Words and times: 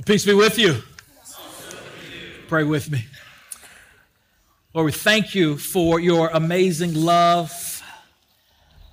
Well, 0.00 0.04
peace 0.06 0.24
be 0.24 0.32
with 0.32 0.58
you. 0.58 0.82
Pray 2.48 2.64
with 2.64 2.90
me. 2.90 3.04
Lord, 4.72 4.86
we 4.86 4.92
thank 4.92 5.34
you 5.34 5.58
for 5.58 6.00
your 6.00 6.30
amazing 6.32 6.94
love. 6.94 7.82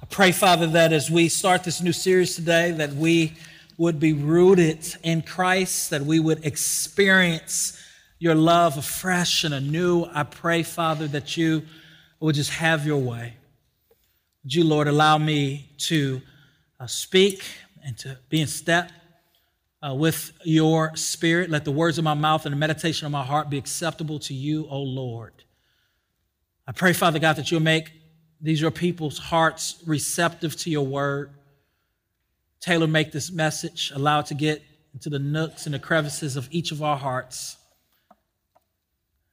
I 0.03 0.05
pray, 0.07 0.33
Father, 0.33 0.67
that 0.67 0.91
as 0.91 1.09
we 1.09 1.29
start 1.29 1.63
this 1.63 1.81
new 1.81 1.93
series 1.93 2.35
today, 2.35 2.71
that 2.71 2.91
we 2.91 3.37
would 3.77 4.01
be 4.01 4.11
rooted 4.11 4.97
in 5.01 5.21
Christ, 5.21 5.91
that 5.91 6.01
we 6.01 6.19
would 6.19 6.45
experience 6.45 7.81
your 8.19 8.35
love 8.35 8.77
afresh 8.77 9.45
and 9.45 9.53
anew. 9.53 10.09
I 10.13 10.23
pray, 10.23 10.61
Father, 10.61 11.07
that 11.07 11.37
you 11.37 11.63
would 12.19 12.35
just 12.35 12.51
have 12.51 12.85
your 12.85 12.99
way. 12.99 13.35
Would 14.43 14.53
you, 14.53 14.65
Lord, 14.65 14.89
allow 14.89 15.17
me 15.17 15.69
to 15.77 16.21
uh, 16.81 16.87
speak 16.87 17.45
and 17.85 17.97
to 17.99 18.17
be 18.27 18.41
in 18.41 18.47
step 18.47 18.91
uh, 19.81 19.93
with 19.93 20.31
your 20.43 20.95
spirit. 20.95 21.49
Let 21.49 21.65
the 21.65 21.71
words 21.71 21.97
of 21.97 22.03
my 22.03 22.13
mouth 22.13 22.45
and 22.45 22.53
the 22.53 22.57
meditation 22.57 23.05
of 23.05 23.11
my 23.11 23.23
heart 23.23 23.49
be 23.49 23.57
acceptable 23.57 24.19
to 24.19 24.33
you, 24.33 24.67
O 24.69 24.81
Lord. 24.81 25.43
I 26.67 26.71
pray, 26.71 26.93
Father 26.93 27.19
God, 27.19 27.35
that 27.37 27.51
you'll 27.51 27.61
make 27.61 27.91
these 28.41 28.61
your 28.61 28.71
people's 28.71 29.17
hearts 29.17 29.81
receptive 29.85 30.55
to 30.57 30.69
your 30.69 30.85
word. 30.85 31.31
Taylor, 32.59 32.87
make 32.87 33.11
this 33.11 33.31
message, 33.31 33.91
allow 33.95 34.19
it 34.19 34.27
to 34.27 34.33
get 34.33 34.63
into 34.93 35.09
the 35.09 35.19
nooks 35.19 35.65
and 35.65 35.75
the 35.75 35.79
crevices 35.79 36.35
of 36.35 36.47
each 36.51 36.71
of 36.71 36.81
our 36.81 36.97
hearts, 36.97 37.57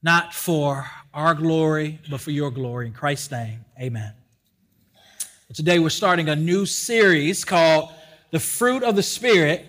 not 0.02 0.34
for 0.34 0.86
our 1.12 1.34
glory, 1.34 2.00
but 2.10 2.20
for 2.20 2.30
your 2.30 2.50
glory. 2.50 2.86
In 2.86 2.92
Christ's 2.92 3.30
name, 3.30 3.64
amen. 3.80 4.12
Today 5.54 5.78
we're 5.78 5.88
starting 5.88 6.28
a 6.28 6.36
new 6.36 6.66
series 6.66 7.44
called 7.44 7.90
The 8.30 8.40
Fruit 8.40 8.82
of 8.82 8.96
the 8.96 9.02
Spirit 9.02 9.66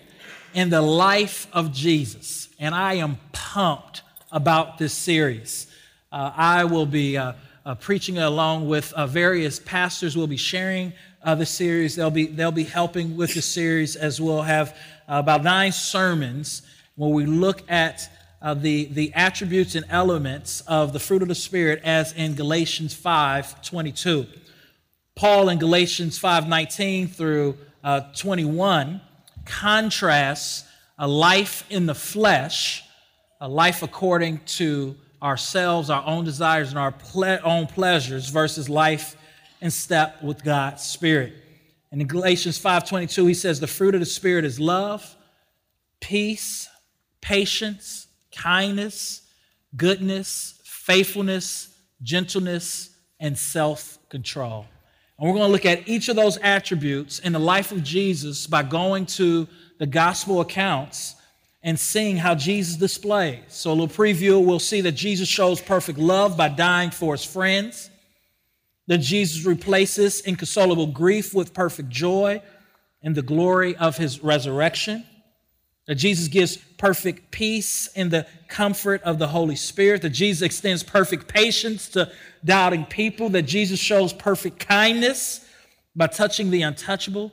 in 0.55 0.69
the 0.69 0.81
life 0.81 1.47
of 1.53 1.71
Jesus. 1.71 2.47
And 2.57 2.73
I 2.73 2.93
am 2.93 3.19
pumped 3.33 4.01
about 4.31 4.77
this 4.77 4.93
series. 4.93 5.67
Uh, 6.11 6.31
I 6.33 6.63
will 6.63 6.85
be 6.85 7.17
uh, 7.17 7.33
uh, 7.65 7.75
preaching 7.75 8.17
along 8.17 8.67
with 8.69 8.91
uh, 8.93 9.05
various 9.05 9.59
pastors. 9.59 10.15
We'll 10.15 10.27
be 10.27 10.37
sharing 10.37 10.93
uh, 11.21 11.35
the 11.35 11.45
series. 11.45 11.97
They'll 11.97 12.09
be, 12.09 12.27
they'll 12.27 12.53
be 12.53 12.63
helping 12.63 13.17
with 13.17 13.33
the 13.33 13.41
series 13.41 13.97
as 13.97 14.21
we'll 14.21 14.43
have 14.43 14.77
uh, 15.09 15.17
about 15.19 15.43
nine 15.43 15.73
sermons 15.73 16.61
where 16.95 17.11
we 17.11 17.25
look 17.25 17.69
at 17.69 18.09
the, 18.57 18.85
the 18.85 19.11
attributes 19.15 19.73
and 19.73 19.85
elements 19.89 20.61
of 20.61 20.93
the 20.93 20.99
fruit 20.99 21.23
of 21.23 21.27
the 21.27 21.35
Spirit 21.35 21.81
as 21.83 22.13
in 22.13 22.35
Galatians 22.35 22.93
5 22.93 23.61
22. 23.63 24.27
Paul 25.15 25.49
in 25.49 25.57
Galatians 25.57 26.17
5 26.19 26.47
19 26.47 27.07
through 27.07 27.57
21 28.15 29.01
contrasts 29.45 30.63
a 30.97 31.07
life 31.07 31.63
in 31.69 31.85
the 31.85 31.95
flesh, 31.95 32.83
a 33.39 33.47
life 33.47 33.83
according 33.83 34.39
to 34.45 34.95
ourselves, 35.21 35.89
our 35.89 36.05
own 36.05 36.25
desires, 36.25 36.69
and 36.69 36.79
our 36.79 36.91
ple- 36.91 37.39
own 37.43 37.67
pleasures, 37.67 38.29
versus 38.29 38.69
life 38.69 39.15
in 39.61 39.71
step 39.71 40.21
with 40.21 40.43
God's 40.43 40.83
Spirit. 40.83 41.33
And 41.91 42.01
in 42.01 42.07
Galatians 42.07 42.57
5:22, 42.57 43.25
he 43.25 43.33
says, 43.33 43.59
"The 43.59 43.67
fruit 43.67 43.95
of 43.95 44.01
the 44.01 44.05
Spirit 44.05 44.45
is 44.45 44.59
love, 44.59 45.15
peace, 45.99 46.67
patience, 47.21 48.07
kindness, 48.35 49.21
goodness, 49.75 50.55
faithfulness, 50.63 51.69
gentleness, 52.01 52.89
and 53.19 53.37
self-control." 53.37 54.67
And 55.17 55.27
we're 55.27 55.35
going 55.35 55.47
to 55.47 55.51
look 55.51 55.65
at 55.65 55.87
each 55.87 56.09
of 56.09 56.15
those 56.15 56.37
attributes 56.37 57.19
in 57.19 57.33
the 57.33 57.39
life 57.39 57.71
of 57.71 57.83
Jesus 57.83 58.47
by 58.47 58.63
going 58.63 59.05
to 59.07 59.47
the 59.77 59.85
gospel 59.85 60.41
accounts 60.41 61.15
and 61.63 61.79
seeing 61.79 62.17
how 62.17 62.35
Jesus 62.35 62.75
displays. 62.75 63.43
So, 63.47 63.71
a 63.71 63.73
little 63.73 63.87
preview 63.87 64.43
we'll 64.45 64.59
see 64.59 64.81
that 64.81 64.91
Jesus 64.91 65.27
shows 65.27 65.61
perfect 65.61 65.97
love 65.97 66.37
by 66.37 66.49
dying 66.49 66.91
for 66.91 67.13
his 67.13 67.25
friends, 67.25 67.89
that 68.87 68.99
Jesus 68.99 69.45
replaces 69.45 70.21
inconsolable 70.21 70.87
grief 70.87 71.33
with 71.33 71.53
perfect 71.53 71.89
joy 71.89 72.41
in 73.01 73.13
the 73.13 73.21
glory 73.21 73.75
of 73.77 73.97
his 73.97 74.23
resurrection 74.23 75.05
that 75.87 75.95
Jesus 75.95 76.27
gives 76.27 76.57
perfect 76.57 77.31
peace 77.31 77.87
in 77.95 78.09
the 78.09 78.25
comfort 78.47 79.03
of 79.03 79.19
the 79.19 79.27
Holy 79.27 79.55
Spirit, 79.55 80.01
that 80.01 80.09
Jesus 80.09 80.41
extends 80.41 80.83
perfect 80.83 81.27
patience 81.27 81.89
to 81.89 82.11
doubting 82.43 82.85
people, 82.85 83.29
that 83.29 83.43
Jesus 83.43 83.79
shows 83.79 84.11
perfect 84.11 84.59
kindness 84.59 85.47
by 85.95 86.07
touching 86.07 86.49
the 86.49 86.63
untouchable, 86.63 87.31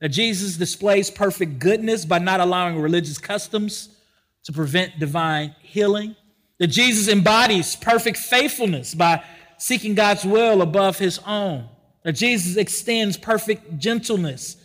that 0.00 0.10
Jesus 0.10 0.56
displays 0.56 1.10
perfect 1.10 1.58
goodness 1.58 2.04
by 2.04 2.18
not 2.18 2.40
allowing 2.40 2.78
religious 2.78 3.18
customs 3.18 3.88
to 4.44 4.52
prevent 4.52 4.98
divine 4.98 5.54
healing, 5.62 6.14
that 6.58 6.66
Jesus 6.66 7.08
embodies 7.08 7.74
perfect 7.76 8.18
faithfulness 8.18 8.94
by 8.94 9.24
seeking 9.56 9.94
God's 9.94 10.24
will 10.24 10.60
above 10.60 10.98
his 10.98 11.18
own, 11.26 11.68
that 12.02 12.12
Jesus 12.12 12.56
extends 12.56 13.16
perfect 13.16 13.78
gentleness 13.78 14.58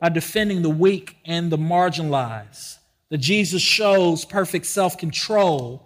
by 0.00 0.08
defending 0.08 0.62
the 0.62 0.70
weak 0.70 1.16
and 1.24 1.50
the 1.50 1.58
marginalized. 1.58 2.78
That 3.08 3.18
Jesus 3.18 3.62
shows 3.62 4.24
perfect 4.24 4.66
self 4.66 4.98
control 4.98 5.82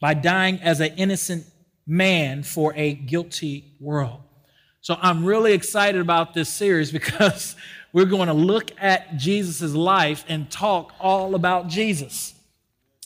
by 0.00 0.14
dying 0.14 0.58
as 0.60 0.80
an 0.80 0.94
innocent 0.96 1.46
man 1.86 2.42
for 2.42 2.72
a 2.74 2.94
guilty 2.94 3.74
world. 3.78 4.20
So 4.80 4.96
I'm 5.00 5.24
really 5.24 5.52
excited 5.52 6.00
about 6.00 6.32
this 6.32 6.48
series 6.48 6.90
because 7.00 7.56
we're 7.92 8.06
going 8.06 8.28
to 8.28 8.34
look 8.34 8.70
at 8.80 9.16
Jesus' 9.16 9.74
life 9.74 10.24
and 10.28 10.50
talk 10.50 10.92
all 11.00 11.34
about 11.34 11.68
Jesus. 11.68 12.34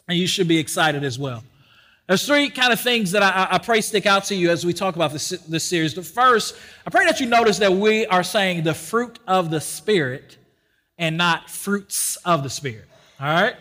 And 0.09 0.19
you 0.19 0.27
should 0.27 0.49
be 0.49 0.59
excited 0.59 1.05
as 1.05 1.19
well. 1.19 1.45
There's 2.11 2.27
three 2.27 2.51
kind 2.51 2.73
of 2.73 2.81
things 2.81 3.13
that 3.13 3.23
I, 3.23 3.55
I, 3.55 3.59
pray 3.59 3.81
stick 3.81 4.05
out 4.05 4.25
to 4.25 4.35
you 4.35 4.51
as 4.51 4.67
we 4.67 4.73
talk 4.73 4.97
about 4.97 5.13
this, 5.13 5.29
this 5.29 5.63
series. 5.63 5.95
The 5.95 6.03
first, 6.03 6.57
I 6.85 6.91
pray 6.91 7.05
that 7.05 7.21
you 7.21 7.27
notice 7.27 7.59
that 7.59 7.73
we 7.73 8.05
are 8.07 8.25
saying 8.25 8.65
the 8.65 8.75
fruit 8.75 9.21
of 9.29 9.53
the 9.53 9.61
Spirit 9.61 10.37
and 10.99 11.17
not 11.17 11.49
fruits 11.49 12.17
of 12.25 12.43
the 12.43 12.51
Spirit. 12.51 12.87
All 13.21 13.29
right? 13.29 13.55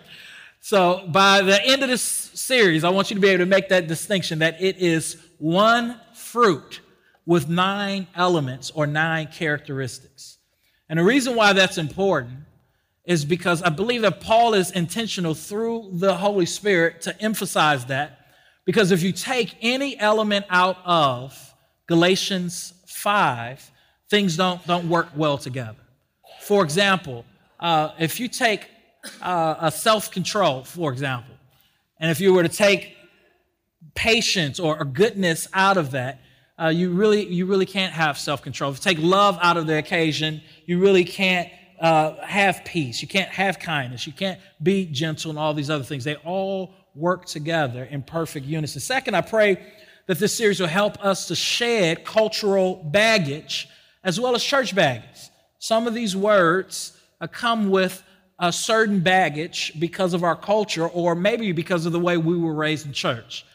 So 0.61 1.05
by 1.09 1.43
the 1.43 1.63
end 1.63 1.83
of 1.83 1.89
this 1.89 2.01
series, 2.01 2.83
I 2.83 2.89
want 2.89 3.11
you 3.11 3.15
to 3.17 3.21
be 3.21 3.27
able 3.27 3.43
to 3.43 3.45
make 3.45 3.69
that 3.69 3.85
distinction 3.85 4.39
that 4.39 4.59
it 4.59 4.77
is 4.77 5.23
one 5.37 6.01
fruit 6.15 6.79
with 7.27 7.49
nine 7.49 8.07
elements 8.15 8.71
or 8.71 8.87
nine 8.87 9.27
characteristics. 9.27 10.39
And 10.89 10.97
the 10.97 11.03
reason 11.03 11.35
why 11.35 11.53
that's 11.53 11.77
important 11.77 12.39
is 13.05 13.25
because 13.25 13.61
I 13.61 13.69
believe 13.69 14.01
that 14.01 14.21
Paul 14.21 14.55
is 14.55 14.71
intentional 14.71 15.35
through 15.35 15.91
the 15.93 16.15
Holy 16.15 16.47
Spirit 16.47 17.03
to 17.03 17.21
emphasize 17.21 17.85
that. 17.85 18.15
Because 18.69 18.91
if 18.91 19.01
you 19.01 19.11
take 19.11 19.55
any 19.63 19.99
element 19.99 20.45
out 20.47 20.77
of 20.85 21.55
Galatians 21.87 22.71
5, 22.85 23.71
things 24.11 24.37
don't, 24.37 24.63
don't 24.67 24.87
work 24.87 25.07
well 25.15 25.39
together. 25.39 25.79
For 26.41 26.63
example, 26.63 27.25
uh, 27.59 27.93
if 27.97 28.19
you 28.19 28.27
take 28.27 28.67
uh, 29.23 29.55
a 29.59 29.71
self 29.71 30.11
control, 30.11 30.63
for 30.65 30.91
example, 30.91 31.33
and 31.99 32.11
if 32.11 32.21
you 32.21 32.31
were 32.31 32.43
to 32.43 32.47
take 32.47 32.95
patience 33.95 34.59
or, 34.59 34.79
or 34.79 34.85
goodness 34.85 35.47
out 35.51 35.77
of 35.77 35.89
that, 35.89 36.19
uh, 36.61 36.67
you 36.67 36.91
really 36.91 37.25
you 37.25 37.47
really 37.47 37.65
can't 37.65 37.93
have 37.93 38.19
self 38.19 38.43
control. 38.43 38.69
If 38.69 38.77
you 38.77 38.93
take 38.93 39.03
love 39.03 39.39
out 39.41 39.57
of 39.57 39.65
the 39.65 39.79
occasion, 39.79 40.43
you 40.67 40.77
really 40.77 41.05
can't 41.05 41.49
uh, 41.81 42.23
have 42.23 42.63
peace. 42.65 43.01
You 43.01 43.07
can't 43.07 43.31
have 43.31 43.57
kindness. 43.57 44.05
You 44.05 44.13
can't 44.13 44.39
be 44.61 44.85
gentle 44.85 45.31
and 45.31 45.39
all 45.39 45.55
these 45.55 45.71
other 45.71 45.83
things. 45.83 46.03
They 46.03 46.17
all 46.17 46.75
work 46.95 47.25
together 47.25 47.83
in 47.83 48.01
perfect 48.01 48.45
unison. 48.45 48.81
Second, 48.81 49.15
I 49.15 49.21
pray 49.21 49.57
that 50.07 50.19
this 50.19 50.35
series 50.35 50.59
will 50.59 50.67
help 50.67 51.03
us 51.03 51.27
to 51.27 51.35
shed 51.35 52.03
cultural 52.03 52.75
baggage 52.75 53.67
as 54.03 54.19
well 54.19 54.35
as 54.35 54.43
church 54.43 54.73
baggage. 54.73 55.29
Some 55.59 55.87
of 55.87 55.93
these 55.93 56.15
words 56.15 56.97
uh, 57.21 57.27
come 57.27 57.69
with 57.69 58.03
a 58.39 58.51
certain 58.51 59.01
baggage 59.01 59.73
because 59.79 60.13
of 60.13 60.23
our 60.23 60.35
culture 60.35 60.87
or 60.87 61.13
maybe 61.13 61.51
because 61.51 61.85
of 61.85 61.91
the 61.91 61.99
way 61.99 62.17
we 62.17 62.37
were 62.37 62.53
raised 62.53 62.85
in 62.85 62.93
church. 62.93 63.45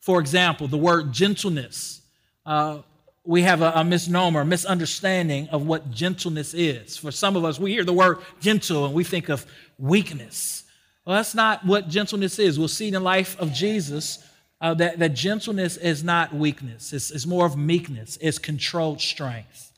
For 0.00 0.20
example, 0.20 0.68
the 0.68 0.78
word 0.78 1.12
gentleness. 1.12 2.00
Uh, 2.46 2.78
we 3.24 3.42
have 3.42 3.60
a, 3.60 3.72
a 3.74 3.84
misnomer, 3.84 4.40
a 4.40 4.44
misunderstanding 4.46 5.48
of 5.50 5.66
what 5.66 5.90
gentleness 5.90 6.54
is. 6.54 6.96
For 6.96 7.10
some 7.10 7.36
of 7.36 7.44
us, 7.44 7.58
we 7.58 7.72
hear 7.72 7.84
the 7.84 7.92
word 7.92 8.18
gentle 8.40 8.86
and 8.86 8.94
we 8.94 9.04
think 9.04 9.28
of 9.28 9.44
weakness. 9.76 10.64
Well, 11.08 11.16
that's 11.16 11.34
not 11.34 11.64
what 11.64 11.88
gentleness 11.88 12.38
is. 12.38 12.58
We'll 12.58 12.68
see 12.68 12.88
in 12.88 12.92
the 12.92 13.00
life 13.00 13.34
of 13.40 13.50
Jesus 13.50 14.22
uh, 14.60 14.74
that, 14.74 14.98
that 14.98 15.14
gentleness 15.14 15.78
is 15.78 16.04
not 16.04 16.34
weakness, 16.34 16.92
it's, 16.92 17.10
it's 17.10 17.24
more 17.24 17.46
of 17.46 17.56
meekness, 17.56 18.18
it's 18.20 18.36
controlled 18.36 19.00
strength. 19.00 19.72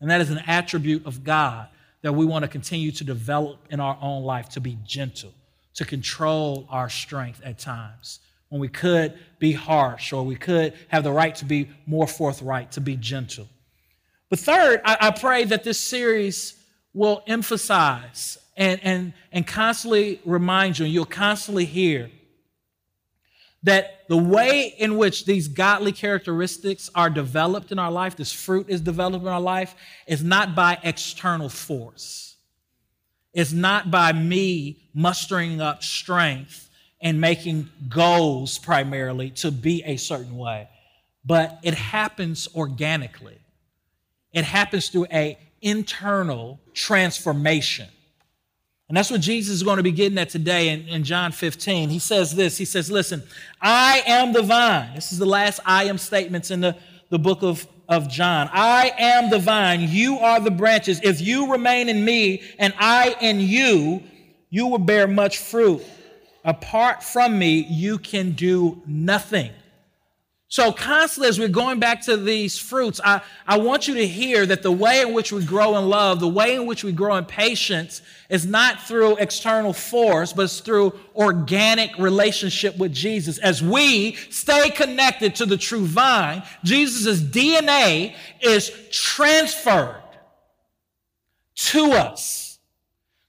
And 0.00 0.08
that 0.12 0.20
is 0.20 0.30
an 0.30 0.42
attribute 0.46 1.04
of 1.04 1.24
God 1.24 1.66
that 2.02 2.12
we 2.12 2.24
want 2.24 2.44
to 2.44 2.48
continue 2.48 2.92
to 2.92 3.02
develop 3.02 3.58
in 3.68 3.80
our 3.80 3.98
own 4.00 4.22
life 4.22 4.48
to 4.50 4.60
be 4.60 4.78
gentle, 4.86 5.34
to 5.74 5.84
control 5.84 6.68
our 6.70 6.88
strength 6.88 7.40
at 7.42 7.58
times. 7.58 8.20
When 8.50 8.60
we 8.60 8.68
could 8.68 9.18
be 9.40 9.50
harsh 9.50 10.12
or 10.12 10.22
we 10.22 10.36
could 10.36 10.72
have 10.86 11.02
the 11.02 11.10
right 11.10 11.34
to 11.34 11.44
be 11.44 11.68
more 11.86 12.06
forthright, 12.06 12.70
to 12.72 12.80
be 12.80 12.94
gentle. 12.94 13.48
But 14.30 14.38
third, 14.38 14.82
I, 14.84 14.98
I 15.00 15.10
pray 15.10 15.46
that 15.46 15.64
this 15.64 15.80
series 15.80 16.54
will 16.94 17.24
emphasize 17.26 18.38
and, 18.56 18.80
and, 18.82 19.12
and 19.32 19.46
constantly 19.46 20.20
remind 20.24 20.78
you, 20.78 20.86
and 20.86 20.94
you'll 20.94 21.04
constantly 21.04 21.64
hear 21.64 22.10
that 23.62 24.06
the 24.08 24.16
way 24.16 24.74
in 24.78 24.96
which 24.96 25.24
these 25.24 25.48
godly 25.48 25.92
characteristics 25.92 26.88
are 26.94 27.10
developed 27.10 27.72
in 27.72 27.78
our 27.78 27.90
life, 27.90 28.16
this 28.16 28.32
fruit 28.32 28.66
is 28.68 28.80
developed 28.80 29.22
in 29.22 29.28
our 29.28 29.40
life, 29.40 29.74
is 30.06 30.22
not 30.22 30.54
by 30.54 30.78
external 30.84 31.48
force. 31.48 32.36
It's 33.34 33.52
not 33.52 33.90
by 33.90 34.12
me 34.12 34.88
mustering 34.94 35.60
up 35.60 35.82
strength 35.82 36.70
and 37.00 37.20
making 37.20 37.68
goals 37.88 38.58
primarily 38.58 39.30
to 39.30 39.50
be 39.50 39.82
a 39.84 39.96
certain 39.96 40.36
way, 40.36 40.68
but 41.24 41.58
it 41.62 41.74
happens 41.74 42.48
organically. 42.54 43.38
It 44.32 44.44
happens 44.44 44.88
through 44.88 45.06
a 45.12 45.38
internal 45.60 46.60
transformation. 46.72 47.88
And 48.88 48.96
that's 48.96 49.10
what 49.10 49.20
Jesus 49.20 49.56
is 49.56 49.62
going 49.64 49.78
to 49.78 49.82
be 49.82 49.90
getting 49.90 50.16
at 50.18 50.28
today 50.28 50.68
in, 50.68 50.86
in, 50.86 51.02
John 51.02 51.32
15. 51.32 51.88
He 51.88 51.98
says 51.98 52.36
this 52.36 52.56
He 52.56 52.64
says, 52.64 52.90
Listen, 52.90 53.22
I 53.60 54.02
am 54.06 54.32
the 54.32 54.42
vine. 54.42 54.94
This 54.94 55.12
is 55.12 55.18
the 55.18 55.26
last 55.26 55.60
I 55.66 55.84
am 55.84 55.98
statements 55.98 56.50
in 56.50 56.60
the, 56.60 56.76
the 57.10 57.18
book 57.18 57.42
of, 57.42 57.66
of 57.88 58.08
John. 58.08 58.48
I 58.52 58.92
am 58.96 59.30
the 59.30 59.40
vine. 59.40 59.88
You 59.88 60.18
are 60.18 60.38
the 60.38 60.52
branches. 60.52 61.00
If 61.02 61.20
you 61.20 61.50
remain 61.50 61.88
in 61.88 62.04
me 62.04 62.42
and 62.58 62.72
I 62.78 63.16
in 63.20 63.40
you, 63.40 64.02
you 64.50 64.68
will 64.68 64.78
bear 64.78 65.08
much 65.08 65.38
fruit. 65.38 65.82
Apart 66.44 67.02
from 67.02 67.36
me, 67.36 67.66
you 67.68 67.98
can 67.98 68.32
do 68.32 68.80
nothing. 68.86 69.50
So, 70.56 70.72
constantly, 70.72 71.28
as 71.28 71.38
we're 71.38 71.48
going 71.48 71.80
back 71.80 72.00
to 72.04 72.16
these 72.16 72.58
fruits, 72.58 72.98
I, 73.04 73.20
I 73.46 73.58
want 73.58 73.88
you 73.88 73.94
to 73.96 74.06
hear 74.06 74.46
that 74.46 74.62
the 74.62 74.72
way 74.72 75.02
in 75.02 75.12
which 75.12 75.30
we 75.30 75.44
grow 75.44 75.76
in 75.76 75.86
love, 75.90 76.18
the 76.18 76.28
way 76.28 76.54
in 76.54 76.64
which 76.64 76.82
we 76.82 76.92
grow 76.92 77.16
in 77.16 77.26
patience, 77.26 78.00
is 78.30 78.46
not 78.46 78.80
through 78.80 79.18
external 79.18 79.74
force, 79.74 80.32
but 80.32 80.44
it's 80.44 80.60
through 80.60 80.98
organic 81.14 81.98
relationship 81.98 82.78
with 82.78 82.90
Jesus. 82.90 83.36
As 83.36 83.62
we 83.62 84.14
stay 84.30 84.70
connected 84.70 85.34
to 85.34 85.44
the 85.44 85.58
true 85.58 85.84
vine, 85.84 86.42
Jesus' 86.64 87.20
DNA 87.20 88.14
is 88.40 88.72
transferred 88.90 90.00
to 91.56 91.92
us. 91.92 92.58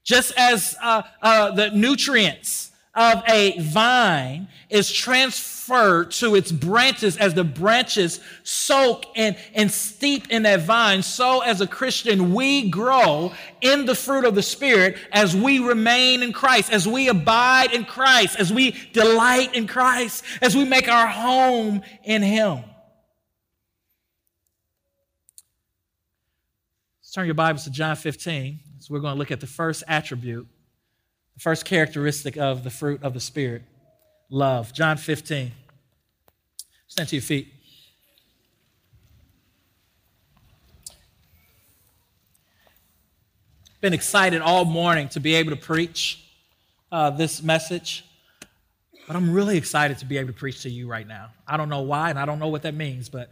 Just 0.02 0.32
as 0.38 0.74
uh, 0.82 1.02
uh, 1.20 1.50
the 1.50 1.72
nutrients 1.72 2.68
of 2.98 3.22
a 3.28 3.56
vine 3.60 4.48
is 4.68 4.90
transferred 4.92 6.10
to 6.10 6.34
its 6.34 6.50
branches 6.50 7.16
as 7.16 7.32
the 7.32 7.44
branches 7.44 8.18
soak 8.42 9.04
and, 9.14 9.36
and 9.54 9.70
steep 9.70 10.28
in 10.30 10.42
that 10.42 10.60
vine. 10.62 11.02
So, 11.02 11.40
as 11.40 11.60
a 11.60 11.66
Christian, 11.66 12.34
we 12.34 12.68
grow 12.68 13.32
in 13.60 13.86
the 13.86 13.94
fruit 13.94 14.24
of 14.24 14.34
the 14.34 14.42
Spirit 14.42 14.98
as 15.12 15.36
we 15.36 15.60
remain 15.60 16.24
in 16.24 16.32
Christ, 16.32 16.72
as 16.72 16.88
we 16.88 17.08
abide 17.08 17.72
in 17.72 17.84
Christ, 17.84 18.36
as 18.36 18.52
we 18.52 18.72
delight 18.92 19.54
in 19.54 19.68
Christ, 19.68 20.24
as 20.42 20.56
we 20.56 20.64
make 20.64 20.88
our 20.88 21.06
home 21.06 21.82
in 22.02 22.20
Him. 22.20 22.64
Let's 27.00 27.12
turn 27.12 27.26
your 27.26 27.34
Bibles 27.34 27.62
to 27.64 27.70
John 27.70 27.94
15. 27.94 28.58
So, 28.80 28.92
we're 28.92 29.00
going 29.00 29.14
to 29.14 29.18
look 29.18 29.30
at 29.30 29.40
the 29.40 29.46
first 29.46 29.84
attribute, 29.86 30.48
the 31.38 31.42
first 31.42 31.64
characteristic 31.64 32.36
of 32.36 32.64
the 32.64 32.70
fruit 32.70 33.00
of 33.04 33.14
the 33.14 33.20
Spirit 33.20 33.62
love. 34.28 34.72
John 34.72 34.96
15. 34.96 35.52
Stand 36.88 37.08
to 37.10 37.14
your 37.14 37.22
feet. 37.22 37.54
Been 43.80 43.92
excited 43.92 44.42
all 44.42 44.64
morning 44.64 45.08
to 45.10 45.20
be 45.20 45.36
able 45.36 45.50
to 45.50 45.56
preach 45.56 46.24
uh, 46.90 47.10
this 47.10 47.40
message, 47.40 48.04
but 49.06 49.14
I'm 49.14 49.32
really 49.32 49.56
excited 49.56 49.98
to 49.98 50.06
be 50.06 50.18
able 50.18 50.32
to 50.32 50.32
preach 50.32 50.62
to 50.62 50.70
you 50.70 50.88
right 50.88 51.06
now. 51.06 51.28
I 51.46 51.56
don't 51.56 51.68
know 51.68 51.82
why, 51.82 52.10
and 52.10 52.18
I 52.18 52.26
don't 52.26 52.40
know 52.40 52.48
what 52.48 52.62
that 52.62 52.74
means, 52.74 53.08
but 53.08 53.30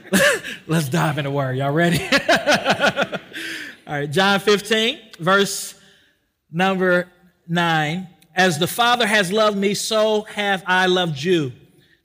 let's 0.66 0.90
dive 0.90 1.16
into 1.16 1.30
word. 1.30 1.56
Y'all 1.56 1.72
ready? 1.72 1.98
all 3.86 3.94
right, 3.94 4.10
John 4.10 4.38
15, 4.38 4.98
verse 5.18 5.80
number 6.52 7.08
9. 7.48 8.08
As 8.34 8.58
the 8.58 8.66
Father 8.66 9.06
has 9.06 9.32
loved 9.32 9.58
me, 9.58 9.74
so 9.74 10.22
have 10.22 10.62
I 10.66 10.86
loved 10.86 11.22
you. 11.22 11.52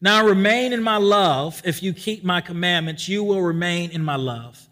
Now 0.01 0.25
remain 0.25 0.73
in 0.73 0.83
my 0.83 0.97
love. 0.97 1.61
If 1.65 1.81
you 1.81 1.93
keep 1.93 2.23
my 2.23 2.41
commandments, 2.41 3.07
you 3.07 3.23
will 3.23 3.41
remain 3.41 3.91
in 3.91 4.03
my 4.03 4.15
love, 4.15 4.67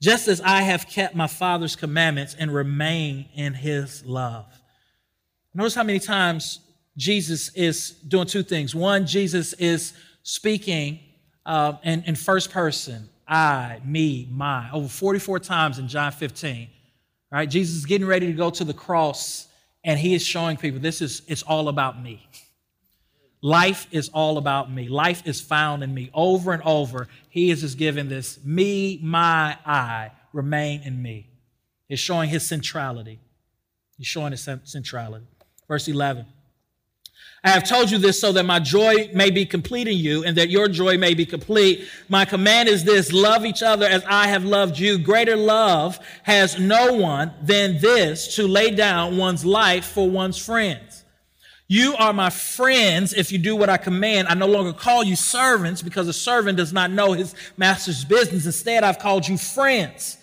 just 0.00 0.28
as 0.28 0.40
I 0.40 0.62
have 0.62 0.86
kept 0.86 1.14
my 1.14 1.26
Father's 1.26 1.76
commandments 1.76 2.34
and 2.38 2.54
remain 2.54 3.26
in 3.34 3.54
his 3.54 4.04
love. 4.06 4.46
Notice 5.54 5.74
how 5.74 5.82
many 5.82 5.98
times 5.98 6.60
Jesus 6.96 7.54
is 7.54 7.90
doing 7.90 8.26
two 8.26 8.42
things. 8.42 8.74
One, 8.74 9.06
Jesus 9.06 9.52
is 9.54 9.92
speaking 10.22 11.00
uh, 11.44 11.74
in, 11.84 12.02
in 12.04 12.14
first 12.14 12.50
person 12.50 13.08
I, 13.26 13.80
me, 13.84 14.28
my, 14.30 14.70
over 14.72 14.88
44 14.88 15.38
times 15.40 15.78
in 15.78 15.88
John 15.88 16.12
15. 16.12 16.68
Right? 17.30 17.48
Jesus 17.48 17.76
is 17.76 17.86
getting 17.86 18.06
ready 18.06 18.26
to 18.26 18.32
go 18.32 18.50
to 18.50 18.64
the 18.64 18.74
cross, 18.74 19.48
and 19.84 19.98
he 19.98 20.14
is 20.14 20.22
showing 20.22 20.56
people 20.56 20.80
this 20.80 21.02
is 21.02 21.22
it's 21.26 21.42
all 21.42 21.68
about 21.68 22.02
me. 22.02 22.28
Life 23.44 23.88
is 23.90 24.08
all 24.10 24.38
about 24.38 24.70
me. 24.70 24.88
Life 24.88 25.26
is 25.26 25.40
found 25.40 25.82
in 25.82 25.92
me. 25.92 26.10
Over 26.14 26.52
and 26.52 26.62
over, 26.62 27.08
he 27.28 27.50
is 27.50 27.62
just 27.62 27.76
giving 27.76 28.08
this 28.08 28.38
me, 28.44 29.00
my, 29.02 29.58
I, 29.66 30.12
remain 30.32 30.82
in 30.82 31.02
me. 31.02 31.28
He's 31.88 31.98
showing 31.98 32.30
his 32.30 32.46
centrality. 32.46 33.18
He's 33.98 34.06
showing 34.06 34.30
his 34.30 34.48
centrality. 34.64 35.26
Verse 35.66 35.88
11. 35.88 36.26
I 37.44 37.50
have 37.50 37.68
told 37.68 37.90
you 37.90 37.98
this 37.98 38.20
so 38.20 38.30
that 38.32 38.44
my 38.44 38.60
joy 38.60 39.10
may 39.14 39.30
be 39.30 39.44
complete 39.44 39.88
in 39.88 39.96
you 39.96 40.22
and 40.22 40.36
that 40.36 40.48
your 40.48 40.68
joy 40.68 40.96
may 40.96 41.12
be 41.12 41.26
complete. 41.26 41.88
My 42.08 42.24
command 42.24 42.68
is 42.68 42.84
this 42.84 43.12
love 43.12 43.44
each 43.44 43.64
other 43.64 43.84
as 43.84 44.04
I 44.04 44.28
have 44.28 44.44
loved 44.44 44.78
you. 44.78 44.96
Greater 44.96 45.34
love 45.34 45.98
has 46.22 46.60
no 46.60 46.92
one 46.92 47.32
than 47.42 47.80
this 47.80 48.36
to 48.36 48.46
lay 48.46 48.70
down 48.70 49.16
one's 49.16 49.44
life 49.44 49.86
for 49.86 50.08
one's 50.08 50.38
friends. 50.38 51.04
You 51.66 51.96
are 51.96 52.12
my 52.12 52.30
friends 52.30 53.12
if 53.12 53.32
you 53.32 53.38
do 53.38 53.56
what 53.56 53.70
I 53.70 53.76
command. 53.76 54.28
I 54.28 54.34
no 54.34 54.46
longer 54.46 54.72
call 54.72 55.02
you 55.02 55.16
servants 55.16 55.82
because 55.82 56.06
a 56.06 56.12
servant 56.12 56.58
does 56.58 56.72
not 56.72 56.92
know 56.92 57.12
his 57.12 57.34
master's 57.56 58.04
business. 58.04 58.46
Instead, 58.46 58.84
I've 58.84 59.00
called 59.00 59.26
you 59.26 59.36
friends. 59.36 60.16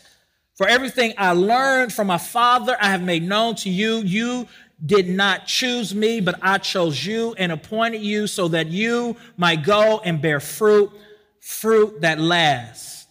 For 0.55 0.67
everything 0.67 1.13
I 1.17 1.31
learned 1.31 1.91
from 1.91 2.07
my 2.07 2.17
Father, 2.17 2.77
I 2.79 2.89
have 2.91 3.01
made 3.01 3.23
known 3.23 3.55
to 3.55 3.69
you. 3.69 3.97
You 3.97 4.47
did 4.85 5.09
not 5.09 5.45
choose 5.45 5.93
me, 5.93 6.21
but 6.21 6.35
I 6.41 6.57
chose 6.57 7.05
you 7.05 7.33
and 7.37 7.51
appointed 7.51 8.01
you 8.01 8.27
so 8.27 8.47
that 8.49 8.67
you 8.67 9.15
might 9.37 9.63
go 9.63 9.99
and 10.03 10.21
bear 10.21 10.39
fruit, 10.39 10.91
fruit 11.41 12.01
that 12.01 12.19
lasts. 12.19 13.07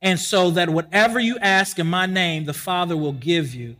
And 0.00 0.18
so 0.18 0.50
that 0.52 0.68
whatever 0.68 1.20
you 1.20 1.38
ask 1.38 1.78
in 1.78 1.86
my 1.86 2.06
name, 2.06 2.44
the 2.44 2.52
Father 2.52 2.96
will 2.96 3.12
give 3.12 3.54
you. 3.54 3.76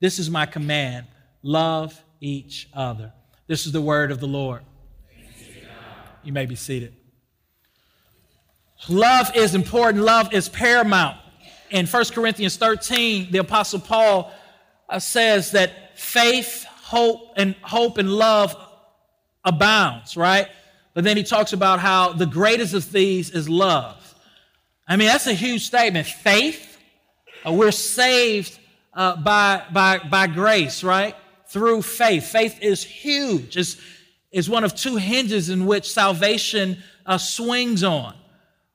This 0.00 0.18
is 0.18 0.30
my 0.30 0.46
command 0.46 1.06
love 1.42 2.02
each 2.20 2.68
other. 2.74 3.12
This 3.46 3.66
is 3.66 3.72
the 3.72 3.80
word 3.80 4.10
of 4.10 4.18
the 4.18 4.26
Lord. 4.26 4.62
You 6.24 6.32
may 6.32 6.46
be 6.46 6.56
seated. 6.56 6.92
Love 8.88 9.34
is 9.36 9.54
important, 9.54 10.02
love 10.04 10.32
is 10.34 10.48
paramount. 10.48 11.18
In 11.70 11.86
1 11.86 12.04
Corinthians 12.06 12.56
13, 12.56 13.30
the 13.30 13.38
Apostle 13.38 13.80
Paul 13.80 14.32
uh, 14.88 14.98
says 14.98 15.52
that 15.52 15.85
faith, 15.96 16.64
hope, 16.64 17.32
and 17.36 17.54
hope 17.62 17.98
and 17.98 18.10
love 18.10 18.56
abounds, 19.44 20.16
right? 20.16 20.48
But 20.94 21.04
then 21.04 21.16
he 21.16 21.22
talks 21.22 21.52
about 21.52 21.80
how 21.80 22.12
the 22.12 22.26
greatest 22.26 22.74
of 22.74 22.90
these 22.92 23.30
is 23.30 23.48
love. 23.48 24.14
I 24.88 24.96
mean, 24.96 25.08
that's 25.08 25.26
a 25.26 25.34
huge 25.34 25.66
statement. 25.66 26.06
Faith, 26.06 26.78
uh, 27.46 27.52
we're 27.52 27.72
saved 27.72 28.58
uh, 28.94 29.16
by, 29.16 29.62
by, 29.72 29.98
by 29.98 30.26
grace, 30.26 30.82
right? 30.84 31.14
through 31.48 31.82
faith. 31.82 32.26
Faith 32.26 32.58
is 32.60 32.82
huge, 32.82 33.56
it's, 33.56 33.76
it's 34.30 34.48
one 34.48 34.64
of 34.64 34.74
two 34.74 34.96
hinges 34.96 35.48
in 35.48 35.66
which 35.66 35.90
salvation 35.90 36.78
uh, 37.06 37.18
swings 37.18 37.82
on. 37.84 38.14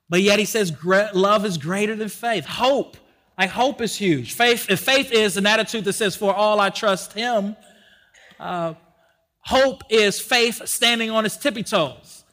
But 0.09 0.21
yet 0.21 0.39
he 0.39 0.45
says 0.45 0.73
love 0.83 1.45
is 1.45 1.57
greater 1.57 1.95
than 1.95 2.09
faith. 2.09 2.45
Hope, 2.45 2.97
like 3.41 3.49
hope 3.49 3.81
is 3.81 3.95
huge. 3.95 4.33
Faith, 4.33 4.69
if 4.69 4.81
faith 4.81 5.11
is 5.11 5.35
an 5.35 5.47
attitude 5.47 5.83
that 5.85 5.93
says, 5.93 6.15
for 6.15 6.31
all 6.31 6.59
I 6.59 6.69
trust 6.69 7.13
him, 7.13 7.55
uh, 8.39 8.75
hope 9.39 9.81
is 9.89 10.21
faith 10.21 10.67
standing 10.67 11.09
on 11.09 11.25
its 11.25 11.37
tippy 11.37 11.63
toes. 11.63 12.23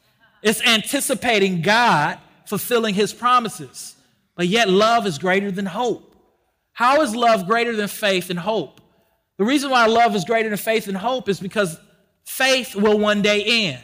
It's 0.43 0.61
anticipating 0.61 1.63
God 1.63 2.19
fulfilling 2.45 2.93
his 2.93 3.11
promises. 3.11 3.95
But 4.35 4.49
yet 4.49 4.69
love 4.69 5.07
is 5.07 5.17
greater 5.17 5.49
than 5.49 5.65
hope. 5.65 6.15
How 6.73 7.01
is 7.01 7.15
love 7.15 7.47
greater 7.47 7.75
than 7.75 7.87
faith 7.87 8.29
and 8.29 8.37
hope? 8.37 8.79
The 9.39 9.45
reason 9.45 9.71
why 9.71 9.87
love 9.87 10.15
is 10.15 10.25
greater 10.25 10.49
than 10.49 10.59
faith 10.59 10.87
and 10.87 10.95
hope 10.95 11.27
is 11.27 11.39
because 11.39 11.79
faith 12.23 12.75
will 12.75 12.99
one 12.99 13.23
day 13.23 13.43
end. 13.43 13.81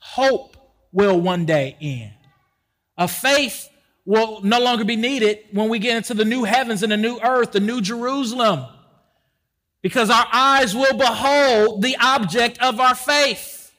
Hope 0.00 0.54
will 0.92 1.18
one 1.18 1.46
day 1.46 1.78
end. 1.80 2.12
A 2.98 3.08
faith 3.08 3.70
will 4.06 4.40
no 4.42 4.58
longer 4.60 4.84
be 4.84 4.96
needed 4.96 5.40
when 5.52 5.68
we 5.68 5.78
get 5.78 5.96
into 5.98 6.14
the 6.14 6.24
new 6.24 6.44
heavens 6.44 6.82
and 6.82 6.90
the 6.92 6.96
new 6.96 7.18
earth, 7.22 7.52
the 7.52 7.60
new 7.60 7.80
Jerusalem. 7.82 8.64
because 9.82 10.10
our 10.10 10.26
eyes 10.32 10.74
will 10.74 10.96
behold 10.98 11.80
the 11.80 11.96
object 12.02 12.58
of 12.60 12.80
our 12.80 12.96
faith. 12.96 13.72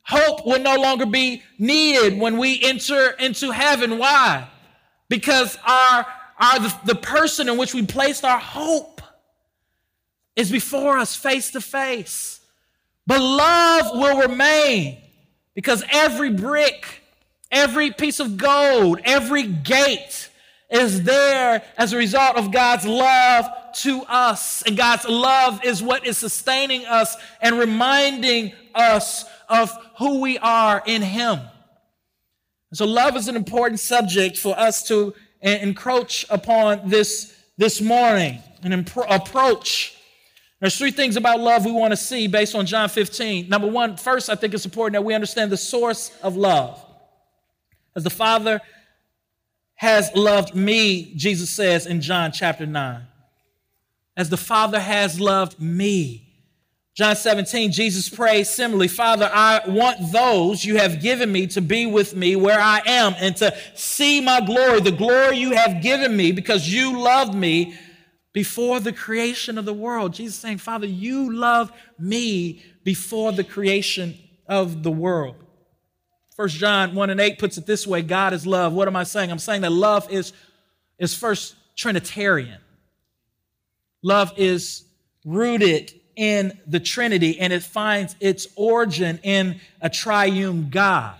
Hope 0.00 0.46
will 0.46 0.60
no 0.60 0.76
longer 0.76 1.04
be 1.04 1.42
needed 1.58 2.18
when 2.18 2.38
we 2.38 2.62
enter 2.62 3.10
into 3.18 3.50
heaven. 3.50 3.98
Why? 3.98 4.48
Because 5.10 5.58
our, 5.66 6.06
our 6.38 6.58
the, 6.60 6.74
the 6.86 6.94
person 6.94 7.50
in 7.50 7.58
which 7.58 7.74
we 7.74 7.84
placed 7.84 8.24
our 8.24 8.38
hope 8.38 9.02
is 10.34 10.50
before 10.50 10.96
us 10.96 11.14
face 11.14 11.50
to 11.50 11.60
face. 11.60 12.40
But 13.06 13.20
love 13.20 13.90
will 13.92 14.26
remain 14.26 14.96
because 15.54 15.84
every 15.92 16.30
brick, 16.30 17.02
every 17.54 17.92
piece 17.92 18.20
of 18.20 18.36
gold, 18.36 19.00
every 19.04 19.44
gate 19.44 20.28
is 20.70 21.04
there 21.04 21.62
as 21.78 21.92
a 21.92 21.96
result 21.96 22.36
of 22.36 22.50
God's 22.50 22.84
love 22.84 23.46
to 23.76 24.02
us. 24.02 24.62
And 24.62 24.76
God's 24.76 25.08
love 25.08 25.64
is 25.64 25.82
what 25.82 26.06
is 26.06 26.18
sustaining 26.18 26.84
us 26.84 27.16
and 27.40 27.58
reminding 27.58 28.52
us 28.74 29.24
of 29.48 29.70
who 29.98 30.20
we 30.20 30.36
are 30.38 30.82
in 30.84 31.00
Him. 31.00 31.40
So, 32.72 32.86
love 32.86 33.16
is 33.16 33.28
an 33.28 33.36
important 33.36 33.78
subject 33.78 34.36
for 34.36 34.58
us 34.58 34.82
to 34.88 35.14
encroach 35.40 36.26
upon 36.28 36.88
this, 36.88 37.32
this 37.56 37.80
morning, 37.80 38.40
an 38.64 38.72
approach. 38.72 39.96
There's 40.60 40.76
three 40.76 40.90
things 40.90 41.16
about 41.16 41.38
love 41.38 41.64
we 41.66 41.72
want 41.72 41.92
to 41.92 41.96
see 41.96 42.26
based 42.26 42.54
on 42.56 42.66
John 42.66 42.88
15. 42.88 43.48
Number 43.48 43.68
one, 43.68 43.96
first, 43.96 44.28
I 44.28 44.34
think 44.34 44.54
it's 44.54 44.64
important 44.64 44.94
that 44.94 45.04
we 45.04 45.14
understand 45.14 45.52
the 45.52 45.56
source 45.56 46.10
of 46.22 46.36
love. 46.36 46.83
As 47.96 48.04
the 48.04 48.10
Father 48.10 48.60
has 49.76 50.14
loved 50.14 50.54
me, 50.54 51.14
Jesus 51.14 51.50
says 51.50 51.86
in 51.86 52.00
John 52.00 52.32
chapter 52.32 52.66
9 52.66 53.06
as 54.16 54.30
the 54.30 54.36
Father 54.36 54.80
has 54.80 55.20
loved 55.20 55.60
me. 55.60 56.20
John 56.94 57.16
17, 57.16 57.72
Jesus 57.72 58.08
prays 58.08 58.48
similarly, 58.48 58.86
Father, 58.86 59.28
I 59.32 59.62
want 59.66 60.12
those 60.12 60.64
you 60.64 60.76
have 60.76 61.02
given 61.02 61.32
me 61.32 61.48
to 61.48 61.60
be 61.60 61.86
with 61.86 62.14
me 62.14 62.36
where 62.36 62.60
I 62.60 62.82
am 62.86 63.16
and 63.18 63.36
to 63.38 63.56
see 63.74 64.20
my 64.20 64.40
glory, 64.40 64.80
the 64.80 64.92
glory 64.92 65.38
you 65.38 65.52
have 65.52 65.82
given 65.82 66.16
me 66.16 66.30
because 66.30 66.72
you 66.72 67.00
loved 67.00 67.34
me 67.34 67.76
before 68.32 68.78
the 68.78 68.92
creation 68.92 69.58
of 69.58 69.64
the 69.64 69.74
world. 69.74 70.14
Jesus 70.14 70.36
saying, 70.36 70.58
Father, 70.58 70.86
you 70.86 71.32
love 71.34 71.72
me 71.98 72.62
before 72.84 73.32
the 73.32 73.44
creation 73.44 74.16
of 74.46 74.84
the 74.84 74.92
world. 74.92 75.34
First 76.34 76.56
John 76.56 76.96
1 76.96 77.10
and 77.10 77.20
8 77.20 77.38
puts 77.38 77.58
it 77.58 77.66
this 77.66 77.86
way 77.86 78.02
God 78.02 78.32
is 78.32 78.46
love. 78.46 78.72
What 78.72 78.88
am 78.88 78.96
I 78.96 79.04
saying? 79.04 79.30
I'm 79.30 79.38
saying 79.38 79.62
that 79.62 79.72
love 79.72 80.10
is, 80.10 80.32
is 80.98 81.14
first 81.14 81.54
Trinitarian. 81.76 82.58
Love 84.02 84.32
is 84.36 84.84
rooted 85.24 85.92
in 86.16 86.58
the 86.66 86.80
Trinity 86.80 87.38
and 87.38 87.52
it 87.52 87.62
finds 87.62 88.16
its 88.20 88.48
origin 88.56 89.20
in 89.22 89.60
a 89.80 89.88
triune 89.88 90.70
God. 90.70 91.16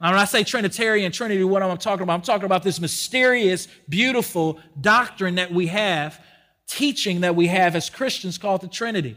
Now, 0.00 0.10
when 0.10 0.18
I 0.18 0.24
say 0.24 0.42
Trinitarian 0.42 1.12
Trinity, 1.12 1.44
what 1.44 1.62
am 1.62 1.70
I 1.70 1.76
talking 1.76 2.02
about? 2.02 2.14
I'm 2.14 2.22
talking 2.22 2.44
about 2.44 2.64
this 2.64 2.80
mysterious, 2.80 3.68
beautiful 3.88 4.58
doctrine 4.80 5.36
that 5.36 5.52
we 5.52 5.68
have, 5.68 6.20
teaching 6.66 7.20
that 7.20 7.36
we 7.36 7.46
have 7.46 7.76
as 7.76 7.88
Christians 7.88 8.38
called 8.38 8.62
the 8.62 8.68
Trinity. 8.68 9.16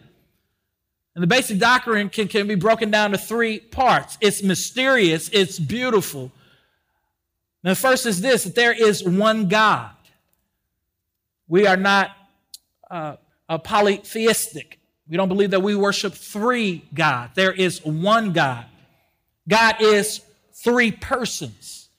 And 1.15 1.23
the 1.23 1.27
basic 1.27 1.59
doctrine 1.59 2.09
can, 2.09 2.27
can 2.27 2.45
be 2.47 2.55
broken 2.55 2.91
down 2.91 3.11
to 3.11 3.17
three 3.17 3.59
parts 3.59 4.17
it's 4.21 4.43
mysterious, 4.43 5.29
it's 5.31 5.57
beautiful. 5.57 6.31
Now, 7.63 7.71
the 7.71 7.75
first 7.75 8.05
is 8.05 8.21
this 8.21 8.43
that 8.43 8.55
there 8.55 8.73
is 8.73 9.03
one 9.03 9.47
God. 9.47 9.91
We 11.47 11.65
are 11.65 11.77
not 11.77 12.11
uh, 12.91 13.15
polytheistic. 13.63 14.79
We 15.07 15.17
don't 15.17 15.29
believe 15.29 15.51
that 15.51 15.61
we 15.61 15.75
worship 15.75 16.13
three 16.13 16.85
God. 16.93 17.31
There 17.35 17.53
is 17.53 17.83
one 17.85 18.33
God. 18.33 18.65
God 19.47 19.75
is 19.79 20.21
three 20.53 20.91
persons 20.91 21.89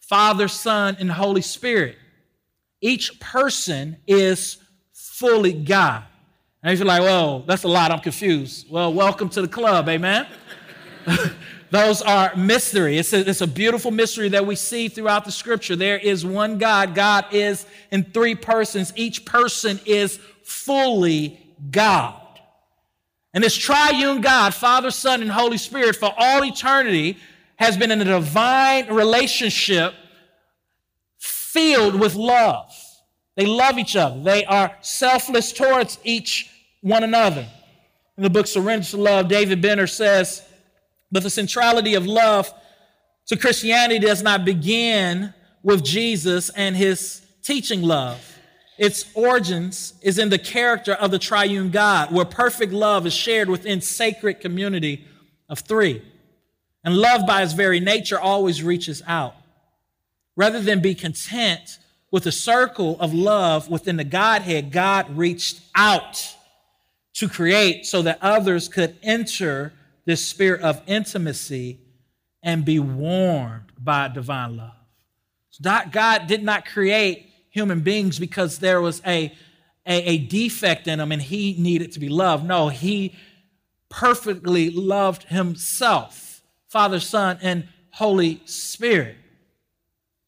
Father, 0.00 0.48
Son, 0.48 0.96
and 0.98 1.10
Holy 1.10 1.42
Spirit. 1.42 1.96
Each 2.80 3.20
person 3.20 3.98
is 4.06 4.56
fully 4.92 5.52
God. 5.52 6.04
And 6.68 6.78
you're 6.78 6.86
like, 6.86 7.00
well, 7.00 7.40
that's 7.46 7.62
a 7.62 7.68
lot, 7.68 7.90
I'm 7.90 8.00
confused. 8.00 8.70
Well, 8.70 8.92
welcome 8.92 9.30
to 9.30 9.40
the 9.40 9.48
club, 9.48 9.88
amen? 9.88 10.26
Those 11.70 12.02
are 12.02 12.36
mystery. 12.36 12.98
It's 12.98 13.14
a, 13.14 13.26
it's 13.26 13.40
a 13.40 13.46
beautiful 13.46 13.90
mystery 13.90 14.28
that 14.28 14.44
we 14.44 14.54
see 14.54 14.88
throughout 14.88 15.24
the 15.24 15.32
scripture. 15.32 15.76
There 15.76 15.96
is 15.96 16.26
one 16.26 16.58
God. 16.58 16.94
God 16.94 17.24
is 17.32 17.64
in 17.90 18.04
three 18.04 18.34
persons. 18.34 18.92
Each 18.96 19.24
person 19.24 19.80
is 19.86 20.20
fully 20.44 21.40
God. 21.70 22.20
And 23.32 23.42
this 23.42 23.56
triune 23.56 24.20
God, 24.20 24.52
Father, 24.52 24.90
Son, 24.90 25.22
and 25.22 25.30
Holy 25.30 25.56
Spirit, 25.56 25.96
for 25.96 26.12
all 26.18 26.44
eternity, 26.44 27.16
has 27.56 27.78
been 27.78 27.90
in 27.90 28.02
a 28.02 28.04
divine 28.04 28.92
relationship 28.92 29.94
filled 31.16 31.98
with 31.98 32.14
love. 32.14 32.74
They 33.36 33.46
love 33.46 33.78
each 33.78 33.96
other, 33.96 34.22
they 34.22 34.44
are 34.44 34.76
selfless 34.82 35.50
towards 35.50 35.98
each 36.04 36.56
one 36.80 37.04
another. 37.04 37.46
In 38.16 38.22
the 38.22 38.30
book 38.30 38.46
Surrender 38.46 38.86
to 38.86 38.96
Love, 38.96 39.28
David 39.28 39.60
Benner 39.62 39.86
says, 39.86 40.42
but 41.10 41.22
the 41.22 41.30
centrality 41.30 41.94
of 41.94 42.06
love 42.06 42.52
to 43.26 43.36
Christianity 43.36 43.98
does 43.98 44.22
not 44.22 44.44
begin 44.44 45.32
with 45.62 45.84
Jesus 45.84 46.50
and 46.50 46.76
his 46.76 47.22
teaching 47.42 47.82
love. 47.82 48.38
Its 48.78 49.04
origins 49.14 49.94
is 50.02 50.18
in 50.18 50.30
the 50.30 50.38
character 50.38 50.92
of 50.92 51.10
the 51.10 51.18
triune 51.18 51.70
God, 51.70 52.12
where 52.12 52.24
perfect 52.24 52.72
love 52.72 53.06
is 53.06 53.14
shared 53.14 53.48
within 53.48 53.80
sacred 53.80 54.40
community 54.40 55.04
of 55.48 55.60
three. 55.60 56.02
And 56.84 56.96
love 56.96 57.26
by 57.26 57.42
its 57.42 57.54
very 57.54 57.80
nature 57.80 58.20
always 58.20 58.62
reaches 58.62 59.02
out. 59.06 59.34
Rather 60.36 60.60
than 60.60 60.80
be 60.80 60.94
content 60.94 61.78
with 62.10 62.24
a 62.26 62.32
circle 62.32 62.98
of 63.00 63.12
love 63.12 63.68
within 63.68 63.96
the 63.96 64.04
Godhead, 64.04 64.70
God 64.70 65.16
reached 65.16 65.60
out 65.74 66.36
to 67.18 67.28
create 67.28 67.84
so 67.84 68.00
that 68.02 68.16
others 68.22 68.68
could 68.68 68.96
enter 69.02 69.72
this 70.04 70.24
spirit 70.24 70.60
of 70.62 70.80
intimacy 70.86 71.80
and 72.44 72.64
be 72.64 72.78
warmed 72.78 73.72
by 73.76 74.06
divine 74.06 74.56
love. 74.56 74.72
God 75.90 76.28
did 76.28 76.44
not 76.44 76.64
create 76.64 77.28
human 77.50 77.80
beings 77.80 78.20
because 78.20 78.60
there 78.60 78.80
was 78.80 79.02
a, 79.04 79.34
a, 79.84 80.02
a 80.02 80.18
defect 80.18 80.86
in 80.86 81.00
them 81.00 81.10
and 81.10 81.20
he 81.20 81.56
needed 81.58 81.90
to 81.90 81.98
be 81.98 82.08
loved. 82.08 82.44
No, 82.46 82.68
he 82.68 83.16
perfectly 83.88 84.70
loved 84.70 85.24
himself, 85.24 86.42
Father, 86.68 87.00
Son, 87.00 87.36
and 87.42 87.66
Holy 87.90 88.40
Spirit. 88.44 89.16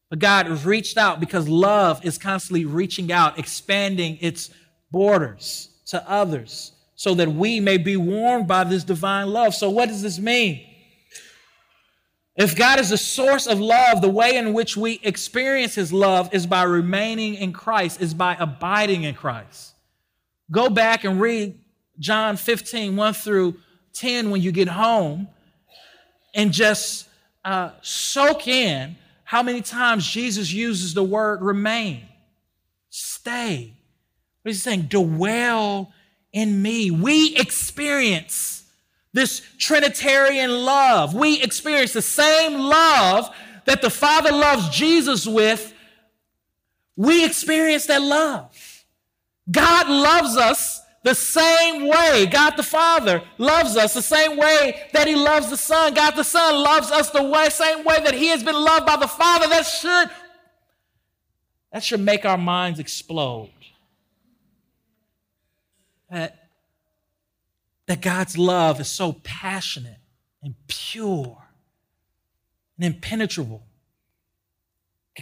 But 0.09 0.19
God 0.19 0.49
reached 0.65 0.97
out 0.97 1.21
because 1.21 1.47
love 1.47 2.03
is 2.03 2.17
constantly 2.17 2.65
reaching 2.65 3.13
out, 3.13 3.39
expanding 3.39 4.17
its 4.19 4.49
borders 4.91 5.69
to 5.85 6.09
others 6.09 6.70
so 7.01 7.15
that 7.15 7.33
we 7.33 7.59
may 7.59 7.79
be 7.79 7.97
warmed 7.97 8.47
by 8.47 8.63
this 8.63 8.83
divine 8.83 9.27
love. 9.27 9.55
So, 9.55 9.71
what 9.71 9.89
does 9.89 10.03
this 10.03 10.19
mean? 10.19 10.63
If 12.35 12.55
God 12.55 12.79
is 12.79 12.91
the 12.91 12.97
source 12.97 13.47
of 13.47 13.59
love, 13.59 14.03
the 14.03 14.09
way 14.09 14.37
in 14.37 14.53
which 14.53 14.77
we 14.77 14.99
experience 15.01 15.73
His 15.73 15.91
love 15.91 16.31
is 16.31 16.45
by 16.45 16.61
remaining 16.61 17.33
in 17.33 17.53
Christ, 17.53 18.01
is 18.01 18.13
by 18.13 18.37
abiding 18.39 19.01
in 19.01 19.15
Christ. 19.15 19.73
Go 20.51 20.69
back 20.69 21.03
and 21.03 21.19
read 21.19 21.59
John 21.97 22.37
15, 22.37 22.95
1 22.95 23.13
through 23.15 23.55
10 23.93 24.29
when 24.29 24.43
you 24.43 24.51
get 24.51 24.67
home, 24.67 25.27
and 26.35 26.51
just 26.51 27.09
uh, 27.43 27.71
soak 27.81 28.47
in 28.47 28.95
how 29.23 29.41
many 29.41 29.63
times 29.63 30.05
Jesus 30.05 30.53
uses 30.53 30.93
the 30.93 31.03
word 31.03 31.41
remain, 31.41 32.03
stay. 32.91 33.73
What 34.43 34.51
is 34.51 34.57
he 34.57 34.61
saying? 34.61 34.81
Dwell 34.83 35.91
in 36.33 36.61
me. 36.61 36.91
We 36.91 37.35
experience 37.35 38.63
this 39.13 39.41
Trinitarian 39.57 40.51
love. 40.63 41.13
We 41.13 41.41
experience 41.41 41.93
the 41.93 42.01
same 42.01 42.59
love 42.59 43.29
that 43.65 43.81
the 43.81 43.89
Father 43.89 44.31
loves 44.31 44.69
Jesus 44.69 45.27
with. 45.27 45.73
We 46.95 47.25
experience 47.25 47.87
that 47.87 48.01
love. 48.01 48.85
God 49.49 49.89
loves 49.89 50.37
us 50.37 50.81
the 51.03 51.15
same 51.15 51.87
way. 51.87 52.27
God 52.27 52.55
the 52.55 52.63
Father 52.63 53.23
loves 53.37 53.75
us 53.75 53.93
the 53.93 54.01
same 54.01 54.37
way 54.37 54.87
that 54.93 55.07
He 55.07 55.15
loves 55.15 55.49
the 55.49 55.57
Son. 55.57 55.93
God 55.93 56.11
the 56.11 56.23
Son 56.23 56.55
loves 56.55 56.91
us 56.91 57.09
the 57.09 57.23
way, 57.23 57.49
same 57.49 57.83
way 57.83 57.99
that 58.03 58.13
He 58.13 58.27
has 58.27 58.43
been 58.43 58.55
loved 58.55 58.85
by 58.85 58.97
the 58.97 59.07
Father. 59.07 59.47
That 59.47 59.65
should, 59.65 60.09
that 61.73 61.83
should 61.83 62.01
make 62.01 62.23
our 62.23 62.37
minds 62.37 62.79
explode 62.79 63.49
that, 66.11 66.49
that 67.87 68.01
God's 68.01 68.37
love 68.37 68.79
is 68.79 68.87
so 68.87 69.13
passionate 69.23 69.97
and 70.43 70.53
pure 70.67 71.37
and 72.77 72.85
impenetrable. 72.85 73.63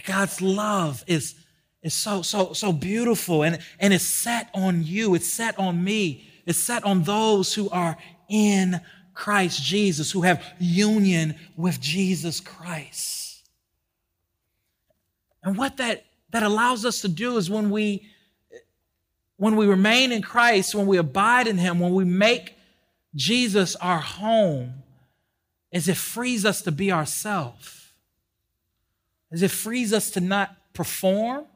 God's 0.06 0.42
love 0.42 1.04
is, 1.06 1.34
is 1.82 1.94
so, 1.94 2.22
so, 2.22 2.52
so 2.52 2.72
beautiful 2.72 3.44
and, 3.44 3.58
and 3.78 3.94
it's 3.94 4.04
set 4.04 4.50
on 4.54 4.84
you, 4.84 5.14
it's 5.14 5.32
set 5.32 5.58
on 5.58 5.82
me, 5.82 6.28
it's 6.46 6.58
set 6.58 6.84
on 6.84 7.04
those 7.04 7.54
who 7.54 7.70
are 7.70 7.96
in 8.28 8.80
Christ 9.14 9.62
Jesus, 9.62 10.10
who 10.10 10.22
have 10.22 10.44
union 10.58 11.36
with 11.56 11.80
Jesus 11.80 12.40
Christ. 12.40 13.48
And 15.42 15.56
what 15.56 15.76
that, 15.78 16.04
that 16.30 16.42
allows 16.42 16.84
us 16.84 17.00
to 17.02 17.08
do 17.08 17.36
is 17.36 17.50
when 17.50 17.70
we 17.70 18.06
when 19.40 19.56
we 19.56 19.66
remain 19.66 20.12
in 20.12 20.20
Christ, 20.20 20.74
when 20.74 20.86
we 20.86 20.98
abide 20.98 21.46
in 21.46 21.56
Him, 21.56 21.80
when 21.80 21.94
we 21.94 22.04
make 22.04 22.56
Jesus 23.14 23.74
our 23.76 23.98
home, 23.98 24.82
is 25.72 25.88
it 25.88 25.96
frees 25.96 26.44
us 26.44 26.60
to 26.60 26.70
be 26.70 26.92
ourselves. 26.92 27.88
As 29.32 29.42
it 29.42 29.50
frees 29.50 29.94
us 29.94 30.10
to 30.10 30.20
not 30.20 30.54
perform 30.74 31.46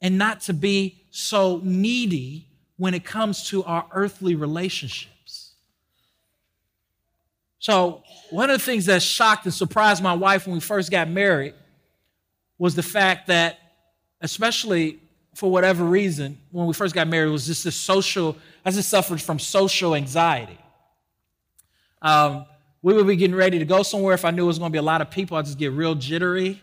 and 0.00 0.18
not 0.18 0.42
to 0.42 0.54
be 0.54 1.02
so 1.10 1.60
needy 1.64 2.46
when 2.76 2.94
it 2.94 3.04
comes 3.04 3.48
to 3.48 3.64
our 3.64 3.86
earthly 3.90 4.36
relationships. 4.36 5.54
So, 7.58 8.04
one 8.30 8.50
of 8.50 8.60
the 8.60 8.64
things 8.64 8.86
that 8.86 9.02
shocked 9.02 9.46
and 9.46 9.52
surprised 9.52 10.00
my 10.00 10.14
wife 10.14 10.46
when 10.46 10.54
we 10.54 10.60
first 10.60 10.92
got 10.92 11.08
married 11.08 11.54
was 12.56 12.76
the 12.76 12.84
fact 12.84 13.26
that, 13.26 13.58
especially 14.20 15.00
for 15.34 15.50
whatever 15.50 15.84
reason, 15.84 16.38
when 16.50 16.66
we 16.66 16.74
first 16.74 16.94
got 16.94 17.08
married, 17.08 17.30
was 17.30 17.46
just 17.46 17.64
this 17.64 17.76
social, 17.76 18.36
I 18.64 18.70
just 18.70 18.88
suffered 18.88 19.22
from 19.22 19.38
social 19.38 19.94
anxiety. 19.94 20.58
Um, 22.02 22.46
we 22.82 22.94
would 22.94 23.06
be 23.06 23.16
getting 23.16 23.36
ready 23.36 23.58
to 23.58 23.64
go 23.64 23.82
somewhere. 23.82 24.14
If 24.14 24.24
I 24.24 24.30
knew 24.30 24.44
it 24.44 24.46
was 24.46 24.58
going 24.58 24.70
to 24.70 24.72
be 24.72 24.78
a 24.78 24.82
lot 24.82 25.00
of 25.00 25.10
people, 25.10 25.36
I'd 25.36 25.44
just 25.44 25.58
get 25.58 25.72
real 25.72 25.94
jittery 25.94 26.62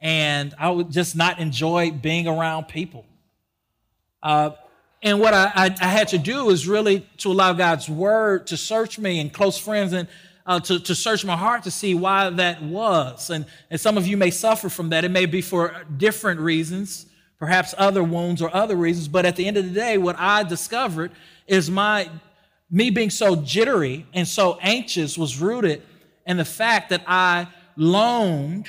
and 0.00 0.54
I 0.58 0.70
would 0.70 0.90
just 0.90 1.16
not 1.16 1.40
enjoy 1.40 1.90
being 1.90 2.28
around 2.28 2.68
people. 2.68 3.04
Uh, 4.22 4.50
and 5.02 5.20
what 5.20 5.34
I, 5.34 5.50
I, 5.54 5.76
I, 5.80 5.86
had 5.86 6.08
to 6.08 6.18
do 6.18 6.50
is 6.50 6.66
really 6.66 7.06
to 7.18 7.30
allow 7.30 7.52
God's 7.52 7.88
word 7.88 8.48
to 8.48 8.56
search 8.56 8.98
me 8.98 9.20
and 9.20 9.32
close 9.32 9.56
friends 9.56 9.92
and 9.92 10.08
uh, 10.44 10.58
to, 10.60 10.80
to 10.80 10.94
search 10.94 11.24
my 11.24 11.36
heart 11.36 11.64
to 11.64 11.70
see 11.70 11.94
why 11.94 12.30
that 12.30 12.62
was. 12.62 13.30
And, 13.30 13.46
and 13.70 13.80
some 13.80 13.96
of 13.96 14.06
you 14.06 14.16
may 14.16 14.30
suffer 14.30 14.68
from 14.68 14.90
that. 14.90 15.04
It 15.04 15.10
may 15.10 15.26
be 15.26 15.40
for 15.40 15.84
different 15.96 16.40
reasons 16.40 17.06
perhaps 17.38 17.74
other 17.78 18.02
wounds 18.02 18.42
or 18.42 18.54
other 18.54 18.76
reasons. 18.76 19.08
But 19.08 19.24
at 19.24 19.36
the 19.36 19.46
end 19.46 19.56
of 19.56 19.64
the 19.64 19.70
day, 19.70 19.98
what 19.98 20.16
I 20.18 20.42
discovered 20.42 21.12
is 21.46 21.70
my 21.70 22.10
me 22.70 22.90
being 22.90 23.10
so 23.10 23.36
jittery 23.36 24.06
and 24.12 24.28
so 24.28 24.58
anxious 24.60 25.16
was 25.16 25.40
rooted 25.40 25.82
in 26.26 26.36
the 26.36 26.44
fact 26.44 26.90
that 26.90 27.02
I 27.06 27.48
longed 27.76 28.68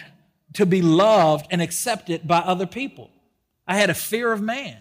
to 0.53 0.65
be 0.65 0.81
loved 0.81 1.47
and 1.51 1.61
accepted 1.61 2.27
by 2.27 2.39
other 2.39 2.65
people. 2.65 3.09
I 3.67 3.75
had 3.75 3.89
a 3.89 3.93
fear 3.93 4.31
of 4.31 4.41
man. 4.41 4.77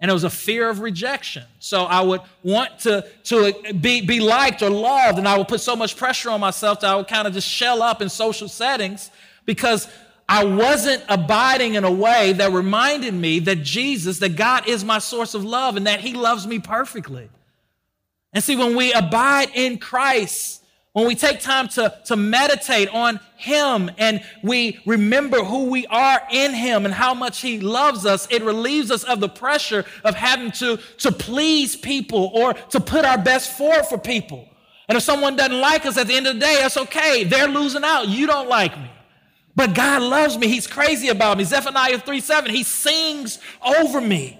And 0.00 0.10
it 0.10 0.14
was 0.14 0.24
a 0.24 0.30
fear 0.30 0.68
of 0.68 0.80
rejection. 0.80 1.44
So 1.60 1.84
I 1.84 2.02
would 2.02 2.20
want 2.42 2.80
to, 2.80 3.06
to 3.24 3.72
be, 3.72 4.02
be 4.02 4.20
liked 4.20 4.62
or 4.62 4.68
loved, 4.68 5.18
and 5.18 5.26
I 5.26 5.38
would 5.38 5.48
put 5.48 5.60
so 5.60 5.74
much 5.74 5.96
pressure 5.96 6.30
on 6.30 6.40
myself 6.40 6.80
that 6.80 6.90
I 6.90 6.96
would 6.96 7.08
kind 7.08 7.26
of 7.26 7.32
just 7.32 7.48
shell 7.48 7.82
up 7.82 8.02
in 8.02 8.08
social 8.08 8.48
settings 8.48 9.10
because 9.46 9.88
I 10.28 10.44
wasn't 10.44 11.02
abiding 11.08 11.74
in 11.74 11.84
a 11.84 11.92
way 11.92 12.32
that 12.34 12.52
reminded 12.52 13.12
me 13.12 13.40
that 13.40 13.62
Jesus, 13.62 14.20
that 14.20 14.36
God 14.36 14.66
is 14.66 14.84
my 14.84 14.98
source 14.98 15.34
of 15.34 15.44
love 15.44 15.76
and 15.76 15.86
that 15.86 16.00
He 16.00 16.14
loves 16.14 16.46
me 16.46 16.58
perfectly. 16.58 17.28
And 18.32 18.42
see, 18.42 18.56
when 18.56 18.74
we 18.74 18.92
abide 18.92 19.50
in 19.54 19.78
Christ, 19.78 20.62
when 20.94 21.06
we 21.06 21.14
take 21.14 21.40
time 21.40 21.68
to, 21.70 21.94
to 22.06 22.16
meditate 22.16 22.88
on 22.88 23.20
Him 23.36 23.90
and 23.98 24.22
we 24.42 24.80
remember 24.86 25.44
who 25.44 25.64
we 25.64 25.86
are 25.88 26.22
in 26.30 26.54
Him 26.54 26.84
and 26.84 26.94
how 26.94 27.14
much 27.14 27.40
He 27.40 27.60
loves 27.60 28.06
us, 28.06 28.26
it 28.30 28.42
relieves 28.42 28.90
us 28.90 29.04
of 29.04 29.20
the 29.20 29.28
pressure 29.28 29.84
of 30.04 30.14
having 30.14 30.52
to, 30.52 30.78
to 30.98 31.12
please 31.12 31.76
people 31.76 32.30
or 32.32 32.54
to 32.54 32.80
put 32.80 33.04
our 33.04 33.18
best 33.18 33.58
forward 33.58 33.86
for 33.86 33.98
people. 33.98 34.48
And 34.88 34.96
if 34.96 35.02
someone 35.02 35.36
doesn't 35.36 35.60
like 35.60 35.84
us 35.84 35.98
at 35.98 36.06
the 36.06 36.14
end 36.14 36.26
of 36.26 36.34
the 36.34 36.40
day, 36.40 36.58
that's 36.60 36.76
okay. 36.76 37.24
They're 37.24 37.48
losing 37.48 37.84
out. 37.84 38.08
You 38.08 38.26
don't 38.26 38.48
like 38.48 38.76
me. 38.78 38.90
But 39.56 39.74
God 39.74 40.02
loves 40.02 40.36
me. 40.36 40.48
He's 40.48 40.66
crazy 40.66 41.08
about 41.08 41.38
me. 41.38 41.44
Zephaniah 41.44 41.98
3 41.98 42.20
7, 42.20 42.50
he 42.50 42.62
sings 42.62 43.38
over 43.62 44.00
me. 44.00 44.38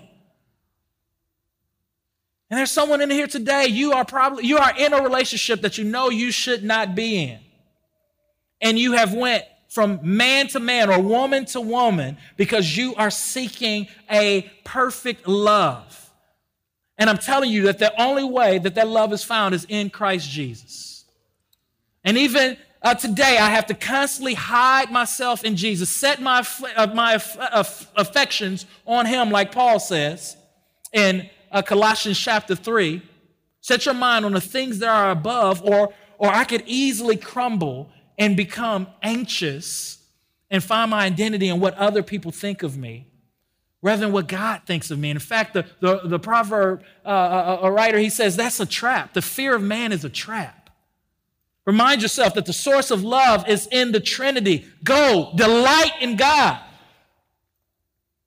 And 2.51 2.59
there's 2.59 2.71
someone 2.71 3.01
in 3.01 3.11
here 3.11 3.27
today, 3.27 3.67
you 3.67 3.93
are 3.93 4.05
probably 4.05 4.47
you 4.47 4.59
are 4.59 4.73
in 4.77 4.93
a 4.93 5.03
relationship 5.03 5.63
that 5.63 5.79
you 5.79 5.85
know 5.85 6.11
you 6.11 6.31
should 6.31 6.63
not 6.63 6.95
be 6.95 7.25
in. 7.25 7.41
And 8.61 8.79
you 8.79 8.93
have 8.93 9.13
went 9.13 9.45
from 9.69 9.99
man 10.03 10.47
to 10.49 10.61
man 10.61 10.89
or 10.89 11.01
woman 11.01 11.47
to 11.47 11.61
woman 11.61 12.17
because 12.37 12.77
you 12.77 12.95
are 12.95 13.11
seeking 13.11 13.89
a 14.11 14.43
perfect 14.65 15.27
love. 15.27 16.13
And 16.97 17.11
I'm 17.11 17.19
telling 17.19 17.51
you 17.51 17.65
that 17.65 17.81
the 17.81 17.93
only 18.01 18.23
way 18.23 18.59
that 18.59 18.77
that 18.77 18.87
love 18.87 19.13
is 19.13 19.25
found 19.25 19.55
is 19.55 19.67
in 19.69 19.91
Christ 19.91 20.31
Jesus. 20.31 21.05
And 22.05 22.17
even 22.17 22.57
uh, 22.85 22.95
today, 22.95 23.39
I 23.39 23.49
have 23.49 23.67
to 23.67 23.75
constantly 23.75 24.35
hide 24.35 24.91
myself 24.91 25.43
in 25.43 25.57
Jesus, 25.57 25.89
set 25.89 26.21
my, 26.21 26.47
uh, 26.77 26.87
my 26.89 27.15
uh, 27.39 27.65
affections 27.97 28.67
on 28.85 29.07
Him, 29.07 29.31
like 29.31 29.53
Paul 29.53 29.81
says 29.81 30.37
in 30.93 31.29
uh, 31.51 31.63
Colossians 31.63 32.19
chapter 32.19 32.55
3. 32.55 33.01
Set 33.63 33.87
your 33.87 33.95
mind 33.95 34.27
on 34.27 34.33
the 34.33 34.41
things 34.41 34.81
that 34.81 34.91
are 34.91 35.11
above, 35.11 35.63
or, 35.65 35.95
or 36.19 36.29
I 36.29 36.45
could 36.45 36.63
easily 36.67 37.17
crumble 37.17 37.91
and 38.19 38.37
become 38.37 38.87
anxious 39.03 39.99
and 40.51 40.63
find 40.63 40.91
my 40.91 41.07
identity 41.07 41.49
in 41.49 41.61
what 41.61 41.75
other 41.77 42.03
people 42.03 42.31
think 42.31 42.63
of 42.63 42.77
me 42.77 43.07
rather 43.81 44.01
than 44.01 44.13
what 44.13 44.29
God 44.29 44.63
thinks 44.67 44.91
of 44.91 44.99
me. 44.99 45.11
in 45.11 45.19
fact, 45.19 45.55
the, 45.55 45.67
the, 45.81 46.01
the 46.05 46.19
proverb 46.19 46.83
uh, 47.05 47.09
uh, 47.09 47.59
a 47.63 47.71
writer, 47.71 47.99
he 47.99 48.11
says 48.11 48.37
that's 48.37 48.61
a 48.61 48.67
trap. 48.67 49.15
The 49.15 49.23
fear 49.23 49.55
of 49.55 49.63
man 49.63 49.93
is 49.93 50.05
a 50.05 50.11
trap. 50.11 50.64
Remind 51.67 52.03
yourself 52.03 52.35
that 52.35 52.47
the 52.47 52.53
source 52.53 52.91
of 52.91 53.03
love 53.03 53.49
is 53.49 53.67
in 53.71 53.93
the 53.93 54.01
Trinity. 54.01 54.67
Go, 54.83 55.33
delight 55.35 55.93
in 56.01 56.17
God. 56.17 56.61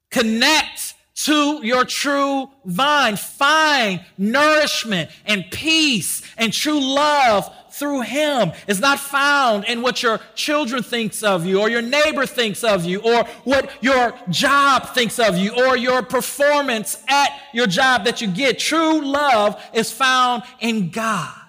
Connect 0.10 0.96
to 1.16 1.66
your 1.66 1.84
true 1.84 2.50
vine. 2.66 3.16
Find 3.16 4.04
nourishment 4.18 5.12
and 5.26 5.46
peace 5.52 6.22
and 6.38 6.52
true 6.52 6.80
love 6.80 7.54
through 7.72 8.02
him 8.02 8.52
is 8.68 8.80
not 8.80 9.00
found 9.00 9.66
in 9.66 9.84
what 9.84 10.02
your 10.02 10.20
children 10.34 10.82
thinks 10.82 11.22
of 11.22 11.46
you 11.46 11.60
or 11.60 11.70
your 11.70 11.82
neighbor 11.82 12.26
thinks 12.26 12.64
of 12.64 12.86
you 12.86 13.00
or 13.02 13.24
what 13.44 13.72
your 13.82 14.18
job 14.30 14.96
thinks 14.96 15.20
of 15.20 15.38
you 15.38 15.52
or 15.54 15.78
your 15.78 16.02
performance 16.02 17.04
at 17.08 17.30
your 17.54 17.68
job 17.68 18.06
that 18.06 18.20
you 18.20 18.28
get. 18.28 18.58
True 18.58 19.02
love 19.02 19.62
is 19.74 19.92
found 19.92 20.44
in 20.60 20.90
God. 20.90 21.47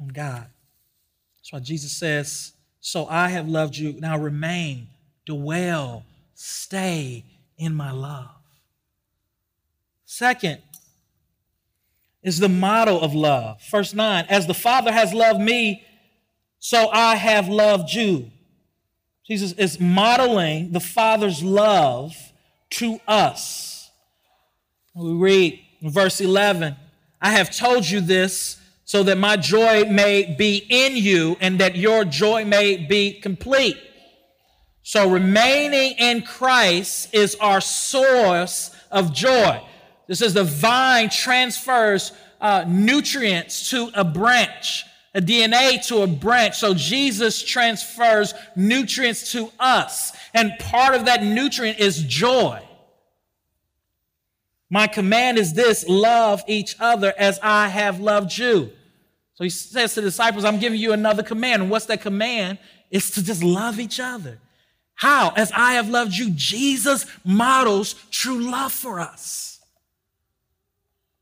On 0.00 0.08
God. 0.08 0.46
That's 1.38 1.52
why 1.52 1.60
Jesus 1.60 1.92
says, 1.92 2.52
So 2.80 3.06
I 3.06 3.28
have 3.28 3.48
loved 3.48 3.76
you. 3.76 3.94
Now 4.00 4.18
remain, 4.18 4.88
dwell, 5.26 6.04
stay 6.34 7.24
in 7.58 7.74
my 7.74 7.90
love. 7.90 8.30
Second 10.04 10.62
is 12.22 12.38
the 12.38 12.48
model 12.48 13.00
of 13.00 13.14
love. 13.14 13.62
Verse 13.70 13.92
9, 13.92 14.26
as 14.28 14.46
the 14.46 14.54
Father 14.54 14.90
has 14.90 15.12
loved 15.12 15.40
me, 15.40 15.84
so 16.58 16.88
I 16.90 17.16
have 17.16 17.48
loved 17.48 17.92
you. 17.92 18.30
Jesus 19.26 19.52
is 19.52 19.78
modeling 19.78 20.72
the 20.72 20.80
Father's 20.80 21.42
love 21.42 22.16
to 22.70 22.98
us. 23.06 23.90
We 24.94 25.12
read 25.12 25.60
verse 25.82 26.20
11, 26.20 26.76
I 27.20 27.30
have 27.30 27.54
told 27.54 27.88
you 27.88 28.00
this 28.00 28.58
so 28.84 29.02
that 29.02 29.18
my 29.18 29.36
joy 29.36 29.84
may 29.84 30.34
be 30.36 30.64
in 30.68 30.96
you 30.96 31.36
and 31.40 31.58
that 31.60 31.76
your 31.76 32.04
joy 32.04 32.44
may 32.44 32.76
be 32.76 33.12
complete. 33.20 33.78
So 34.82 35.10
remaining 35.10 35.94
in 35.98 36.22
Christ 36.22 37.14
is 37.14 37.36
our 37.36 37.60
source 37.60 38.76
of 38.90 39.12
joy. 39.12 39.62
This 40.06 40.20
is 40.20 40.34
the 40.34 40.44
vine 40.44 41.08
transfers 41.08 42.12
uh, 42.40 42.66
nutrients 42.68 43.70
to 43.70 43.90
a 43.94 44.04
branch, 44.04 44.84
a 45.14 45.20
DNA 45.22 45.84
to 45.86 46.02
a 46.02 46.06
branch. 46.06 46.58
So 46.58 46.74
Jesus 46.74 47.42
transfers 47.42 48.34
nutrients 48.54 49.32
to 49.32 49.50
us. 49.58 50.12
And 50.34 50.52
part 50.58 50.94
of 50.94 51.06
that 51.06 51.22
nutrient 51.22 51.78
is 51.78 52.02
joy. 52.02 52.60
My 54.74 54.88
command 54.88 55.38
is 55.38 55.52
this 55.54 55.88
love 55.88 56.42
each 56.48 56.74
other 56.80 57.14
as 57.16 57.38
I 57.44 57.68
have 57.68 58.00
loved 58.00 58.36
you. 58.36 58.72
So 59.34 59.44
he 59.44 59.50
says 59.50 59.94
to 59.94 60.00
the 60.00 60.08
disciples, 60.08 60.44
I'm 60.44 60.58
giving 60.58 60.80
you 60.80 60.92
another 60.92 61.22
command. 61.22 61.62
And 61.62 61.70
what's 61.70 61.86
that 61.86 62.00
command? 62.00 62.58
It's 62.90 63.10
to 63.10 63.22
just 63.22 63.44
love 63.44 63.78
each 63.78 64.00
other. 64.00 64.40
How? 64.96 65.32
As 65.36 65.52
I 65.52 65.74
have 65.74 65.88
loved 65.88 66.14
you. 66.14 66.32
Jesus 66.32 67.06
models 67.24 67.94
true 68.10 68.50
love 68.50 68.72
for 68.72 68.98
us. 68.98 69.60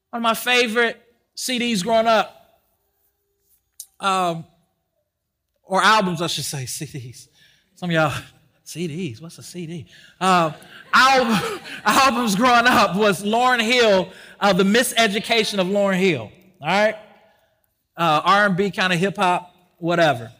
One 0.08 0.20
of 0.20 0.22
my 0.22 0.32
favorite 0.32 1.02
CDs 1.36 1.82
growing 1.82 2.06
up, 2.06 2.62
um, 4.00 4.46
or 5.62 5.82
albums, 5.82 6.22
I 6.22 6.26
should 6.28 6.46
say, 6.46 6.64
CDs. 6.64 7.28
Some 7.74 7.90
of 7.90 7.94
y'all, 7.94 8.14
CDs, 8.72 9.20
what's 9.20 9.36
a 9.38 9.42
CD? 9.42 9.86
Uh, 10.20 10.52
album, 10.94 11.60
albums 11.84 12.34
growing 12.34 12.66
up 12.66 12.96
was 12.96 13.22
Lauryn 13.22 13.60
Hill, 13.60 14.08
uh, 14.40 14.52
The 14.52 14.64
Miseducation 14.64 15.58
of 15.58 15.66
Lauryn 15.66 15.98
Hill. 15.98 16.32
All 16.60 16.68
right? 16.68 16.96
Uh, 17.96 18.22
R&B 18.24 18.70
kind 18.70 18.92
of 18.92 18.98
hip 18.98 19.16
hop, 19.16 19.54
whatever. 19.76 20.32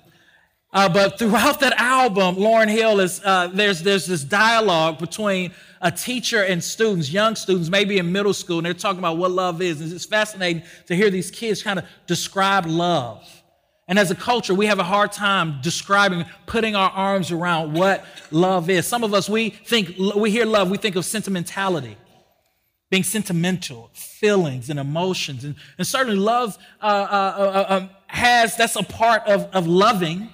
Uh, 0.72 0.88
but 0.88 1.18
throughout 1.18 1.60
that 1.60 1.74
album, 1.78 2.36
Lauryn 2.36 2.70
Hill 2.70 3.00
is 3.00 3.20
uh, 3.22 3.48
there's 3.48 3.82
there's 3.82 4.06
this 4.06 4.24
dialogue 4.24 4.98
between 4.98 5.52
a 5.82 5.90
teacher 5.90 6.42
and 6.42 6.64
students, 6.64 7.12
young 7.12 7.36
students, 7.36 7.68
maybe 7.68 7.98
in 7.98 8.10
middle 8.10 8.32
school, 8.32 8.58
and 8.58 8.64
they're 8.64 8.72
talking 8.72 8.98
about 8.98 9.18
what 9.18 9.32
love 9.32 9.60
is. 9.60 9.82
And 9.82 9.92
it's 9.92 10.06
fascinating 10.06 10.62
to 10.86 10.96
hear 10.96 11.10
these 11.10 11.30
kids 11.30 11.62
kind 11.62 11.78
of 11.78 11.84
describe 12.06 12.64
love. 12.64 13.41
And 13.88 13.98
as 13.98 14.10
a 14.10 14.14
culture, 14.14 14.54
we 14.54 14.66
have 14.66 14.78
a 14.78 14.84
hard 14.84 15.12
time 15.12 15.60
describing, 15.60 16.24
putting 16.46 16.76
our 16.76 16.90
arms 16.90 17.32
around 17.32 17.74
what 17.74 18.04
love 18.30 18.70
is. 18.70 18.86
Some 18.86 19.02
of 19.02 19.12
us, 19.12 19.28
we 19.28 19.50
think, 19.50 19.96
we 20.16 20.30
hear 20.30 20.46
love, 20.46 20.70
we 20.70 20.78
think 20.78 20.96
of 20.96 21.04
sentimentality, 21.04 21.96
being 22.90 23.02
sentimental, 23.02 23.90
feelings 23.92 24.70
and 24.70 24.78
emotions. 24.78 25.44
And, 25.44 25.56
and 25.78 25.86
certainly 25.86 26.18
love 26.18 26.56
uh, 26.80 26.84
uh, 26.84 26.88
uh, 26.88 27.42
uh 27.42 27.66
um, 27.68 27.90
has, 28.06 28.56
that's 28.56 28.76
a 28.76 28.84
part 28.84 29.22
of, 29.26 29.42
of 29.52 29.66
loving, 29.66 30.28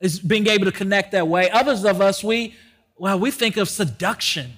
is 0.00 0.18
being 0.18 0.46
able 0.48 0.64
to 0.64 0.72
connect 0.72 1.12
that 1.12 1.28
way. 1.28 1.48
Others 1.50 1.84
of 1.84 2.00
us, 2.00 2.24
we, 2.24 2.54
well, 2.96 3.18
we 3.18 3.30
think 3.30 3.56
of 3.56 3.68
seduction 3.68 4.52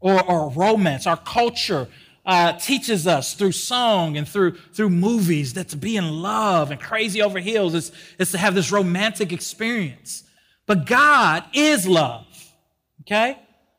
or, 0.00 0.22
or 0.24 0.50
romance. 0.50 1.06
Our 1.06 1.16
culture 1.16 1.88
uh, 2.28 2.52
teaches 2.52 3.06
us 3.06 3.32
through 3.32 3.52
song 3.52 4.18
and 4.18 4.28
through, 4.28 4.52
through 4.74 4.90
movies 4.90 5.54
that 5.54 5.70
to 5.70 5.78
be 5.78 5.96
in 5.96 6.20
love 6.20 6.70
and 6.70 6.78
crazy 6.78 7.22
over 7.22 7.38
heels 7.38 7.74
is, 7.74 7.90
is 8.18 8.30
to 8.32 8.38
have 8.38 8.54
this 8.54 8.70
romantic 8.70 9.32
experience. 9.32 10.24
But 10.66 10.84
God 10.84 11.44
is 11.54 11.88
love, 11.88 12.26
okay? 13.00 13.38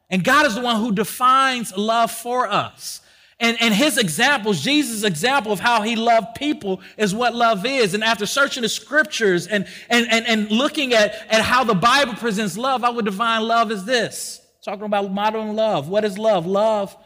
And 0.09 0.23
God 0.23 0.47
is 0.47 0.55
the 0.55 0.61
one 0.61 0.77
who 0.77 0.91
defines 0.91 1.77
love 1.77 2.11
for 2.11 2.47
us. 2.47 3.01
And, 3.39 3.55
and 3.61 3.71
his 3.71 3.99
examples, 3.99 4.61
Jesus' 4.61 5.03
example 5.03 5.51
of 5.51 5.59
how 5.59 5.83
he 5.83 5.95
loved 5.95 6.33
people 6.33 6.81
is 6.97 7.13
what 7.13 7.35
love 7.35 7.67
is. 7.67 7.93
And 7.93 8.03
after 8.03 8.25
searching 8.25 8.63
the 8.63 8.69
scriptures 8.69 9.45
and, 9.45 9.67
and, 9.89 10.07
and, 10.09 10.25
and 10.25 10.49
looking 10.49 10.93
at, 10.93 11.13
at 11.31 11.43
how 11.43 11.63
the 11.63 11.75
Bible 11.75 12.15
presents 12.15 12.57
love, 12.57 12.83
I 12.83 12.89
would 12.89 13.05
define 13.05 13.43
love 13.43 13.71
as 13.71 13.85
this. 13.85 14.41
Talking 14.63 14.85
about 14.85 15.11
modern 15.13 15.55
love. 15.55 15.87
What 15.87 16.03
is 16.03 16.17
love? 16.17 16.47
Love 16.47 16.97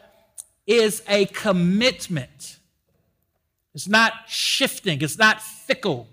is 0.65 1.03
a 1.07 1.25
commitment. 1.25 2.59
It's 3.73 3.87
not 3.87 4.13
shifting, 4.27 5.01
it's 5.01 5.17
not 5.17 5.41
fickle, 5.41 6.07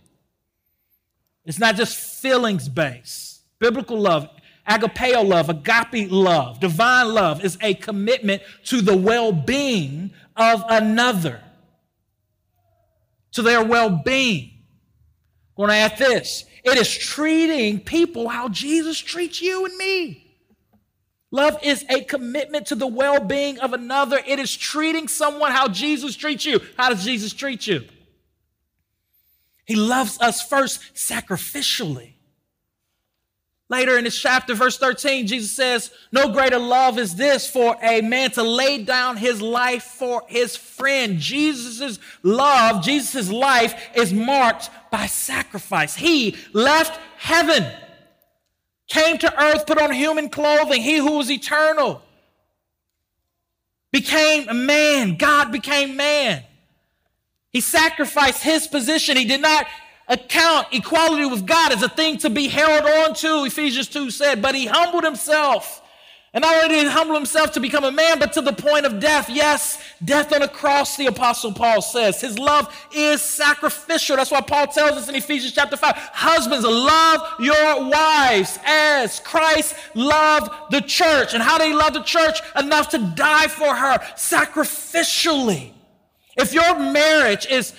it's 1.44 1.58
not 1.58 1.76
just 1.76 1.96
feelings 2.20 2.68
based. 2.68 3.42
Biblical 3.58 3.98
love, 3.98 4.28
agapeo 4.66 5.26
love, 5.26 5.50
agape 5.50 6.10
love, 6.10 6.60
divine 6.60 7.12
love 7.12 7.44
is 7.44 7.58
a 7.60 7.74
commitment 7.74 8.42
to 8.64 8.80
the 8.80 8.96
well 8.96 9.32
being 9.32 10.12
of 10.36 10.64
another, 10.68 11.42
to 13.32 13.42
their 13.42 13.62
well 13.62 13.90
being. 13.90 14.52
Going 15.56 15.68
to 15.68 15.74
add 15.74 15.98
this 15.98 16.46
it 16.64 16.78
is 16.78 16.90
treating 16.90 17.80
people 17.80 18.28
how 18.28 18.48
Jesus 18.48 18.98
treats 18.98 19.42
you 19.42 19.66
and 19.66 19.76
me. 19.76 20.29
Love 21.30 21.58
is 21.62 21.84
a 21.88 22.02
commitment 22.02 22.66
to 22.66 22.74
the 22.74 22.86
well 22.86 23.20
being 23.20 23.58
of 23.60 23.72
another. 23.72 24.20
It 24.26 24.38
is 24.38 24.56
treating 24.56 25.06
someone 25.06 25.52
how 25.52 25.68
Jesus 25.68 26.16
treats 26.16 26.44
you. 26.44 26.60
How 26.76 26.90
does 26.90 27.04
Jesus 27.04 27.32
treat 27.32 27.66
you? 27.66 27.84
He 29.64 29.76
loves 29.76 30.20
us 30.20 30.42
first 30.42 30.80
sacrificially. 30.94 32.14
Later 33.68 33.96
in 33.96 34.02
this 34.02 34.20
chapter, 34.20 34.52
verse 34.54 34.76
13, 34.78 35.28
Jesus 35.28 35.52
says, 35.52 35.92
No 36.10 36.32
greater 36.32 36.58
love 36.58 36.98
is 36.98 37.14
this 37.14 37.48
for 37.48 37.76
a 37.80 38.00
man 38.00 38.32
to 38.32 38.42
lay 38.42 38.82
down 38.82 39.16
his 39.16 39.40
life 39.40 39.84
for 39.84 40.24
his 40.26 40.56
friend. 40.56 41.20
Jesus' 41.20 42.00
love, 42.24 42.82
Jesus' 42.82 43.30
life 43.30 43.90
is 43.94 44.12
marked 44.12 44.70
by 44.90 45.06
sacrifice. 45.06 45.94
He 45.94 46.36
left 46.52 46.98
heaven 47.16 47.64
came 48.90 49.16
to 49.16 49.42
earth, 49.42 49.66
put 49.66 49.80
on 49.80 49.92
human 49.92 50.28
clothing, 50.28 50.82
he 50.82 50.98
who 50.98 51.12
was 51.12 51.30
eternal 51.30 52.02
became 53.92 54.48
a 54.48 54.54
man. 54.54 55.16
God 55.16 55.50
became 55.50 55.96
man. 55.96 56.44
He 57.50 57.60
sacrificed 57.60 58.42
his 58.42 58.66
position. 58.66 59.16
He 59.16 59.24
did 59.24 59.40
not 59.40 59.66
account 60.08 60.66
equality 60.72 61.24
with 61.24 61.46
God 61.46 61.72
as 61.72 61.82
a 61.82 61.88
thing 61.88 62.18
to 62.18 62.30
be 62.30 62.48
held 62.48 62.84
on 62.84 63.14
to, 63.14 63.44
Ephesians 63.44 63.88
2 63.88 64.10
said, 64.10 64.42
but 64.42 64.54
he 64.54 64.66
humbled 64.66 65.04
himself 65.04 65.82
and 66.32 66.42
not 66.42 66.54
only 66.54 66.68
did 66.68 66.84
he 66.84 66.90
humble 66.90 67.16
himself 67.16 67.50
to 67.52 67.60
become 67.60 67.82
a 67.82 67.90
man, 67.90 68.20
but 68.20 68.32
to 68.34 68.40
the 68.40 68.52
point 68.52 68.86
of 68.86 69.00
death. 69.00 69.28
Yes, 69.28 69.82
death 70.04 70.32
on 70.32 70.42
a 70.42 70.48
cross, 70.48 70.96
the 70.96 71.06
Apostle 71.06 71.52
Paul 71.52 71.82
says. 71.82 72.20
His 72.20 72.38
love 72.38 72.72
is 72.94 73.20
sacrificial. 73.20 74.14
That's 74.14 74.30
why 74.30 74.40
Paul 74.40 74.68
tells 74.68 74.92
us 74.92 75.08
in 75.08 75.16
Ephesians 75.16 75.52
chapter 75.52 75.76
5 75.76 75.92
Husbands, 75.96 76.64
love 76.64 77.40
your 77.40 77.90
wives 77.90 78.60
as 78.64 79.18
Christ 79.20 79.74
loved 79.94 80.52
the 80.70 80.82
church. 80.82 81.34
And 81.34 81.42
how 81.42 81.58
did 81.58 81.66
he 81.66 81.74
love 81.74 81.94
the 81.94 82.02
church? 82.02 82.38
Enough 82.56 82.90
to 82.90 82.98
die 83.16 83.48
for 83.48 83.74
her 83.74 83.98
sacrificially. 84.14 85.72
If 86.36 86.54
your 86.54 86.78
marriage 86.78 87.46
is 87.46 87.74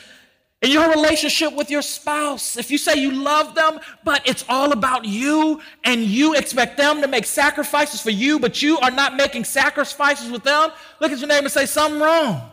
in 0.61 0.69
your 0.69 0.89
relationship 0.91 1.53
with 1.53 1.71
your 1.71 1.81
spouse, 1.81 2.55
if 2.55 2.69
you 2.69 2.77
say 2.77 2.95
you 2.95 3.11
love 3.11 3.55
them, 3.55 3.79
but 4.03 4.21
it's 4.27 4.45
all 4.47 4.71
about 4.71 5.05
you 5.05 5.59
and 5.83 6.01
you 6.01 6.35
expect 6.35 6.77
them 6.77 7.01
to 7.01 7.07
make 7.07 7.25
sacrifices 7.25 7.99
for 7.99 8.11
you, 8.11 8.39
but 8.39 8.61
you 8.61 8.77
are 8.79 8.91
not 8.91 9.15
making 9.15 9.43
sacrifices 9.43 10.29
with 10.29 10.43
them, 10.43 10.69
look 10.99 11.11
at 11.11 11.17
your 11.17 11.27
neighbor 11.27 11.45
and 11.45 11.51
say, 11.51 11.65
something 11.65 11.99
wrong. 11.99 12.51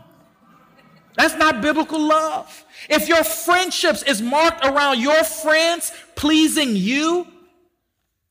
That's 1.16 1.34
not 1.34 1.60
biblical 1.60 2.00
love. 2.00 2.64
If 2.88 3.08
your 3.08 3.24
friendships 3.24 4.02
is 4.04 4.22
marked 4.22 4.64
around 4.64 5.00
your 5.00 5.22
friends 5.24 5.92
pleasing 6.14 6.76
you 6.76 7.26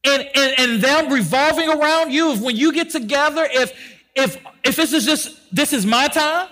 and, 0.03 0.27
and, 0.33 0.53
and 0.57 0.81
them 0.81 1.11
revolving 1.11 1.69
around 1.69 2.11
you, 2.11 2.31
if 2.31 2.41
when 2.41 2.55
you 2.55 2.71
get 2.71 2.89
together, 2.89 3.47
if 3.51 3.73
if 4.15 4.37
if 4.63 4.77
this 4.77 4.93
is 4.93 5.05
just 5.05 5.53
this 5.53 5.73
is 5.73 5.85
my 5.85 6.07
time 6.07 6.47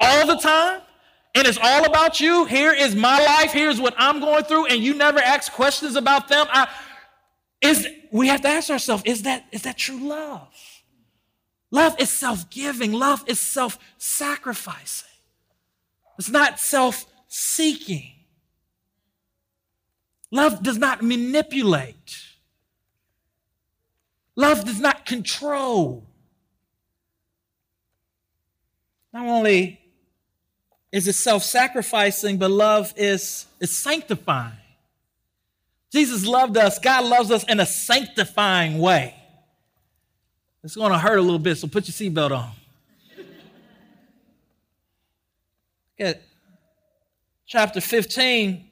all 0.00 0.26
the 0.28 0.36
time, 0.36 0.80
and 1.34 1.46
it's 1.46 1.58
all 1.60 1.84
about 1.84 2.20
you. 2.20 2.44
Here 2.44 2.72
is 2.72 2.94
my 2.94 3.18
life. 3.24 3.52
Here's 3.52 3.80
what 3.80 3.94
I'm 3.98 4.20
going 4.20 4.44
through, 4.44 4.66
and 4.66 4.82
you 4.82 4.94
never 4.94 5.18
ask 5.18 5.52
questions 5.52 5.96
about 5.96 6.28
them. 6.28 6.46
I, 6.50 6.68
is 7.60 7.88
we 8.12 8.28
have 8.28 8.42
to 8.42 8.48
ask 8.48 8.70
ourselves: 8.70 9.02
Is 9.04 9.22
that 9.22 9.46
is 9.50 9.62
that 9.62 9.76
true 9.76 9.98
love? 9.98 10.48
Love 11.70 11.96
is 11.98 12.08
self-giving. 12.08 12.92
Love 12.92 13.24
is 13.26 13.40
self-sacrificing. 13.40 15.08
It's 16.18 16.30
not 16.30 16.60
self-seeking. 16.60 18.12
Love 20.30 20.62
does 20.62 20.78
not 20.78 21.02
manipulate. 21.02 22.20
Love 24.36 24.64
does 24.64 24.78
not 24.78 25.04
control. 25.04 26.06
Not 29.12 29.26
only 29.26 29.80
is 30.94 31.08
it 31.08 31.14
self-sacrificing, 31.14 32.38
but 32.38 32.52
love 32.52 32.94
is, 32.96 33.46
is 33.58 33.76
sanctifying. 33.76 34.52
Jesus 35.92 36.24
loved 36.24 36.56
us. 36.56 36.78
God 36.78 37.04
loves 37.04 37.32
us 37.32 37.42
in 37.48 37.58
a 37.58 37.66
sanctifying 37.66 38.78
way. 38.78 39.12
It's 40.62 40.76
going 40.76 40.92
to 40.92 40.98
hurt 40.98 41.18
a 41.18 41.20
little 41.20 41.40
bit, 41.40 41.56
so 41.58 41.66
put 41.66 41.88
your 41.88 41.94
seatbelt 41.94 42.30
on. 42.30 42.52
Chapter 47.44 47.80
15 47.80 48.70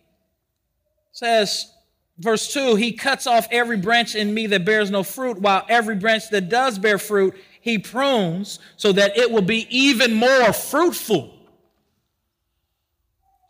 says, 1.10 1.72
verse 2.18 2.52
2 2.52 2.76
He 2.76 2.92
cuts 2.92 3.26
off 3.26 3.48
every 3.50 3.78
branch 3.78 4.14
in 4.14 4.32
me 4.32 4.46
that 4.46 4.64
bears 4.64 4.92
no 4.92 5.02
fruit, 5.02 5.40
while 5.40 5.66
every 5.68 5.96
branch 5.96 6.30
that 6.30 6.48
does 6.48 6.78
bear 6.78 6.98
fruit, 6.98 7.34
He 7.60 7.78
prunes 7.78 8.60
so 8.76 8.92
that 8.92 9.16
it 9.16 9.28
will 9.28 9.42
be 9.42 9.66
even 9.76 10.14
more 10.14 10.52
fruitful. 10.52 11.41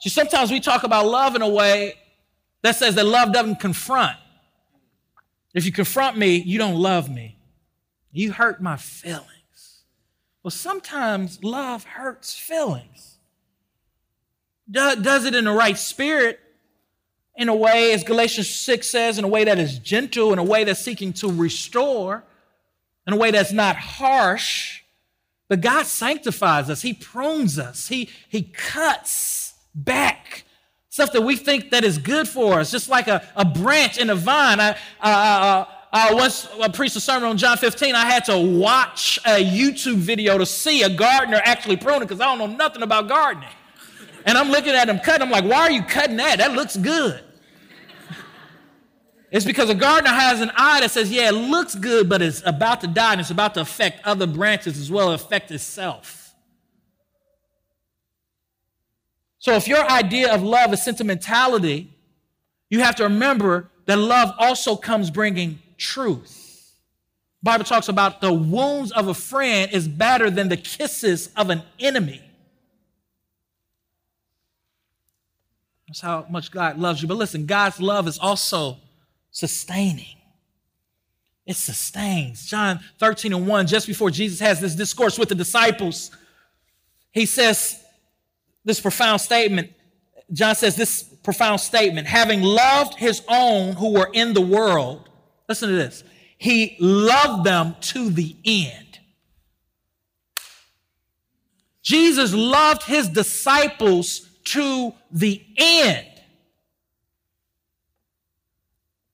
See, 0.02 0.10
sometimes 0.10 0.50
we 0.50 0.58
talk 0.58 0.82
about 0.82 1.06
love 1.06 1.36
in 1.36 1.42
a 1.42 1.48
way 1.48 1.94
that 2.62 2.74
says 2.74 2.96
that 2.96 3.06
love 3.06 3.32
doesn't 3.32 3.60
confront. 3.60 4.16
If 5.54 5.64
you 5.64 5.70
confront 5.70 6.18
me, 6.18 6.38
you 6.38 6.58
don't 6.58 6.74
love 6.74 7.08
me. 7.08 7.36
You 8.10 8.32
hurt 8.32 8.60
my 8.60 8.76
feelings. 8.76 9.84
Well, 10.42 10.50
sometimes 10.50 11.44
love 11.44 11.84
hurts 11.84 12.36
feelings. 12.36 13.18
Does 14.68 15.24
it 15.24 15.36
in 15.36 15.44
the 15.44 15.52
right 15.52 15.78
spirit, 15.78 16.40
in 17.36 17.48
a 17.48 17.54
way, 17.54 17.92
as 17.92 18.02
Galatians 18.02 18.50
6 18.50 18.90
says, 18.90 19.18
in 19.18 19.24
a 19.24 19.28
way 19.28 19.44
that 19.44 19.60
is 19.60 19.78
gentle, 19.78 20.32
in 20.32 20.40
a 20.40 20.44
way 20.44 20.64
that's 20.64 20.80
seeking 20.80 21.12
to 21.12 21.30
restore, 21.30 22.24
in 23.06 23.12
a 23.12 23.16
way 23.16 23.30
that's 23.30 23.52
not 23.52 23.76
harsh. 23.76 24.82
But 25.46 25.60
God 25.60 25.86
sanctifies 25.86 26.68
us, 26.68 26.82
He 26.82 26.92
prunes 26.92 27.56
us, 27.56 27.86
He, 27.86 28.10
he 28.28 28.42
cuts 28.42 29.51
back. 29.74 30.44
Stuff 30.88 31.12
that 31.12 31.22
we 31.22 31.36
think 31.36 31.70
that 31.70 31.84
is 31.84 31.96
good 31.98 32.28
for 32.28 32.60
us, 32.60 32.70
just 32.70 32.88
like 32.88 33.08
a, 33.08 33.26
a 33.34 33.44
branch 33.44 33.96
in 33.96 34.10
a 34.10 34.14
vine. 34.14 34.58
I, 35.00 35.66
once 36.14 36.48
I 36.60 36.68
preached 36.68 36.96
a 36.96 37.00
sermon 37.00 37.28
on 37.28 37.38
John 37.38 37.56
15, 37.56 37.94
I 37.94 38.04
had 38.04 38.24
to 38.26 38.38
watch 38.38 39.18
a 39.24 39.42
YouTube 39.44 39.96
video 39.96 40.38
to 40.38 40.46
see 40.46 40.82
a 40.82 40.90
gardener 40.90 41.40
actually 41.44 41.76
pruning 41.76 42.02
because 42.02 42.20
I 42.20 42.24
don't 42.24 42.38
know 42.38 42.56
nothing 42.56 42.82
about 42.82 43.08
gardening. 43.08 43.48
And 44.24 44.38
I'm 44.38 44.50
looking 44.50 44.72
at 44.72 44.88
him 44.88 44.98
cutting. 45.00 45.22
I'm 45.22 45.30
like, 45.30 45.44
why 45.44 45.60
are 45.62 45.70
you 45.70 45.82
cutting 45.82 46.16
that? 46.16 46.38
That 46.38 46.52
looks 46.52 46.76
good. 46.76 47.22
It's 49.30 49.46
because 49.46 49.70
a 49.70 49.74
gardener 49.74 50.10
has 50.10 50.42
an 50.42 50.52
eye 50.56 50.80
that 50.80 50.90
says, 50.90 51.10
yeah, 51.10 51.30
it 51.30 51.32
looks 51.32 51.74
good, 51.74 52.06
but 52.06 52.20
it's 52.20 52.42
about 52.44 52.82
to 52.82 52.86
die 52.86 53.12
and 53.12 53.20
it's 53.22 53.30
about 53.30 53.54
to 53.54 53.62
affect 53.62 54.06
other 54.06 54.26
branches 54.26 54.78
as 54.78 54.90
well 54.90 55.12
affect 55.12 55.50
itself. 55.50 56.21
So 59.42 59.54
if 59.54 59.66
your 59.66 59.84
idea 59.90 60.32
of 60.32 60.44
love 60.44 60.72
is 60.72 60.84
sentimentality, 60.84 61.90
you 62.70 62.78
have 62.78 62.94
to 62.94 63.02
remember 63.02 63.68
that 63.86 63.98
love 63.98 64.32
also 64.38 64.76
comes 64.76 65.10
bringing 65.10 65.58
truth. 65.76 66.76
Bible 67.42 67.64
talks 67.64 67.88
about 67.88 68.20
the 68.20 68.32
wounds 68.32 68.92
of 68.92 69.08
a 69.08 69.14
friend 69.14 69.72
is 69.72 69.88
better 69.88 70.30
than 70.30 70.48
the 70.48 70.56
kisses 70.56 71.28
of 71.36 71.50
an 71.50 71.62
enemy. 71.80 72.22
That's 75.88 76.00
how 76.00 76.24
much 76.30 76.52
God 76.52 76.78
loves 76.78 77.02
you. 77.02 77.08
But 77.08 77.16
listen, 77.16 77.44
God's 77.44 77.80
love 77.80 78.06
is 78.06 78.20
also 78.20 78.76
sustaining. 79.32 80.18
It 81.46 81.56
sustains. 81.56 82.46
John 82.46 82.78
13 83.00 83.32
and 83.32 83.48
1, 83.48 83.66
just 83.66 83.88
before 83.88 84.12
Jesus 84.12 84.38
has 84.38 84.60
this 84.60 84.76
discourse 84.76 85.18
with 85.18 85.30
the 85.30 85.34
disciples, 85.34 86.12
he 87.10 87.26
says 87.26 87.81
this 88.64 88.80
profound 88.80 89.20
statement. 89.20 89.72
John 90.32 90.54
says 90.54 90.76
this 90.76 91.02
profound 91.02 91.60
statement 91.60 92.06
having 92.06 92.42
loved 92.42 92.94
his 92.94 93.22
own 93.28 93.74
who 93.74 93.92
were 93.92 94.10
in 94.12 94.34
the 94.34 94.40
world, 94.40 95.08
listen 95.48 95.68
to 95.68 95.74
this, 95.74 96.04
he 96.38 96.76
loved 96.80 97.44
them 97.44 97.76
to 97.80 98.10
the 98.10 98.36
end. 98.44 98.98
Jesus 101.82 102.32
loved 102.32 102.84
his 102.84 103.08
disciples 103.08 104.28
to 104.44 104.94
the 105.10 105.44
end. 105.56 106.06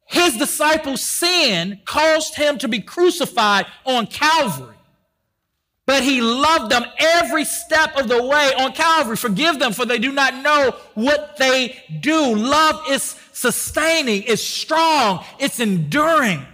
His 0.07 0.37
disciples' 0.39 1.03
sin 1.03 1.81
caused 1.85 2.35
him 2.35 2.57
to 2.59 2.69
be 2.69 2.81
crucified 2.81 3.67
on 3.85 4.07
Calvary. 4.07 4.78
But 5.89 6.03
he 6.03 6.21
loved 6.21 6.71
them 6.71 6.85
every 6.99 7.47
step 7.47 7.97
of 7.97 8.09
the 8.09 8.23
way 8.23 8.53
on 8.59 8.75
Calvary. 8.75 9.17
Forgive 9.17 9.59
them, 9.59 9.73
for 9.73 9.87
they 9.87 9.99
do 9.99 10.13
not 10.13 10.35
know 10.43 10.77
what 10.93 11.39
they 11.39 11.83
do. 12.01 12.37
Love 12.37 12.83
is 12.91 13.17
sustaining, 13.33 14.23
it's 14.27 14.45
strong, 14.45 15.25
it's 15.39 15.61
enduring. 15.61 16.45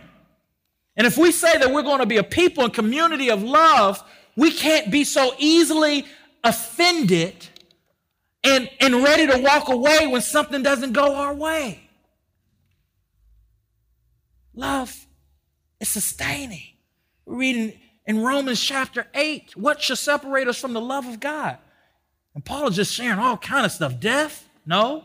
And 0.96 1.04
if 1.04 1.18
we 1.18 1.32
say 1.32 1.58
that 1.58 1.72
we're 1.72 1.82
going 1.82 1.98
to 1.98 2.06
be 2.06 2.18
a 2.18 2.22
people 2.22 2.62
and 2.62 2.72
community 2.72 3.28
of 3.28 3.42
love, 3.42 4.00
we 4.36 4.52
can't 4.52 4.92
be 4.92 5.02
so 5.02 5.34
easily 5.36 6.04
offended 6.44 7.34
and, 8.44 8.70
and 8.78 9.02
ready 9.02 9.26
to 9.26 9.38
walk 9.38 9.68
away 9.68 10.06
when 10.06 10.22
something 10.22 10.62
doesn't 10.62 10.92
go 10.92 11.16
our 11.16 11.34
way. 11.34 11.90
Love 14.54 14.94
is 15.80 15.88
sustaining. 15.88 16.62
We're 17.26 17.34
reading 17.34 17.80
in 18.06 18.22
Romans 18.22 18.60
chapter 18.60 19.06
8, 19.14 19.56
what 19.56 19.80
shall 19.80 19.96
separate 19.96 20.48
us 20.48 20.58
from 20.58 20.72
the 20.72 20.80
love 20.80 21.06
of 21.06 21.20
God? 21.20 21.58
And 22.34 22.44
Paul 22.44 22.68
is 22.68 22.76
just 22.76 22.94
sharing 22.94 23.18
all 23.18 23.36
kind 23.36 23.64
of 23.64 23.72
stuff. 23.72 23.98
Death? 23.98 24.48
No. 24.66 25.04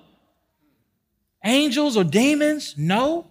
Angels 1.43 1.95
or 1.95 2.03
demons? 2.03 2.75
No. 2.77 3.27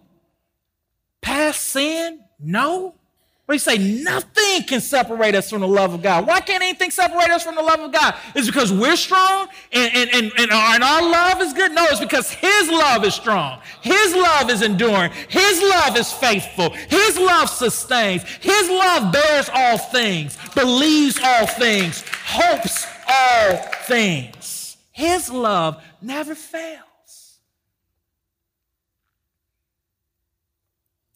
Past 1.20 1.62
sin? 1.62 2.20
No. 2.38 2.94
But 3.48 3.54
he 3.54 3.61
say 3.61 3.78
nothing 3.78 4.64
can 4.64 4.82
separate 4.82 5.34
us 5.34 5.48
from 5.48 5.62
the 5.62 5.66
love 5.66 5.94
of 5.94 6.02
God. 6.02 6.26
Why 6.26 6.38
can't 6.40 6.62
anything 6.62 6.90
separate 6.90 7.30
us 7.30 7.42
from 7.42 7.54
the 7.54 7.62
love 7.62 7.80
of 7.80 7.90
God? 7.90 8.14
It's 8.34 8.46
because 8.46 8.70
we're 8.70 8.94
strong 8.94 9.48
and, 9.72 9.90
and, 9.94 10.11
and, 10.12 10.32
and, 10.37 10.50
our, 10.50 10.74
and 10.74 10.84
our 10.84 11.00
love 11.11 11.40
is 11.40 11.54
good? 11.54 11.72
No, 11.72 11.87
it's 11.87 11.98
because 11.98 12.30
his 12.30 12.68
love 12.68 13.06
is 13.06 13.14
strong. 13.14 13.58
His 13.80 14.14
love 14.14 14.50
is 14.50 14.61
enduring. 14.61 15.12
His 15.30 15.62
love 15.62 15.96
is 15.96 16.12
faithful. 16.12 16.68
His 16.90 17.18
love 17.18 17.48
sustains. 17.48 18.22
His 18.42 18.68
love 18.68 19.14
bears 19.14 19.48
all 19.50 19.78
things, 19.78 20.37
believes 20.54 21.18
all 21.24 21.46
things, 21.46 22.04
hopes 22.26 22.87
all 23.08 23.56
things. 23.87 24.76
His 24.92 25.30
love 25.30 25.82
never 26.02 26.34
fails. 26.34 27.38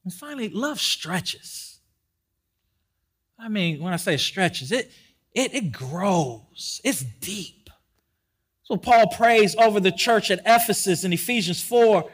And 0.03 0.15
finally, 0.15 0.49
love 0.49 0.81
stretches. 0.81 1.72
I 3.43 3.49
mean, 3.49 3.83
when 3.83 3.93
I 3.93 3.97
say 3.97 4.17
stretches, 4.19 4.71
it, 4.71 4.93
it, 5.35 5.53
it 5.53 5.73
grows, 5.73 6.81
it's 6.85 7.03
deep. 7.03 7.71
So 8.63 8.77
Paul 8.77 9.09
prays 9.09 9.57
over 9.57 9.81
the 9.81 9.91
church 9.91 10.31
at 10.31 10.41
Ephesus 10.47 11.03
in 11.03 11.13
Ephesians 11.13 11.61
4. 11.61 12.09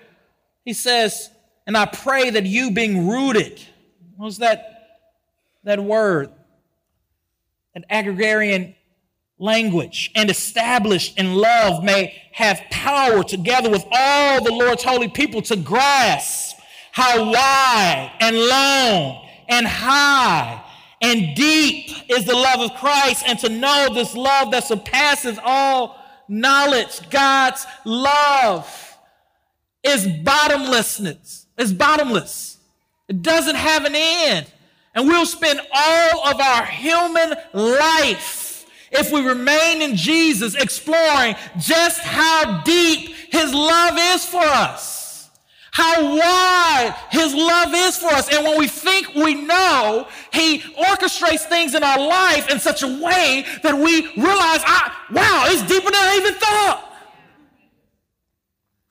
He 0.64 0.72
says, 0.72 1.28
And 1.66 1.76
I 1.76 1.84
pray 1.84 2.30
that 2.30 2.46
you 2.46 2.70
being 2.70 3.08
rooted, 3.08 3.60
what 4.16 4.24
was 4.24 4.38
that, 4.38 5.00
that 5.64 5.84
word? 5.84 6.30
An 7.74 7.84
agrarian 7.90 8.74
language 9.38 10.10
and 10.14 10.30
established 10.30 11.18
in 11.18 11.34
love 11.34 11.84
may 11.84 12.22
have 12.32 12.58
power 12.70 13.22
together 13.22 13.68
with 13.68 13.84
all 13.92 14.42
the 14.42 14.50
Lord's 14.50 14.82
holy 14.82 15.08
people 15.08 15.42
to 15.42 15.56
grasp 15.56 16.56
how 16.90 17.30
wide 17.30 18.12
and 18.18 18.36
long 18.36 19.28
and 19.48 19.66
high 19.66 20.64
and 21.00 21.34
deep 21.36 21.90
is 22.08 22.24
the 22.24 22.34
love 22.34 22.60
of 22.60 22.76
Christ, 22.76 23.24
and 23.26 23.38
to 23.40 23.48
know 23.48 23.88
this 23.92 24.14
love 24.14 24.50
that 24.50 24.64
surpasses 24.64 25.38
all 25.42 25.96
knowledge. 26.28 27.08
God's 27.10 27.64
love 27.84 28.96
is 29.82 30.06
bottomlessness. 30.24 31.46
It's 31.56 31.72
bottomless. 31.72 32.58
It 33.08 33.22
doesn't 33.22 33.56
have 33.56 33.84
an 33.84 33.94
end. 33.94 34.52
And 34.94 35.06
we'll 35.06 35.26
spend 35.26 35.60
all 35.72 36.28
of 36.28 36.40
our 36.40 36.66
human 36.66 37.34
life 37.52 38.66
if 38.90 39.12
we 39.12 39.20
remain 39.20 39.82
in 39.82 39.96
Jesus 39.96 40.54
exploring 40.54 41.36
just 41.58 42.00
how 42.00 42.62
deep 42.62 43.14
his 43.30 43.54
love 43.54 43.94
is 43.96 44.24
for 44.24 44.38
us 44.38 44.97
how 45.78 46.16
wide 46.16 46.92
his 47.08 47.32
love 47.32 47.72
is 47.72 47.96
for 47.98 48.08
us. 48.08 48.28
And 48.34 48.44
when 48.44 48.58
we 48.58 48.66
think 48.66 49.14
we 49.14 49.34
know, 49.34 50.08
he 50.32 50.58
orchestrates 50.58 51.42
things 51.48 51.76
in 51.76 51.84
our 51.84 52.00
life 52.00 52.50
in 52.50 52.58
such 52.58 52.82
a 52.82 52.88
way 52.88 53.46
that 53.62 53.74
we 53.74 54.08
realize, 54.16 54.62
wow, 55.12 55.44
it's 55.46 55.62
deeper 55.62 55.88
than 55.88 55.94
I 55.94 56.16
even 56.16 56.34
thought. 56.34 56.84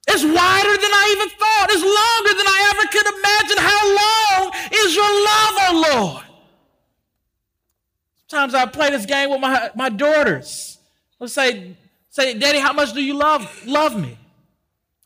It's 0.08 0.24
wider 0.24 0.76
than 0.82 0.94
I 0.94 1.06
even 1.18 1.30
thought. 1.38 1.68
It's 1.72 1.84
longer 1.84 2.34
than 2.38 2.48
I 2.48 2.60
ever 2.72 2.88
could 2.88 3.08
imagine. 3.18 3.58
How 3.60 3.84
long 4.00 4.54
is 4.72 4.96
your 4.96 5.12
love, 5.30 5.54
oh 5.68 5.86
Lord? 5.92 6.26
Sometimes 8.28 8.54
I 8.56 8.66
play 8.66 8.92
this 8.92 9.06
game 9.06 9.30
with 9.30 9.42
my, 9.42 9.72
my 9.76 9.90
daughters. 9.90 10.78
Let's 11.20 11.34
say, 11.34 11.76
say, 12.10 12.34
Daddy, 12.34 12.60
how 12.60 12.72
much 12.72 12.94
do 12.94 13.04
you 13.04 13.14
love, 13.14 13.66
love 13.66 14.00
me? 14.00 14.18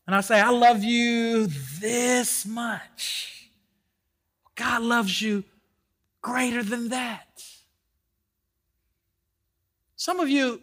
and 0.06 0.16
I 0.16 0.20
say, 0.20 0.40
I 0.40 0.50
love 0.50 0.82
you 0.82 1.48
this 1.82 2.46
much, 2.46 3.50
God 4.54 4.82
loves 4.82 5.20
you 5.20 5.44
greater 6.22 6.62
than 6.62 6.88
that. 6.88 7.44
Some 9.96 10.20
of 10.20 10.30
you, 10.30 10.62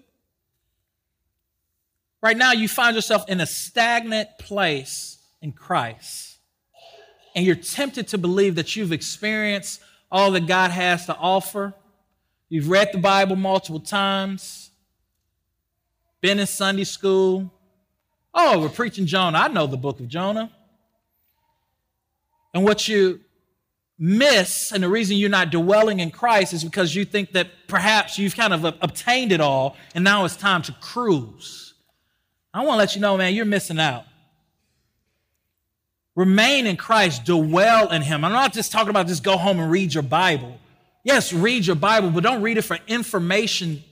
right 2.23 2.35
now, 2.35 2.53
you 2.53 2.67
find 2.67 2.95
yourself 2.95 3.29
in 3.29 3.39
a 3.39 3.45
stagnant 3.45 4.29
place 4.39 5.19
in 5.41 5.51
Christ, 5.51 6.39
and 7.35 7.45
you're 7.45 7.55
tempted 7.55 8.07
to 8.07 8.17
believe 8.17 8.55
that 8.55 8.75
you've 8.75 8.91
experienced 8.91 9.81
all 10.11 10.31
that 10.31 10.47
God 10.47 10.71
has 10.71 11.05
to 11.05 11.15
offer. 11.15 11.75
You've 12.49 12.69
read 12.69 12.89
the 12.91 12.97
Bible 12.97 13.35
multiple 13.35 13.79
times, 13.79 14.71
been 16.21 16.39
in 16.39 16.47
Sunday 16.47 16.85
school, 16.85 17.51
Oh, 18.33 18.59
we're 18.59 18.69
preaching 18.69 19.05
Jonah. 19.05 19.37
I 19.37 19.47
know 19.47 19.67
the 19.67 19.77
book 19.77 19.99
of 19.99 20.07
Jonah. 20.07 20.51
And 22.53 22.63
what 22.63 22.87
you 22.87 23.21
miss, 23.97 24.71
and 24.71 24.81
the 24.81 24.89
reason 24.89 25.17
you're 25.17 25.29
not 25.29 25.51
dwelling 25.51 25.99
in 25.99 26.09
Christ 26.09 26.53
is 26.53 26.63
because 26.63 26.95
you 26.95 27.05
think 27.05 27.33
that 27.33 27.47
perhaps 27.67 28.17
you've 28.17 28.35
kind 28.35 28.53
of 28.53 28.65
uh, 28.65 28.71
obtained 28.81 29.31
it 29.31 29.41
all 29.41 29.75
and 29.93 30.03
now 30.03 30.25
it's 30.25 30.37
time 30.37 30.61
to 30.63 30.71
cruise. 30.81 31.73
I 32.53 32.59
want 32.59 32.71
to 32.71 32.77
let 32.77 32.95
you 32.95 33.01
know, 33.01 33.17
man, 33.17 33.33
you're 33.33 33.45
missing 33.45 33.79
out. 33.79 34.05
Remain 36.15 36.65
in 36.65 36.75
Christ, 36.75 37.25
dwell 37.25 37.91
in 37.91 38.01
Him. 38.01 38.25
I'm 38.25 38.31
not 38.31 38.51
just 38.53 38.71
talking 38.71 38.89
about 38.89 39.07
just 39.07 39.23
go 39.23 39.37
home 39.37 39.59
and 39.59 39.69
read 39.71 39.93
your 39.93 40.03
Bible. 40.03 40.57
Yes, 41.03 41.31
read 41.31 41.65
your 41.65 41.75
Bible, 41.75 42.09
but 42.09 42.23
don't 42.23 42.41
read 42.41 42.57
it 42.57 42.63
for 42.63 42.77
information 42.87 43.83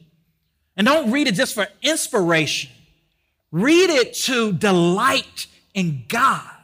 and 0.76 0.86
don't 0.86 1.12
read 1.12 1.28
it 1.28 1.36
just 1.36 1.54
for 1.54 1.68
inspiration. 1.82 2.72
Read 3.52 3.90
it 3.90 4.14
to 4.14 4.52
delight 4.52 5.48
in 5.74 6.04
God. 6.08 6.57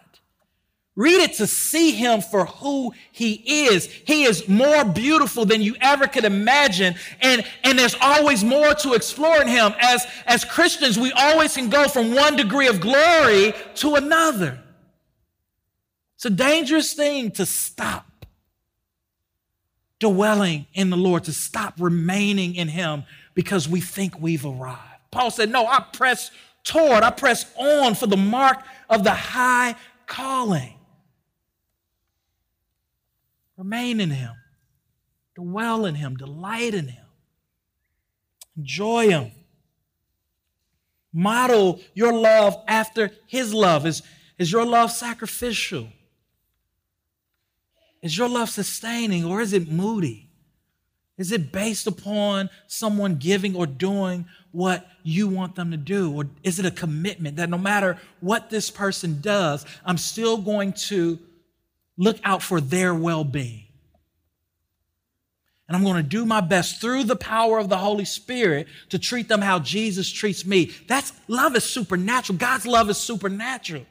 Read 0.96 1.22
it 1.22 1.34
to 1.36 1.48
see 1.48 1.92
him 1.92 2.22
for 2.22 2.46
who 2.46 2.94
he 3.12 3.66
is. 3.66 3.88
He 3.88 4.26
is 4.26 4.48
more 4.48 4.86
beautiful 4.86 5.44
than 5.44 5.62
you 5.62 5.76
ever 5.82 6.06
could 6.06 6.24
imagine. 6.24 6.94
And, 7.20 7.44
and 7.64 7.80
there's 7.80 7.96
always 8.00 8.44
more 8.44 8.76
to 8.76 8.94
explore 8.94 9.42
in 9.42 9.48
him. 9.48 9.74
As, 9.82 10.06
as 10.28 10.46
Christians, 10.46 11.00
we 11.00 11.12
always 11.12 11.56
can 11.56 11.70
go 11.70 11.88
from 11.88 12.14
one 12.14 12.36
degree 12.36 12.68
of 12.68 12.80
glory 12.80 13.54
to 13.76 13.96
another. 13.96 14.60
It's 16.16 16.26
a 16.26 16.30
dangerous 16.30 16.94
thing 16.94 17.32
to 17.32 17.46
stop 17.46 18.06
dwelling 20.00 20.68
in 20.74 20.92
the 20.92 20.98
Lord, 20.98 21.24
to 21.24 21.34
stop 21.34 21.74
remaining 21.80 22.54
in 22.54 22.68
him 22.68 23.04
because 23.34 23.68
we 23.68 23.82
think 23.82 24.22
we've 24.22 24.46
arrived. 24.46 24.80
Paul 25.10 25.32
said, 25.32 25.50
No, 25.50 25.66
I 25.66 25.84
press 25.92 26.30
toward, 26.64 27.04
I 27.04 27.10
press 27.10 27.52
on 27.58 27.96
for 27.96 28.06
the 28.06 28.18
mark 28.18 28.64
of 28.90 29.04
the 29.04 29.12
high 29.12 29.76
calling. 30.06 30.76
Remain 33.58 34.00
in 34.00 34.10
Him, 34.10 34.34
dwell 35.36 35.86
in 35.86 35.96
Him, 35.96 36.16
delight 36.16 36.74
in 36.74 36.88
Him, 36.88 37.06
enjoy 38.58 39.10
Him. 39.10 39.32
Model 41.14 41.80
your 41.94 42.12
love 42.12 42.56
after 42.68 43.12
His 43.28 43.54
love. 43.54 43.86
Is, 43.86 44.02
is 44.40 44.52
your 44.52 44.66
love 44.66 44.92
sacrificial? 44.92 45.88
Is 48.02 48.18
your 48.18 48.28
love 48.28 48.50
sustaining 48.50 49.24
or 49.24 49.40
is 49.40 49.54
it 49.54 49.72
moody? 49.72 50.30
Is 51.18 51.32
it 51.32 51.52
based 51.52 51.86
upon 51.86 52.50
someone 52.68 53.16
giving 53.16 53.56
or 53.56 53.68
doing 53.68 54.26
what 54.52 54.88
you 55.04 55.28
want 55.28 55.56
them 55.56 55.70
to 55.72 55.78
do? 55.78 56.12
Or 56.12 56.26
is 56.42 56.58
it 56.58 56.66
a 56.66 56.72
commitment 56.72 57.38
that 57.38 57.50
no 57.50 57.58
matter 57.58 58.00
what 58.20 58.50
this 58.50 58.72
person 58.72 59.22
does, 59.22 59.66
I'm 59.86 59.98
still 59.98 60.38
going 60.38 60.74
to 60.74 61.20
look 61.98 62.18
out 62.24 62.42
for 62.42 62.60
their 62.60 62.94
well 62.94 63.24
being. 63.24 63.64
And 65.68 65.78
I'm 65.78 65.84
going 65.84 66.04
to 66.04 66.08
do 66.08 66.26
my 66.26 66.42
best 66.42 66.82
through 66.82 67.06
the 67.06 67.16
power 67.16 67.58
of 67.58 67.70
the 67.70 67.78
Holy 67.78 68.06
Spirit 68.06 68.68
to 68.90 69.00
treat 69.00 69.30
them 69.30 69.42
how 69.42 69.60
Jesus 69.60 70.12
treats 70.12 70.46
me. 70.46 70.72
That's 70.88 71.14
love 71.28 71.56
is 71.56 71.64
supernatural. 71.64 72.38
God's 72.38 72.68
love 72.68 72.90
is 72.90 72.98
supernatural. 72.98 73.86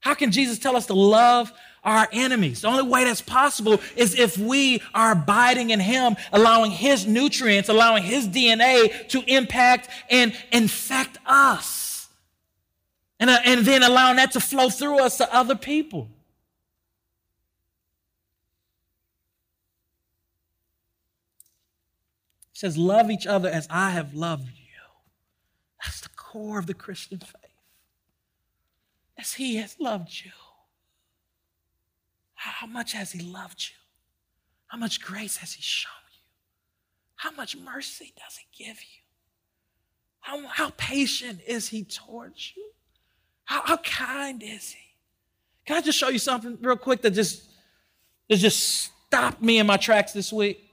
How 0.00 0.14
can 0.14 0.32
Jesus 0.32 0.58
tell 0.58 0.74
us 0.74 0.86
to 0.86 0.94
love 0.94 1.52
our 1.84 2.08
enemies? 2.12 2.62
The 2.62 2.68
only 2.68 2.82
way 2.82 3.04
that's 3.04 3.20
possible 3.20 3.80
is 3.94 4.18
if 4.18 4.36
we 4.38 4.82
are 4.94 5.12
abiding 5.12 5.70
in 5.70 5.80
Him, 5.80 6.16
allowing 6.32 6.70
His 6.72 7.06
nutrients, 7.06 7.68
allowing 7.68 8.02
His 8.02 8.26
DNA 8.26 9.06
to 9.10 9.22
impact 9.26 9.88
and 10.10 10.34
infect 10.50 11.18
us. 11.26 12.08
And, 13.20 13.30
uh, 13.30 13.38
and 13.44 13.64
then 13.64 13.84
allowing 13.84 14.16
that 14.16 14.32
to 14.32 14.40
flow 14.40 14.70
through 14.70 15.04
us 15.04 15.18
to 15.18 15.32
other 15.32 15.54
people. 15.54 16.08
Says, 22.62 22.78
Love 22.78 23.10
each 23.10 23.26
other 23.26 23.48
as 23.48 23.66
I 23.68 23.90
have 23.90 24.14
loved 24.14 24.46
you. 24.46 24.78
That's 25.82 26.00
the 26.00 26.10
core 26.10 26.60
of 26.60 26.68
the 26.68 26.74
Christian 26.74 27.18
faith. 27.18 27.50
As 29.18 29.34
He 29.34 29.56
has 29.56 29.74
loved 29.80 30.22
you. 30.24 30.30
How 32.34 32.68
much 32.68 32.92
has 32.92 33.10
He 33.10 33.20
loved 33.20 33.62
you? 33.62 33.74
How 34.68 34.78
much 34.78 35.00
grace 35.00 35.38
has 35.38 35.54
He 35.54 35.60
shown 35.60 35.90
you? 36.12 36.20
How 37.16 37.32
much 37.32 37.56
mercy 37.56 38.12
does 38.16 38.36
He 38.36 38.64
give 38.64 38.76
you? 38.76 39.02
How, 40.20 40.46
how 40.46 40.72
patient 40.76 41.40
is 41.44 41.68
He 41.68 41.82
towards 41.82 42.52
you? 42.54 42.70
How, 43.42 43.62
how 43.64 43.78
kind 43.78 44.40
is 44.40 44.70
He? 44.70 44.94
Can 45.66 45.78
I 45.78 45.80
just 45.80 45.98
show 45.98 46.10
you 46.10 46.20
something 46.20 46.58
real 46.60 46.76
quick 46.76 47.02
that 47.02 47.10
just, 47.10 47.42
that 48.28 48.36
just 48.36 48.92
stopped 49.08 49.42
me 49.42 49.58
in 49.58 49.66
my 49.66 49.78
tracks 49.78 50.12
this 50.12 50.32
week? 50.32 50.71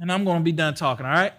And 0.00 0.10
I'm 0.12 0.24
going 0.24 0.38
to 0.38 0.44
be 0.44 0.52
done 0.52 0.74
talking, 0.74 1.06
all 1.06 1.12
right? 1.12 1.32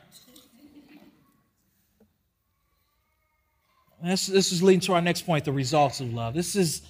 This, 4.04 4.28
this 4.28 4.52
is 4.52 4.63
leading 4.63 4.80
to 4.82 4.93
our 4.93 5.02
next 5.02 5.24
point 5.24 5.43
the 5.45 5.52
results 5.52 6.00
of 6.00 6.13
love. 6.13 6.34
This 6.34 6.56
is, 6.56 6.84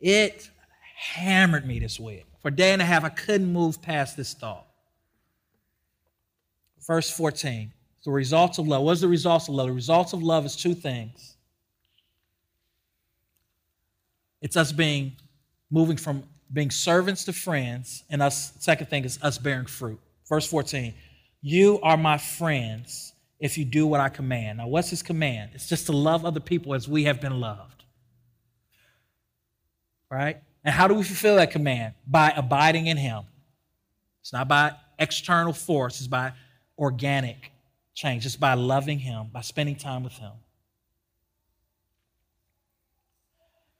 it 0.00 0.48
hammered 0.96 1.66
me 1.66 1.78
this 1.78 2.00
week. 2.00 2.24
For 2.40 2.48
a 2.48 2.54
day 2.54 2.72
and 2.72 2.80
a 2.80 2.84
half, 2.84 3.04
I 3.04 3.10
couldn't 3.10 3.52
move 3.52 3.82
past 3.82 4.16
this 4.16 4.32
thought. 4.32 4.66
Verse 6.86 7.10
14, 7.10 7.72
the 8.04 8.10
results 8.10 8.58
of 8.58 8.66
love. 8.66 8.82
What's 8.82 9.02
the 9.02 9.08
results 9.08 9.48
of 9.48 9.54
love? 9.54 9.66
The 9.66 9.72
results 9.74 10.14
of 10.14 10.22
love 10.22 10.46
is 10.46 10.56
two 10.56 10.74
things 10.74 11.36
it's 14.40 14.56
us 14.56 14.72
being, 14.72 15.12
moving 15.70 15.98
from 15.98 16.24
being 16.50 16.70
servants 16.70 17.24
to 17.24 17.32
friends, 17.32 18.04
and 18.08 18.22
us, 18.22 18.54
second 18.58 18.88
thing 18.88 19.04
is 19.04 19.18
us 19.22 19.36
bearing 19.36 19.66
fruit. 19.66 20.00
Verse 20.30 20.46
14, 20.46 20.94
you 21.42 21.80
are 21.82 21.96
my 21.96 22.16
friends 22.16 23.12
if 23.40 23.58
you 23.58 23.64
do 23.64 23.86
what 23.86 24.00
I 24.00 24.08
command. 24.08 24.58
Now, 24.58 24.68
what's 24.68 24.88
his 24.88 25.02
command? 25.02 25.50
It's 25.54 25.68
just 25.68 25.86
to 25.86 25.92
love 25.92 26.24
other 26.24 26.38
people 26.38 26.72
as 26.72 26.88
we 26.88 27.04
have 27.04 27.20
been 27.20 27.40
loved. 27.40 27.82
Right? 30.08 30.40
And 30.64 30.72
how 30.72 30.86
do 30.86 30.94
we 30.94 31.02
fulfill 31.02 31.36
that 31.36 31.50
command? 31.50 31.94
By 32.06 32.32
abiding 32.36 32.86
in 32.86 32.96
him. 32.96 33.24
It's 34.20 34.32
not 34.32 34.46
by 34.46 34.72
external 35.00 35.52
force, 35.52 35.98
it's 35.98 36.06
by 36.06 36.32
organic 36.78 37.50
change. 37.94 38.24
It's 38.24 38.36
by 38.36 38.54
loving 38.54 39.00
him, 39.00 39.30
by 39.32 39.40
spending 39.40 39.74
time 39.74 40.04
with 40.04 40.12
him. 40.12 40.32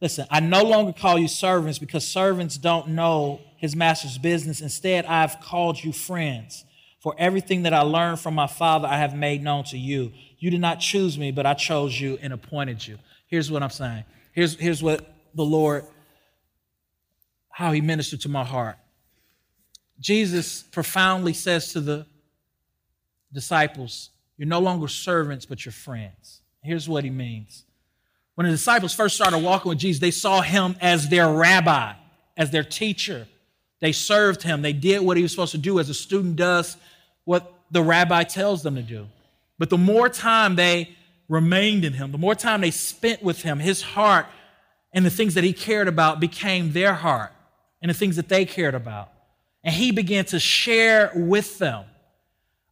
Listen, 0.01 0.27
I 0.31 0.41
no 0.41 0.65
longer 0.65 0.93
call 0.93 1.19
you 1.19 1.29
servants 1.29 1.79
because 1.79 2.07
servants 2.07 2.59
don't 2.59 2.89
know 2.89 3.41
his 3.61 3.77
master's 3.77 4.19
business. 4.19 4.61
Instead, 4.61 5.05
I've 5.07 5.41
called 5.41 5.83
you 5.83 5.93
friends. 5.93 6.65
For 6.99 7.15
everything 7.17 7.63
that 7.63 7.73
I 7.73 7.81
learned 7.81 8.21
from 8.21 8.35
my 8.35 8.47
Father, 8.47 8.87
I 8.87 8.99
have 8.99 9.15
made 9.15 9.43
known 9.43 9.65
to 9.65 9.79
you. 9.79 10.13
You 10.39 10.51
did 10.51 10.61
not 10.61 10.81
choose 10.81 11.19
me, 11.19 11.31
but 11.31 11.47
I 11.47 11.55
chose 11.55 11.99
you 11.99 12.19
and 12.21 12.33
appointed 12.33 12.87
you. 12.87 12.99
Here's 13.27 13.51
what 13.51 13.63
I'm 13.63 13.71
saying. 13.71 14.05
Here's, 14.33 14.59
here's 14.59 14.83
what 14.83 15.15
the 15.35 15.45
Lord, 15.45 15.85
how 17.51 17.73
he 17.73 17.81
ministered 17.81 18.21
to 18.23 18.29
my 18.29 18.45
heart. 18.45 18.77
Jesus 19.99 20.63
profoundly 20.63 21.33
says 21.33 21.73
to 21.73 21.81
the 21.81 22.07
disciples, 23.33 24.11
You're 24.37 24.49
no 24.49 24.61
longer 24.61 24.89
servants, 24.89 25.47
but 25.47 25.65
you're 25.65 25.73
friends. 25.73 26.41
Here's 26.63 26.89
what 26.89 27.05
he 27.05 27.11
means 27.11 27.65
when 28.41 28.47
the 28.47 28.53
disciples 28.53 28.95
first 28.95 29.17
started 29.17 29.39
walking 29.39 29.69
with 29.69 29.79
Jesus, 29.79 30.01
they 30.01 30.11
saw 30.11 30.41
him 30.41 30.75
as 30.81 31.11
their 31.11 31.31
rabbi, 31.31 31.93
as 32.39 32.51
their 32.51 32.65
teacher. 32.65 33.29
They 33.81 33.93
served 33.93 34.43
him. 34.43 34.63
They 34.63 34.73
did 34.73 35.01
what 35.01 35.17
he 35.17 35.23
was 35.23 35.33
supposed 35.33 35.53
to 35.53 35.59
do 35.59 35.79
as 35.79 35.89
a 35.89 35.95
student 35.95 36.37
does 36.37 36.77
what 37.25 37.53
the 37.71 37.83
rabbi 37.83 38.25
tells 38.25 38.63
them 38.63 38.77
to 38.77 38.83
do. 38.83 39.09
But 39.59 39.71
the 39.71 39.79
more 39.79 40.09
time 40.09 40.57
they 40.57 40.97
remained 41.29 41.85
in 41.85 41.93
him, 41.93 42.13
the 42.13 42.19
more 42.19 42.35
time 42.35 42.61
they 42.61 42.71
spent 42.71 43.23
with 43.23 43.43
him, 43.43 43.59
his 43.59 43.83
heart 43.83 44.27
and 44.93 45.07
the 45.07 45.11
things 45.11 45.35
that 45.35 45.45
he 45.45 45.53
cared 45.53 45.89
about 45.89 46.21
became 46.21 46.73
their 46.73 46.95
heart 46.95 47.33
and 47.81 47.89
the 47.89 47.95
things 47.95 48.17
that 48.17 48.29
they 48.29 48.45
cared 48.45 48.75
about. 48.75 49.11
And 49.63 49.75
he 49.75 49.93
began 49.93 50.25
to 50.27 50.41
share 50.41 51.13
with 51.15 51.59
them 51.59 51.85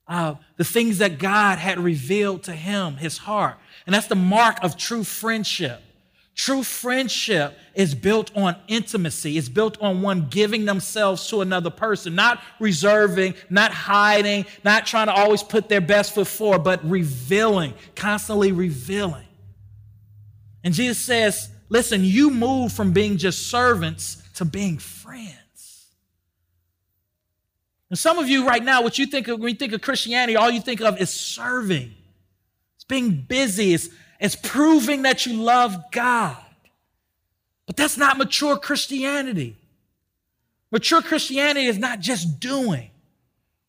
uh, 0.07 0.35
the 0.57 0.65
things 0.65 0.99
that 0.99 1.19
God 1.19 1.59
had 1.59 1.79
revealed 1.79 2.45
to 2.45 2.53
him, 2.53 2.97
his 2.97 3.19
heart. 3.19 3.59
And 3.87 3.95
that's 3.95 4.07
the 4.07 4.15
mark 4.15 4.59
of 4.63 4.77
true 4.77 5.05
friendship. 5.05 5.83
True 6.39 6.63
friendship 6.63 7.59
is 7.75 7.97
built 7.97 8.31
on 8.37 8.55
intimacy. 8.69 9.37
It's 9.37 9.49
built 9.49 9.77
on 9.83 10.03
one 10.03 10.29
giving 10.31 10.67
themselves 10.67 11.27
to 11.31 11.41
another 11.41 11.69
person, 11.69 12.15
not 12.15 12.41
reserving, 12.61 13.35
not 13.51 13.73
hiding, 13.73 14.47
not 14.63 14.87
trying 14.87 15.09
to 15.09 15.13
always 15.13 15.43
put 15.43 15.69
their 15.69 15.81
best 15.81 16.15
foot 16.15 16.29
forward, 16.29 16.63
but 16.63 16.89
revealing, 16.89 17.75
constantly 17.97 18.53
revealing. 18.53 19.27
And 20.63 20.73
Jesus 20.73 20.99
says, 20.99 21.51
listen, 21.69 22.05
you 22.05 22.31
move 22.31 22.73
from 22.73 22.93
being 22.93 23.17
just 23.17 23.49
servants 23.49 24.23
to 24.35 24.45
being 24.45 24.79
friends. 24.79 25.89
And 27.91 27.99
some 27.99 28.21
of 28.21 28.29
you 28.29 28.47
right 28.47 28.63
now, 28.63 28.83
what 28.83 28.97
you 28.97 29.07
think 29.07 29.27
of 29.27 29.41
when 29.41 29.49
you 29.49 29.57
think 29.57 29.73
of 29.73 29.81
Christianity, 29.81 30.37
all 30.37 30.53
you 30.53 30.61
think 30.61 30.83
of 30.83 31.01
is 31.01 31.11
serving 31.11 31.93
It's 32.77 32.85
being 32.85 33.25
busy, 33.29 33.75
it's, 33.75 33.89
it's 34.21 34.37
proving 34.37 35.03
that 35.03 35.27
you 35.27 35.35
love 35.35 35.77
God. 35.93 36.37
But 37.67 37.77
that's 37.77 37.97
not 37.97 38.19
mature 38.19 38.57
Christianity. 38.57 39.57
Mature 40.71 41.03
Christianity 41.03 41.67
is 41.67 41.79
not 41.79 42.01
just 42.01 42.41
doing. 42.41 42.91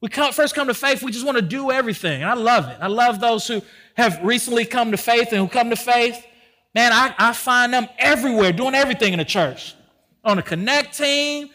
We 0.01 0.09
come, 0.09 0.31
first 0.31 0.55
come 0.55 0.67
to 0.67 0.73
faith, 0.73 1.03
we 1.03 1.11
just 1.11 1.25
want 1.25 1.37
to 1.37 1.41
do 1.41 1.71
everything. 1.71 2.21
And 2.21 2.31
I 2.31 2.35
love 2.35 2.67
it. 2.69 2.77
I 2.79 2.87
love 2.87 3.19
those 3.19 3.47
who 3.47 3.61
have 3.95 4.19
recently 4.23 4.65
come 4.65 4.91
to 4.91 4.97
faith 4.97 5.29
and 5.31 5.37
who 5.37 5.47
come 5.47 5.69
to 5.69 5.75
faith. 5.75 6.25
Man, 6.73 6.93
I, 6.93 7.13
I 7.17 7.33
find 7.33 7.73
them 7.73 7.87
everywhere 7.97 8.51
doing 8.53 8.75
everything 8.75 9.13
in 9.13 9.19
the 9.19 9.25
church. 9.25 9.75
On 10.23 10.37
the 10.37 10.43
connect 10.43 10.97
team 10.97 11.49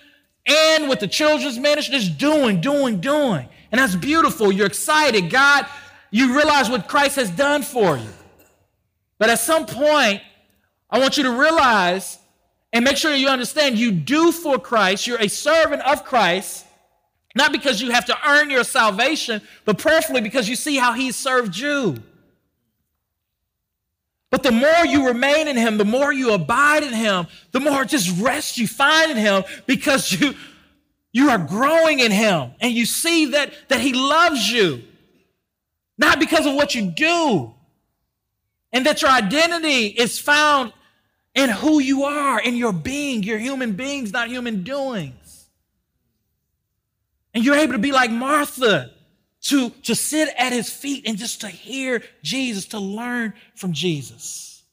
and 0.47 0.89
with 0.89 1.01
the 1.01 1.09
children's 1.09 1.59
ministry, 1.59 1.99
just 1.99 2.19
doing, 2.19 2.61
doing, 2.61 3.01
doing. 3.01 3.49
And 3.73 3.79
that's 3.79 3.97
beautiful. 3.97 4.53
You're 4.53 4.67
excited. 4.67 5.31
God 5.31 5.67
you 6.15 6.37
realize 6.37 6.71
what 6.71 6.87
Christ 6.87 7.17
has 7.17 7.29
done 7.29 7.63
for 7.63 7.97
you. 7.97 8.09
But 9.19 9.31
at 9.31 9.39
some 9.39 9.67
point, 9.67 10.23
I 10.91 10.99
want 10.99 11.17
you 11.17 11.25
to 11.25 11.31
realize 11.31 12.19
And 12.75 12.85
make 12.85 12.97
sure 12.97 13.15
you 13.15 13.29
understand 13.29 13.79
you 13.79 13.93
do 13.93 14.33
for 14.33 14.59
Christ. 14.59 15.07
You're 15.07 15.23
a 15.23 15.29
servant 15.29 15.81
of 15.83 16.05
Christ, 16.05 16.67
not 17.37 17.53
because 17.53 17.81
you 17.81 17.93
have 17.93 18.05
to 18.07 18.17
earn 18.29 18.51
your 18.51 18.65
salvation, 18.65 19.41
but 19.65 19.79
prayerfully 19.79 20.21
because 20.21 20.49
you 20.49 20.57
see 20.57 20.77
how 20.77 20.93
he 20.93 21.13
served 21.13 21.57
you. 21.57 22.03
But 24.29 24.43
the 24.43 24.51
more 24.51 24.85
you 24.85 25.07
remain 25.07 25.47
in 25.47 25.57
him, 25.57 25.79
the 25.79 25.85
more 25.85 26.13
you 26.13 26.33
abide 26.33 26.83
in 26.83 26.93
him, 26.93 27.29
the 27.53 27.61
more 27.61 27.85
just 27.85 28.21
rest 28.21 28.59
you 28.59 28.67
find 28.67 29.13
in 29.13 29.19
him 29.19 29.45
because 29.67 30.11
you, 30.11 30.35
you 31.13 31.31
are 31.31 31.39
growing 31.39 32.01
in 32.01 32.11
him 32.11 32.51
and 32.61 32.75
you 32.75 32.87
see 32.87 33.27
that, 33.27 33.55
that 33.69 33.79
he 33.79 33.93
loves 33.93 34.51
you, 34.51 34.83
not 35.97 36.19
because 36.19 36.45
of 36.45 36.55
what 36.55 36.75
you 36.75 36.91
do, 36.91 37.54
and 38.75 38.85
that 38.87 39.01
your 39.01 39.11
identity 39.11 39.87
is 39.87 40.19
found 40.19 40.73
in 41.35 41.49
who 41.49 41.79
you 41.79 42.03
are, 42.05 42.41
in 42.41 42.57
your 42.57 42.73
being. 42.73 43.23
You're 43.23 43.39
human 43.39 43.73
beings, 43.73 44.13
not 44.13 44.29
human 44.29 44.65
doings. 44.65 45.47
And 47.33 47.45
you're 47.45 47.55
able 47.55 47.73
to 47.73 47.79
be 47.79 47.93
like 47.93 48.11
Martha, 48.11 48.91
to, 49.43 49.71
to 49.71 49.95
sit 49.95 50.29
at 50.37 50.53
his 50.53 50.71
feet 50.71 51.07
and 51.07 51.17
just 51.17 51.43
to 51.43 51.49
hear 51.49 52.03
Jesus, 52.23 52.67
to 52.67 52.81
learn 52.81 53.35
from 53.55 53.73
Jesus. 53.73 54.65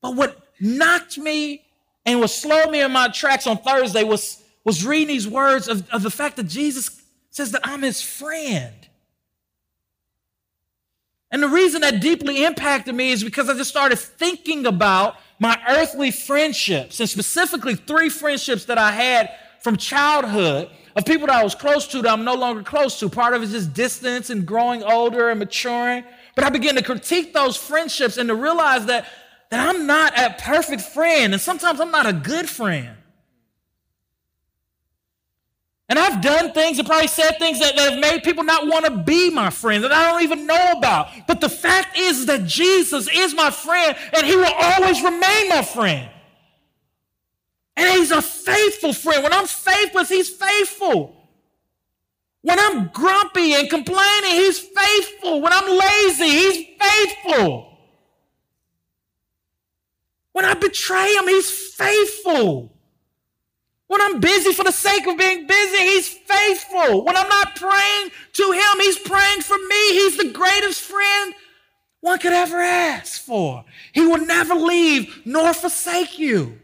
But 0.00 0.14
what 0.14 0.38
knocked 0.60 1.18
me 1.18 1.64
and 2.06 2.20
what 2.20 2.30
slowed 2.30 2.70
me 2.70 2.80
in 2.80 2.92
my 2.92 3.08
tracks 3.08 3.46
on 3.46 3.58
Thursday 3.58 4.04
was, 4.04 4.42
was 4.64 4.86
reading 4.86 5.08
these 5.08 5.26
words 5.26 5.66
of, 5.66 5.88
of 5.90 6.02
the 6.02 6.10
fact 6.10 6.36
that 6.36 6.46
Jesus 6.46 7.02
says 7.30 7.52
that 7.52 7.62
I'm 7.64 7.82
his 7.82 8.00
friend. 8.00 8.77
And 11.30 11.42
the 11.42 11.48
reason 11.48 11.82
that 11.82 12.00
deeply 12.00 12.44
impacted 12.44 12.94
me 12.94 13.10
is 13.10 13.22
because 13.22 13.48
I 13.48 13.54
just 13.54 13.70
started 13.70 13.98
thinking 13.98 14.66
about 14.66 15.16
my 15.38 15.58
earthly 15.68 16.10
friendships, 16.10 17.00
and 17.00 17.08
specifically 17.08 17.74
three 17.74 18.08
friendships 18.08 18.64
that 18.64 18.78
I 18.78 18.90
had 18.90 19.30
from 19.60 19.76
childhood 19.76 20.70
of 20.96 21.04
people 21.04 21.26
that 21.28 21.36
I 21.36 21.44
was 21.44 21.54
close 21.54 21.86
to 21.88 22.02
that 22.02 22.10
I'm 22.10 22.24
no 22.24 22.34
longer 22.34 22.62
close 22.62 22.98
to. 23.00 23.08
Part 23.08 23.34
of 23.34 23.42
it 23.42 23.46
is 23.46 23.52
just 23.52 23.72
distance 23.72 24.30
and 24.30 24.44
growing 24.44 24.82
older 24.82 25.30
and 25.30 25.38
maturing. 25.38 26.04
But 26.34 26.44
I 26.44 26.50
began 26.50 26.74
to 26.74 26.82
critique 26.82 27.34
those 27.34 27.56
friendships 27.56 28.16
and 28.16 28.28
to 28.28 28.34
realize 28.34 28.86
that, 28.86 29.06
that 29.50 29.68
I'm 29.68 29.86
not 29.86 30.18
a 30.18 30.34
perfect 30.40 30.82
friend, 30.82 31.32
and 31.32 31.40
sometimes 31.40 31.80
I'm 31.80 31.90
not 31.92 32.06
a 32.06 32.12
good 32.12 32.48
friend. 32.48 32.97
And 35.88 35.98
I've 35.98 36.20
done 36.20 36.52
things 36.52 36.78
and 36.78 36.86
probably 36.86 37.08
said 37.08 37.38
things 37.38 37.60
that, 37.60 37.74
that 37.76 37.92
have 37.92 38.00
made 38.00 38.22
people 38.22 38.44
not 38.44 38.66
want 38.66 38.84
to 38.84 38.90
be 38.90 39.30
my 39.30 39.48
friend 39.48 39.82
that 39.84 39.92
I 39.92 40.10
don't 40.10 40.22
even 40.22 40.46
know 40.46 40.72
about. 40.76 41.08
But 41.26 41.40
the 41.40 41.48
fact 41.48 41.96
is 41.96 42.26
that 42.26 42.44
Jesus 42.44 43.08
is 43.12 43.34
my 43.34 43.50
friend 43.50 43.96
and 44.14 44.26
he 44.26 44.36
will 44.36 44.52
always 44.52 45.02
remain 45.02 45.48
my 45.48 45.62
friend. 45.62 46.10
And 47.76 47.98
he's 47.98 48.10
a 48.10 48.20
faithful 48.20 48.92
friend. 48.92 49.22
When 49.22 49.32
I'm 49.32 49.46
faithless, 49.46 50.10
he's 50.10 50.28
faithful. 50.28 51.16
When 52.42 52.58
I'm 52.58 52.88
grumpy 52.88 53.54
and 53.54 53.70
complaining, 53.70 54.30
he's 54.30 54.58
faithful. 54.58 55.40
When 55.40 55.52
I'm 55.52 55.78
lazy, 55.78 56.28
he's 56.28 56.66
faithful. 56.78 57.78
When 60.32 60.44
I 60.44 60.54
betray 60.54 61.14
him, 61.14 61.28
he's 61.28 61.50
faithful. 61.50 62.77
When 63.88 64.02
I'm 64.02 64.20
busy 64.20 64.52
for 64.52 64.64
the 64.64 64.70
sake 64.70 65.06
of 65.06 65.16
being 65.16 65.46
busy, 65.46 65.78
he's 65.78 66.08
faithful. 66.08 67.04
When 67.04 67.16
I'm 67.16 67.28
not 67.28 67.56
praying 67.56 68.10
to 68.34 68.52
him, 68.52 68.80
he's 68.80 68.98
praying 68.98 69.40
for 69.40 69.56
me. 69.56 69.92
He's 69.92 70.18
the 70.18 70.30
greatest 70.30 70.82
friend 70.82 71.34
one 72.00 72.18
could 72.18 72.34
ever 72.34 72.60
ask 72.60 73.20
for. 73.20 73.64
He 73.92 74.06
will 74.06 74.24
never 74.24 74.54
leave 74.54 75.22
nor 75.24 75.52
forsake 75.54 76.18
you. 76.18 76.58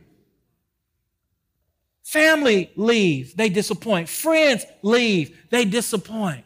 Family 2.03 2.71
leave, 2.77 3.37
they 3.37 3.49
disappoint. 3.49 4.09
Friends 4.09 4.65
leave, 4.83 5.37
they 5.51 5.65
disappoint. 5.65 6.45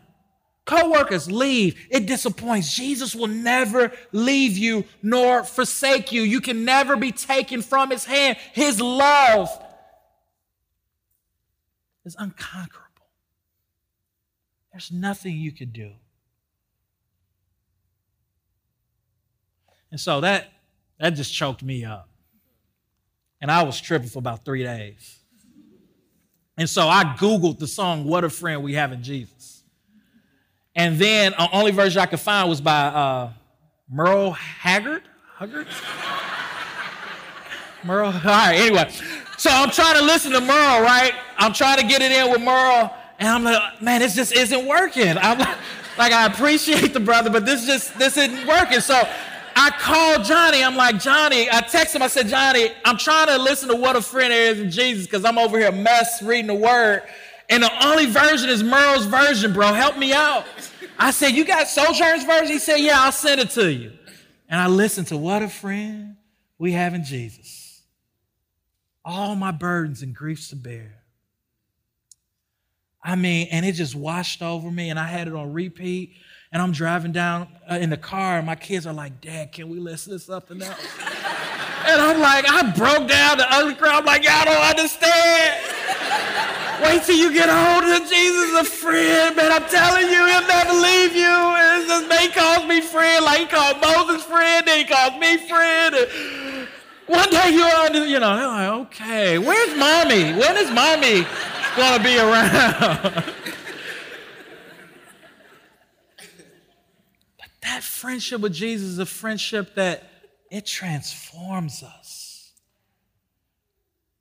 Co-workers 0.64 1.30
leave, 1.30 1.76
it 1.90 2.06
disappoints. 2.06 2.74
Jesus 2.74 3.14
will 3.16 3.26
never 3.26 3.90
leave 4.12 4.56
you 4.56 4.84
nor 5.02 5.42
forsake 5.42 6.12
you. 6.12 6.22
You 6.22 6.40
can 6.40 6.64
never 6.64 6.96
be 6.96 7.10
taken 7.10 7.62
from 7.62 7.90
his 7.90 8.04
hand. 8.04 8.38
His 8.52 8.80
love 8.80 9.50
is 12.08 12.16
unconquerable. 12.18 12.88
There's 14.72 14.90
nothing 14.90 15.36
you 15.36 15.52
could 15.52 15.72
do. 15.72 15.92
And 19.90 20.00
so 20.00 20.20
that 20.22 20.48
that 20.98 21.10
just 21.10 21.32
choked 21.32 21.62
me 21.62 21.84
up. 21.84 22.08
And 23.40 23.50
I 23.50 23.62
was 23.62 23.80
tripping 23.80 24.08
for 24.08 24.18
about 24.18 24.44
three 24.44 24.64
days. 24.64 25.18
And 26.56 26.68
so 26.68 26.88
I 26.88 27.04
Googled 27.04 27.58
the 27.58 27.68
song 27.68 28.04
What 28.04 28.24
a 28.24 28.30
Friend 28.30 28.62
We 28.64 28.74
Have 28.74 28.90
in 28.92 29.02
Jesus. 29.02 29.62
And 30.74 30.98
then 30.98 31.32
the 31.32 31.48
only 31.52 31.70
version 31.70 32.00
I 32.00 32.06
could 32.06 32.20
find 32.20 32.48
was 32.48 32.60
by 32.60 32.86
uh, 32.86 33.32
Merle 33.88 34.32
Haggard. 34.32 35.02
Haggard? 35.36 35.68
Merle? 37.84 38.06
All 38.06 38.20
right, 38.24 38.54
anyway. 38.54 38.90
So 39.36 39.50
I'm 39.52 39.70
trying 39.70 39.96
to 39.98 40.04
listen 40.04 40.32
to 40.32 40.40
Merle, 40.40 40.82
right? 40.82 41.12
I'm 41.38 41.52
trying 41.52 41.78
to 41.78 41.86
get 41.86 42.02
it 42.02 42.12
in 42.12 42.30
with 42.30 42.42
Merle. 42.42 42.94
And 43.18 43.28
I'm 43.28 43.44
like, 43.44 43.80
man, 43.80 44.00
this 44.00 44.14
just 44.14 44.32
isn't 44.32 44.66
working. 44.66 45.16
I'm 45.16 45.38
like, 45.38 45.56
like 45.98 46.12
I 46.12 46.26
appreciate 46.26 46.92
the 46.92 47.00
brother, 47.00 47.30
but 47.30 47.46
this 47.46 47.64
just 47.66 47.98
this 47.98 48.16
isn't 48.16 48.46
working. 48.46 48.80
So 48.80 49.00
I 49.56 49.70
called 49.70 50.24
Johnny. 50.24 50.62
I'm 50.62 50.76
like, 50.76 51.00
Johnny, 51.00 51.50
I 51.50 51.62
texted 51.62 51.96
him. 51.96 52.02
I 52.02 52.06
said, 52.06 52.28
Johnny, 52.28 52.70
I'm 52.84 52.96
trying 52.96 53.26
to 53.26 53.38
listen 53.38 53.68
to 53.70 53.76
what 53.76 53.96
a 53.96 54.02
friend 54.02 54.32
is 54.32 54.60
in 54.60 54.70
Jesus 54.70 55.06
because 55.06 55.24
I'm 55.24 55.38
over 55.38 55.58
here 55.58 55.72
mess 55.72 56.22
reading 56.22 56.46
the 56.46 56.54
word. 56.54 57.02
And 57.48 57.62
the 57.62 57.86
only 57.86 58.06
version 58.06 58.50
is 58.50 58.62
Merle's 58.62 59.06
version, 59.06 59.52
bro. 59.52 59.72
Help 59.72 59.98
me 59.98 60.12
out. 60.12 60.44
I 60.98 61.10
said, 61.10 61.30
You 61.30 61.44
got 61.44 61.66
Sojourn's 61.66 62.24
version? 62.24 62.48
He 62.48 62.58
said, 62.58 62.76
Yeah, 62.76 63.00
I'll 63.00 63.12
send 63.12 63.40
it 63.40 63.50
to 63.50 63.72
you. 63.72 63.92
And 64.48 64.60
I 64.60 64.68
listened 64.68 65.08
to 65.08 65.16
what 65.16 65.42
a 65.42 65.48
friend 65.48 66.16
we 66.58 66.72
have 66.72 66.94
in 66.94 67.04
Jesus. 67.04 67.82
All 69.04 69.34
my 69.34 69.50
burdens 69.50 70.02
and 70.02 70.14
griefs 70.14 70.50
to 70.50 70.56
bear. 70.56 70.97
I 73.02 73.16
mean, 73.16 73.48
and 73.50 73.64
it 73.64 73.72
just 73.72 73.94
washed 73.94 74.42
over 74.42 74.70
me, 74.70 74.90
and 74.90 74.98
I 74.98 75.06
had 75.06 75.28
it 75.28 75.34
on 75.34 75.52
repeat 75.52 76.14
and 76.52 76.62
I'm 76.62 76.72
driving 76.72 77.12
down 77.12 77.48
uh, 77.70 77.74
in 77.74 77.90
the 77.90 77.96
car, 77.96 78.38
and 78.38 78.46
my 78.46 78.54
kids 78.54 78.86
are 78.86 78.94
like, 78.94 79.20
Dad, 79.20 79.52
can 79.52 79.68
we 79.68 79.78
listen 79.78 80.12
to 80.14 80.18
something 80.18 80.62
else? 80.62 80.80
and 81.84 82.00
I'm 82.00 82.20
like, 82.20 82.48
I 82.48 82.70
broke 82.72 83.08
down 83.08 83.38
the 83.38 83.46
ugly 83.50 83.74
crowd. 83.74 84.00
I'm 84.00 84.04
like, 84.06 84.24
y'all 84.24 84.44
don't 84.44 84.56
understand. 84.56 85.60
Wait 86.82 87.02
till 87.02 87.16
you 87.16 87.32
get 87.34 87.50
hold 87.50 87.84
of 87.84 88.08
Jesus, 88.08 88.60
a 88.60 88.64
friend, 88.64 89.36
man. 89.36 89.52
I'm 89.52 89.68
telling 89.68 90.08
you, 90.08 90.26
he'll 90.26 90.46
never 90.46 90.72
leave 90.72 91.14
you. 91.14 91.26
And 91.26 91.82
it's 91.82 91.90
just, 91.90 92.20
he 92.20 92.28
calls 92.28 92.66
me 92.66 92.80
friend, 92.80 93.24
like 93.24 93.40
he 93.40 93.46
called 93.46 93.80
Moses 93.82 94.24
friend, 94.24 94.66
then 94.66 94.86
he 94.86 94.90
calls 94.90 95.20
me 95.20 95.36
friend. 95.48 95.94
And 95.96 96.68
one 97.08 97.28
day 97.30 97.50
you're 97.50 97.66
under, 97.66 98.06
you 98.06 98.20
know, 98.20 98.36
they're 98.36 98.46
like, 98.46 98.86
okay, 98.86 99.38
where's 99.38 99.76
mommy? 99.76 100.32
When 100.32 100.56
is 100.56 100.70
mommy 100.70 101.26
gonna 101.78 102.02
be 102.02 102.18
around? 102.18 103.24
But 107.38 107.48
that 107.62 107.82
friendship 107.82 108.40
with 108.40 108.52
Jesus 108.52 108.88
is 108.88 108.98
a 108.98 109.06
friendship 109.06 109.74
that 109.76 110.02
it 110.50 110.66
transforms 110.66 111.82
us. 111.82 112.52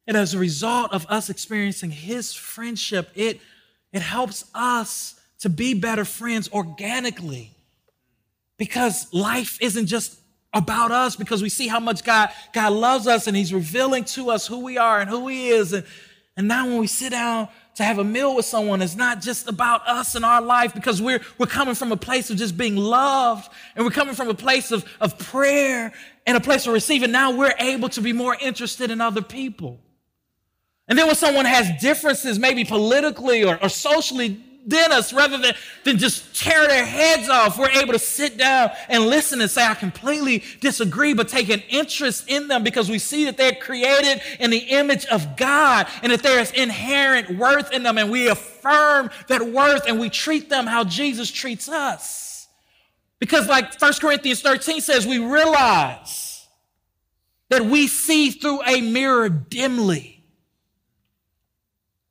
And 0.05 0.15
as 0.15 0.33
a 0.33 0.39
result 0.39 0.93
of 0.93 1.05
us 1.09 1.29
experiencing 1.29 1.91
his 1.91 2.33
friendship, 2.33 3.09
it, 3.13 3.41
it 3.91 4.01
helps 4.01 4.45
us 4.55 5.19
to 5.39 5.49
be 5.49 5.73
better 5.73 6.05
friends 6.05 6.49
organically. 6.51 7.51
Because 8.57 9.13
life 9.13 9.57
isn't 9.61 9.87
just 9.87 10.17
about 10.53 10.91
us, 10.91 11.15
because 11.15 11.43
we 11.43 11.49
see 11.49 11.67
how 11.67 11.79
much 11.79 12.03
God, 12.03 12.29
God 12.53 12.71
loves 12.71 13.05
us 13.05 13.27
and 13.27 13.35
he's 13.35 13.53
revealing 13.53 14.05
to 14.05 14.31
us 14.31 14.47
who 14.47 14.59
we 14.59 14.77
are 14.77 14.99
and 14.99 15.09
who 15.09 15.27
he 15.27 15.49
is. 15.49 15.73
And, 15.73 15.85
and 16.37 16.47
now 16.47 16.65
when 16.67 16.77
we 16.77 16.87
sit 16.87 17.09
down 17.09 17.49
to 17.75 17.83
have 17.83 17.99
a 17.99 18.03
meal 18.03 18.35
with 18.35 18.45
someone 18.45 18.81
it's 18.81 18.95
not 18.95 19.21
just 19.21 19.47
about 19.47 19.85
us 19.87 20.15
and 20.15 20.23
our 20.23 20.41
life 20.41 20.73
because 20.73 21.01
we're, 21.01 21.19
we're 21.37 21.45
coming 21.45 21.75
from 21.75 21.91
a 21.91 21.97
place 21.97 22.29
of 22.29 22.37
just 22.37 22.57
being 22.57 22.77
loved 22.77 23.51
and 23.75 23.83
we're 23.83 23.91
coming 23.91 24.15
from 24.15 24.29
a 24.29 24.33
place 24.33 24.71
of, 24.71 24.85
of 25.01 25.17
prayer 25.19 25.91
and 26.27 26.35
a 26.35 26.41
place 26.41 26.67
of 26.67 26.73
receiving. 26.73 27.11
Now 27.11 27.31
we're 27.31 27.55
able 27.57 27.89
to 27.89 28.01
be 28.01 28.13
more 28.13 28.35
interested 28.39 28.91
in 28.91 29.01
other 29.01 29.21
people. 29.21 29.79
And 30.87 30.97
then 30.97 31.07
when 31.07 31.15
someone 31.15 31.45
has 31.45 31.69
differences, 31.81 32.37
maybe 32.37 32.63
politically 32.65 33.43
or, 33.43 33.61
or 33.61 33.69
socially, 33.69 34.41
than 34.67 34.91
us 34.91 35.13
rather 35.13 35.37
than, 35.37 35.53
than 35.85 35.97
just 35.97 36.35
tear 36.35 36.67
their 36.67 36.85
heads 36.85 37.29
off. 37.29 37.57
We're 37.57 37.69
able 37.69 37.93
to 37.93 37.99
sit 37.99 38.37
down 38.37 38.71
and 38.89 39.05
listen 39.05 39.39
and 39.39 39.49
say, 39.49 39.65
I 39.65 39.73
completely 39.73 40.43
disagree, 40.59 41.13
but 41.13 41.29
take 41.29 41.49
an 41.49 41.63
interest 41.69 42.25
in 42.27 42.49
them 42.49 42.63
because 42.63 42.89
we 42.89 42.99
see 42.99 43.25
that 43.25 43.37
they're 43.37 43.55
created 43.55 44.21
in 44.39 44.51
the 44.51 44.57
image 44.57 45.05
of 45.05 45.37
God 45.37 45.87
and 46.03 46.11
that 46.11 46.21
there 46.21 46.39
is 46.39 46.51
inherent 46.51 47.37
worth 47.37 47.71
in 47.71 47.83
them. 47.83 47.97
And 47.97 48.11
we 48.11 48.27
affirm 48.27 49.09
that 49.29 49.41
worth 49.41 49.87
and 49.87 49.99
we 49.99 50.09
treat 50.09 50.49
them 50.49 50.67
how 50.67 50.83
Jesus 50.83 51.31
treats 51.31 51.69
us. 51.69 52.47
Because, 53.19 53.47
like 53.47 53.81
1 53.81 53.93
Corinthians 53.99 54.41
13 54.41 54.81
says, 54.81 55.07
we 55.07 55.17
realize 55.17 56.45
that 57.49 57.65
we 57.65 57.87
see 57.87 58.29
through 58.29 58.61
a 58.63 58.81
mirror 58.81 59.29
dimly. 59.29 60.16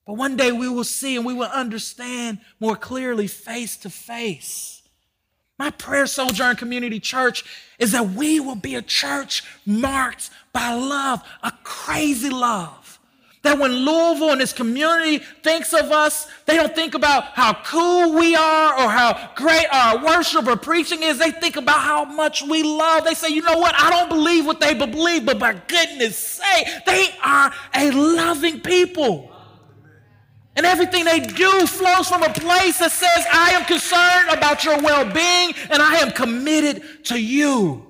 But 0.07 0.15
one 0.15 0.37
day 0.37 0.53
we 0.53 0.69
will 0.69 0.85
see 0.85 1.17
and 1.17 1.27
we 1.27 1.35
will 1.35 1.45
understand 1.45 2.39
more 2.61 2.77
clearly 2.77 3.27
face 3.27 3.77
to 3.79 3.91
face. 3.91 4.83
My 5.59 5.71
prayer, 5.71 6.07
Sojourn 6.07 6.57
Community 6.57 7.01
Church, 7.01 7.45
is 7.79 7.93
that 7.93 8.11
we 8.11 8.41
will 8.41 8.57
be 8.57 8.75
a 8.75 8.83
church 8.83 9.43
marked 9.65 10.31
by 10.53 10.75
love, 10.75 11.23
a 11.43 11.53
crazy 11.65 12.31
love. 12.31 13.01
That 13.43 13.59
when 13.59 13.73
Louisville 13.73 14.33
and 14.33 14.41
this 14.41 14.53
community 14.53 15.25
thinks 15.43 15.73
of 15.73 15.93
us, 15.93 16.29
they 16.47 16.57
don't 16.57 16.75
think 16.75 16.95
about 16.95 17.25
how 17.25 17.55
cool 17.65 18.13
we 18.13 18.35
are 18.35 18.75
or 18.75 18.91
how 18.91 19.31
great 19.37 19.67
our 19.73 20.05
worship 20.05 20.47
or 20.47 20.57
preaching 20.57 21.03
is. 21.03 21.19
They 21.19 21.31
think 21.31 21.57
about 21.57 21.81
how 21.81 22.05
much 22.05 22.43
we 22.43 22.63
love. 22.63 23.05
They 23.05 23.15
say, 23.15 23.29
you 23.29 23.43
know 23.43 23.59
what? 23.59 23.75
I 23.79 23.89
don't 23.91 24.09
believe 24.09 24.47
what 24.47 24.61
they 24.61 24.75
believe, 24.75 25.25
but 25.25 25.39
by 25.39 25.55
goodness 25.55 26.19
sake, 26.19 26.67
they 26.87 27.09
are 27.25 27.53
a 27.75 27.91
loving 27.93 28.61
people. 28.61 29.36
And 30.57 30.65
everything 30.65 31.05
they 31.05 31.21
do 31.21 31.67
flows 31.67 32.09
from 32.09 32.23
a 32.23 32.33
place 32.33 32.79
that 32.79 32.91
says, 32.91 33.27
I 33.31 33.51
am 33.51 33.67
concerned 33.67 34.31
about 34.31 34.65
your 34.65 34.81
well 34.81 35.05
being 35.05 35.55
and 35.71 35.83
I 35.83 35.97
am 35.97 36.11
committed 36.13 37.05
to 37.05 37.21
you. 37.21 37.87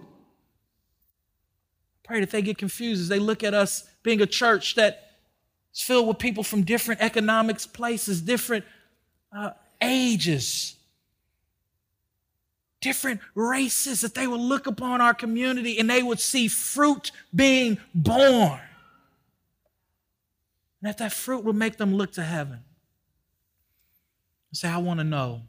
Pray 2.03 2.21
that 2.21 2.31
they 2.31 2.43
get 2.43 2.59
confused 2.59 3.03
as 3.03 3.09
they 3.09 3.21
look 3.21 3.45
at 3.45 3.55
us 3.55 3.89
being 4.03 4.21
a 4.21 4.27
church 4.27 4.75
that 4.75 5.13
is 5.73 5.81
filled 5.81 6.09
with 6.09 6.19
people 6.19 6.43
from 6.43 6.63
different 6.63 7.01
economics 7.01 7.67
places, 7.67 8.21
different 8.21 8.65
uh, 9.37 9.51
ages, 9.81 10.75
different 12.81 13.21
races, 13.37 14.01
that 14.01 14.15
they 14.15 14.27
would 14.27 14.41
look 14.41 14.67
upon 14.67 15.01
our 15.01 15.15
community 15.15 15.79
and 15.79 15.89
they 15.89 16.03
would 16.03 16.21
see 16.21 16.49
fruit 16.49 17.13
being 17.33 17.79
born. 17.95 18.61
And 20.87 20.93
that 20.93 20.99
that 20.99 21.13
fruit 21.13 21.43
would 21.43 21.57
make 21.57 21.79
them 21.79 21.97
look 21.97 22.13
to 22.13 22.23
heaven 22.23 22.61
and 24.51 24.57
say, 24.57 24.69
I 24.69 24.77
want 24.77 25.01
to 25.01 25.05
know 25.05 25.43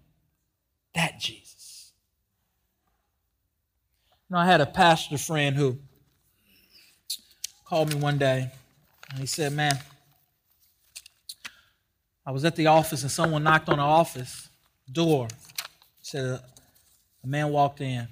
that 0.96 1.20
Jesus. 1.20 1.92
You 4.28 4.34
know, 4.34 4.40
I 4.40 4.48
had 4.48 4.62
a 4.62 4.66
pastor 4.66 5.20
friend 5.20 5.56
who 5.56 5.78
called 7.66 7.94
me 7.94 8.00
one 8.00 8.18
day 8.18 8.50
and 9.12 9.20
he 9.20 9.28
said, 9.28 9.54
Man, 9.54 9.78
I 12.26 12.32
was 12.32 12.44
at 12.44 12.56
the 12.56 12.66
office 12.66 13.04
and 13.04 13.12
someone 13.12 13.44
knocked 13.44 13.70
on 13.70 13.78
the 13.78 13.84
office 13.84 14.50
door. 14.92 15.28
He 15.30 15.36
Said 16.02 16.26
a, 16.26 16.44
a 17.24 17.28
man 17.28 17.52
walked 17.52 17.80
in. 17.80 18.00
And 18.00 18.08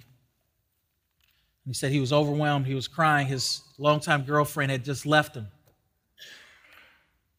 he 1.65 1.73
said 1.73 1.91
he 1.91 1.99
was 1.99 2.13
overwhelmed. 2.13 2.67
He 2.67 2.75
was 2.75 2.87
crying. 2.87 3.25
His 3.25 3.61
longtime 3.79 4.25
girlfriend 4.25 4.71
had 4.71 4.85
just 4.85 5.07
left 5.07 5.35
him. 5.35 5.47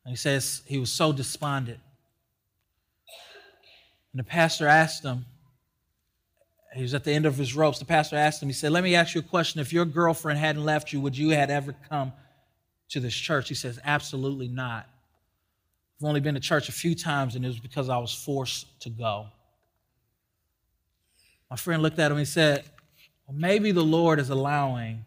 And 0.07 0.13
he 0.13 0.17
says 0.17 0.63
he 0.67 0.79
was 0.79 0.93
so 0.93 1.13
despondent. 1.13 1.81
And 4.13 4.21
the 4.21 4.25
pastor 4.25 4.69
asked 4.69 5.05
him, 5.05 5.27
he 6.77 6.83
was 6.83 6.95
at 6.95 7.03
the 7.03 7.11
end 7.11 7.27
of 7.27 7.37
his 7.37 7.57
ropes. 7.57 7.81
The 7.81 7.87
pastor 7.87 8.15
asked 8.15 8.41
him, 8.41 8.49
he 8.49 8.53
said, 8.53 8.71
Let 8.71 8.85
me 8.85 8.95
ask 8.95 9.17
you 9.17 9.21
a 9.21 9.25
question. 9.25 9.61
If 9.61 9.73
your 9.73 9.85
girlfriend 9.85 10.39
hadn't 10.39 10.65
left 10.65 10.93
you, 10.93 11.01
would 11.01 11.19
you 11.19 11.31
have 11.31 11.51
ever 11.51 11.75
come 11.89 12.13
to 12.91 13.01
this 13.01 13.15
church? 13.15 13.49
He 13.49 13.57
says, 13.57 13.81
Absolutely 13.83 14.47
not. 14.47 14.87
I've 15.99 16.07
only 16.07 16.21
been 16.21 16.35
to 16.35 16.41
church 16.41 16.69
a 16.69 16.73
few 16.73 16.95
times, 16.95 17.35
and 17.35 17.45
it 17.45 17.49
was 17.49 17.59
because 17.59 17.89
I 17.89 17.99
was 17.99 18.15
forced 18.15 18.81
to 18.83 18.91
go. 18.91 19.27
My 21.51 21.57
friend 21.57 21.83
looked 21.83 21.99
at 21.99 22.13
him 22.13 22.19
and 22.19 22.29
said, 22.29 22.65
well, 23.27 23.37
maybe 23.37 23.73
the 23.73 23.83
Lord 23.83 24.21
is 24.21 24.31
allowing 24.31 25.05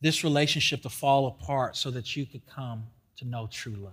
this 0.00 0.22
relationship 0.22 0.82
to 0.82 0.90
fall 0.90 1.28
apart 1.28 1.76
so 1.76 1.90
that 1.92 2.14
you 2.14 2.26
could 2.26 2.44
come 2.46 2.84
to 3.18 3.26
know 3.26 3.48
true 3.50 3.76
love. 3.76 3.92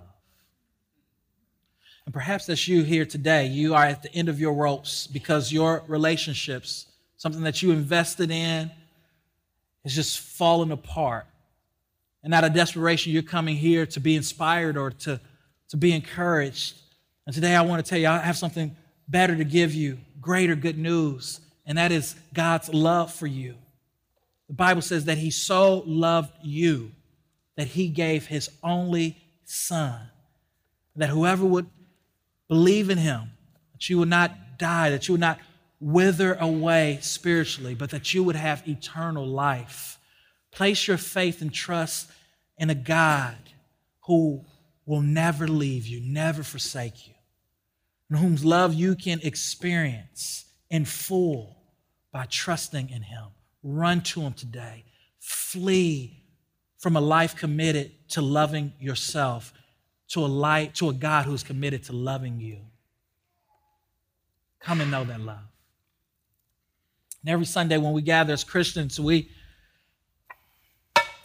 And 2.06 2.14
perhaps 2.14 2.46
that's 2.46 2.68
you 2.68 2.84
here 2.84 3.06
today. 3.06 3.48
You 3.48 3.76
are 3.76 3.86
at 3.86 4.02
the 4.02 4.14
end 4.14 4.30
of 4.30 4.40
your 4.40 4.54
ropes 4.54 5.08
because 5.08 5.52
your 5.52 5.84
relationships, 5.88 6.88
something 7.18 7.44
that 7.44 7.62
you 7.62 7.72
invested 7.72 8.32
in, 8.32 8.72
is 9.86 9.94
just 9.94 10.20
falling 10.20 10.72
apart. 10.72 11.28
And 12.24 12.34
out 12.34 12.44
of 12.44 12.54
desperation, 12.54 13.14
you're 13.14 13.24
coming 13.24 13.56
here 13.56 13.86
to 13.88 14.00
be 14.00 14.16
inspired 14.16 14.78
or 14.78 14.92
to 14.92 15.20
to 15.72 15.78
be 15.78 15.94
encouraged. 15.94 16.76
And 17.26 17.34
today 17.34 17.56
I 17.56 17.62
want 17.62 17.84
to 17.84 17.90
tell 17.90 17.98
you, 17.98 18.08
I 18.08 18.18
have 18.18 18.38
something 18.38 18.76
better 19.08 19.38
to 19.38 19.46
give 19.46 19.74
you, 19.74 20.00
greater 20.20 20.54
good 20.54 20.78
news, 20.78 21.40
and 21.66 21.78
that 21.78 21.94
is 21.94 22.14
God's 22.34 22.74
love 22.74 23.14
for 23.14 23.26
you. 23.26 23.56
The 24.48 24.54
Bible 24.54 24.82
says 24.82 25.06
that 25.06 25.18
He 25.18 25.32
so 25.32 25.82
loved 25.86 26.34
you 26.44 26.92
that 27.62 27.68
He 27.68 27.90
gave 27.90 28.26
His 28.26 28.50
only 28.64 29.22
Son, 29.44 30.10
that 30.96 31.10
whoever 31.10 31.46
would 31.46 31.68
believe 32.48 32.90
in 32.90 32.98
Him, 32.98 33.34
that 33.74 33.88
you 33.88 34.00
would 34.00 34.10
not 34.10 34.58
die, 34.58 34.90
that 34.90 35.08
you 35.08 35.14
would 35.14 35.22
not 35.22 35.38
wither 35.80 36.34
away 36.34 36.98
spiritually, 37.04 37.76
but 37.76 37.92
that 37.92 38.16
you 38.16 38.24
would 38.24 38.36
have 38.36 38.68
eternal 38.68 39.28
life. 39.28 40.00
Place 40.50 40.88
your 40.88 40.98
faith 40.98 41.44
and 41.44 41.54
trust 41.54 42.10
in 42.58 42.72
a 42.72 42.76
God 42.76 43.38
who 44.08 44.44
will 44.88 45.02
never 45.02 45.48
leave 45.48 45.86
you, 45.86 46.02
never 46.02 46.42
forsake 46.42 47.08
you, 47.08 47.14
and 48.10 48.18
whose 48.18 48.44
love 48.44 48.74
you 48.74 48.96
can 48.96 49.20
experience 49.22 50.46
in 50.72 50.84
full 50.84 51.58
by 52.12 52.26
trusting 52.26 52.90
in 52.90 53.04
Him. 53.04 53.26
Run 53.62 54.02
to 54.02 54.22
Him 54.22 54.34
today. 54.34 54.84
Flee 55.20 56.18
from 56.82 56.96
a 56.96 57.02
life 57.02 57.36
committed 57.36 57.92
to 58.10 58.22
loving 58.22 58.74
yourself 58.80 59.54
to 60.10 60.20
a 60.20 60.28
light 60.28 60.76
to 60.76 60.90
a 60.90 60.94
God 60.94 61.26
who's 61.26 61.44
committed 61.44 61.84
to 61.84 61.94
loving 61.94 62.42
you. 62.42 62.58
Come 64.60 64.82
and 64.82 64.92
know 64.92 65.04
that 65.06 65.22
love. 65.22 65.40
And 67.22 67.30
every 67.30 67.46
Sunday 67.46 67.78
when 67.78 67.94
we 67.94 68.02
gather 68.02 68.34
as 68.34 68.44
Christians, 68.44 69.00
we 69.00 69.30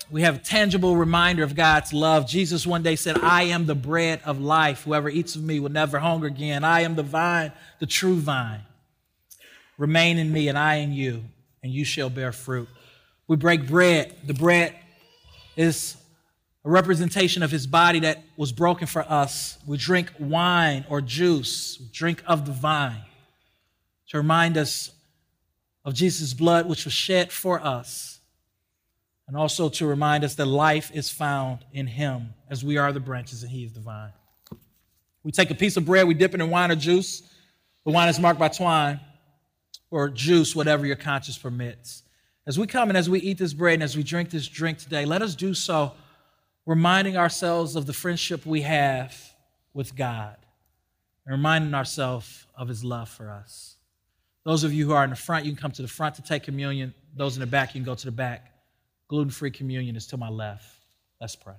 we 0.08 0.22
have 0.22 0.36
a 0.36 0.38
tangible 0.38 0.94
reminder 0.94 1.42
of 1.42 1.56
God's 1.56 1.92
love. 1.92 2.28
Jesus 2.28 2.64
one 2.64 2.84
day 2.84 2.94
said, 2.94 3.18
I 3.18 3.44
am 3.44 3.66
the 3.66 3.74
bread 3.74 4.20
of 4.24 4.40
life. 4.40 4.84
Whoever 4.84 5.08
eats 5.08 5.34
of 5.34 5.42
me 5.42 5.58
will 5.58 5.70
never 5.70 5.98
hunger 5.98 6.28
again. 6.28 6.62
I 6.62 6.82
am 6.82 6.94
the 6.94 7.02
vine, 7.02 7.50
the 7.80 7.86
true 7.86 8.14
vine. 8.14 8.60
Remain 9.78 10.18
in 10.18 10.32
me, 10.32 10.46
and 10.46 10.56
I 10.56 10.76
in 10.76 10.92
you, 10.92 11.24
and 11.62 11.72
you 11.72 11.84
shall 11.84 12.08
bear 12.08 12.30
fruit. 12.30 12.68
We 13.26 13.36
break 13.36 13.66
bread. 13.66 14.14
The 14.24 14.34
bread 14.34 14.76
is 15.56 15.96
a 16.64 16.70
representation 16.70 17.42
of 17.42 17.50
his 17.50 17.66
body 17.66 18.00
that 18.00 18.22
was 18.36 18.52
broken 18.52 18.86
for 18.86 19.02
us. 19.02 19.58
We 19.66 19.76
drink 19.76 20.12
wine 20.18 20.84
or 20.88 21.00
juice, 21.00 21.76
drink 21.76 22.22
of 22.26 22.46
the 22.46 22.52
vine, 22.52 23.02
to 24.08 24.18
remind 24.18 24.56
us 24.56 24.90
of 25.84 25.94
Jesus' 25.94 26.34
blood, 26.34 26.68
which 26.68 26.84
was 26.84 26.94
shed 26.94 27.32
for 27.32 27.60
us 27.60 28.16
and 29.28 29.36
also 29.36 29.68
to 29.68 29.86
remind 29.86 30.24
us 30.24 30.34
that 30.36 30.46
life 30.46 30.90
is 30.94 31.10
found 31.10 31.64
in 31.72 31.86
Him, 31.86 32.34
as 32.48 32.64
we 32.64 32.76
are 32.76 32.92
the 32.92 33.00
branches 33.00 33.42
and 33.42 33.50
He 33.50 33.64
is 33.64 33.72
the 33.72 33.80
vine. 33.80 34.12
We 35.24 35.32
take 35.32 35.50
a 35.50 35.54
piece 35.54 35.76
of 35.76 35.84
bread, 35.84 36.06
we 36.06 36.14
dip 36.14 36.34
it 36.34 36.40
in 36.40 36.50
wine 36.50 36.70
or 36.70 36.76
juice. 36.76 37.22
The 37.84 37.90
wine 37.90 38.08
is 38.08 38.20
marked 38.20 38.38
by 38.38 38.48
twine, 38.48 39.00
or 39.90 40.08
juice, 40.08 40.54
whatever 40.54 40.86
your 40.86 40.96
conscience 40.96 41.38
permits. 41.38 42.02
As 42.46 42.58
we 42.58 42.66
come 42.66 42.88
and 42.88 42.96
as 42.96 43.10
we 43.10 43.20
eat 43.20 43.38
this 43.38 43.52
bread 43.52 43.74
and 43.74 43.82
as 43.82 43.96
we 43.96 44.02
drink 44.02 44.30
this 44.30 44.46
drink 44.46 44.78
today, 44.78 45.04
let 45.04 45.20
us 45.20 45.34
do 45.34 45.52
so 45.52 45.92
reminding 46.64 47.16
ourselves 47.16 47.74
of 47.74 47.86
the 47.86 47.92
friendship 47.92 48.46
we 48.46 48.62
have 48.62 49.16
with 49.74 49.96
God 49.96 50.36
and 51.24 51.32
reminding 51.32 51.74
ourselves 51.74 52.46
of 52.56 52.68
His 52.68 52.84
love 52.84 53.08
for 53.08 53.30
us. 53.30 53.76
Those 54.44 54.62
of 54.62 54.72
you 54.72 54.86
who 54.86 54.92
are 54.92 55.02
in 55.02 55.10
the 55.10 55.16
front, 55.16 55.44
you 55.44 55.50
can 55.52 55.60
come 55.60 55.72
to 55.72 55.82
the 55.82 55.88
front 55.88 56.14
to 56.16 56.22
take 56.22 56.44
communion. 56.44 56.94
Those 57.16 57.36
in 57.36 57.40
the 57.40 57.46
back, 57.46 57.74
you 57.74 57.80
can 57.80 57.84
go 57.84 57.96
to 57.96 58.04
the 58.04 58.12
back. 58.12 58.52
Gluten 59.08 59.30
free 59.30 59.50
communion 59.50 59.96
is 59.96 60.06
to 60.08 60.16
my 60.16 60.28
left. 60.28 60.64
Let's 61.20 61.34
pray. 61.34 61.54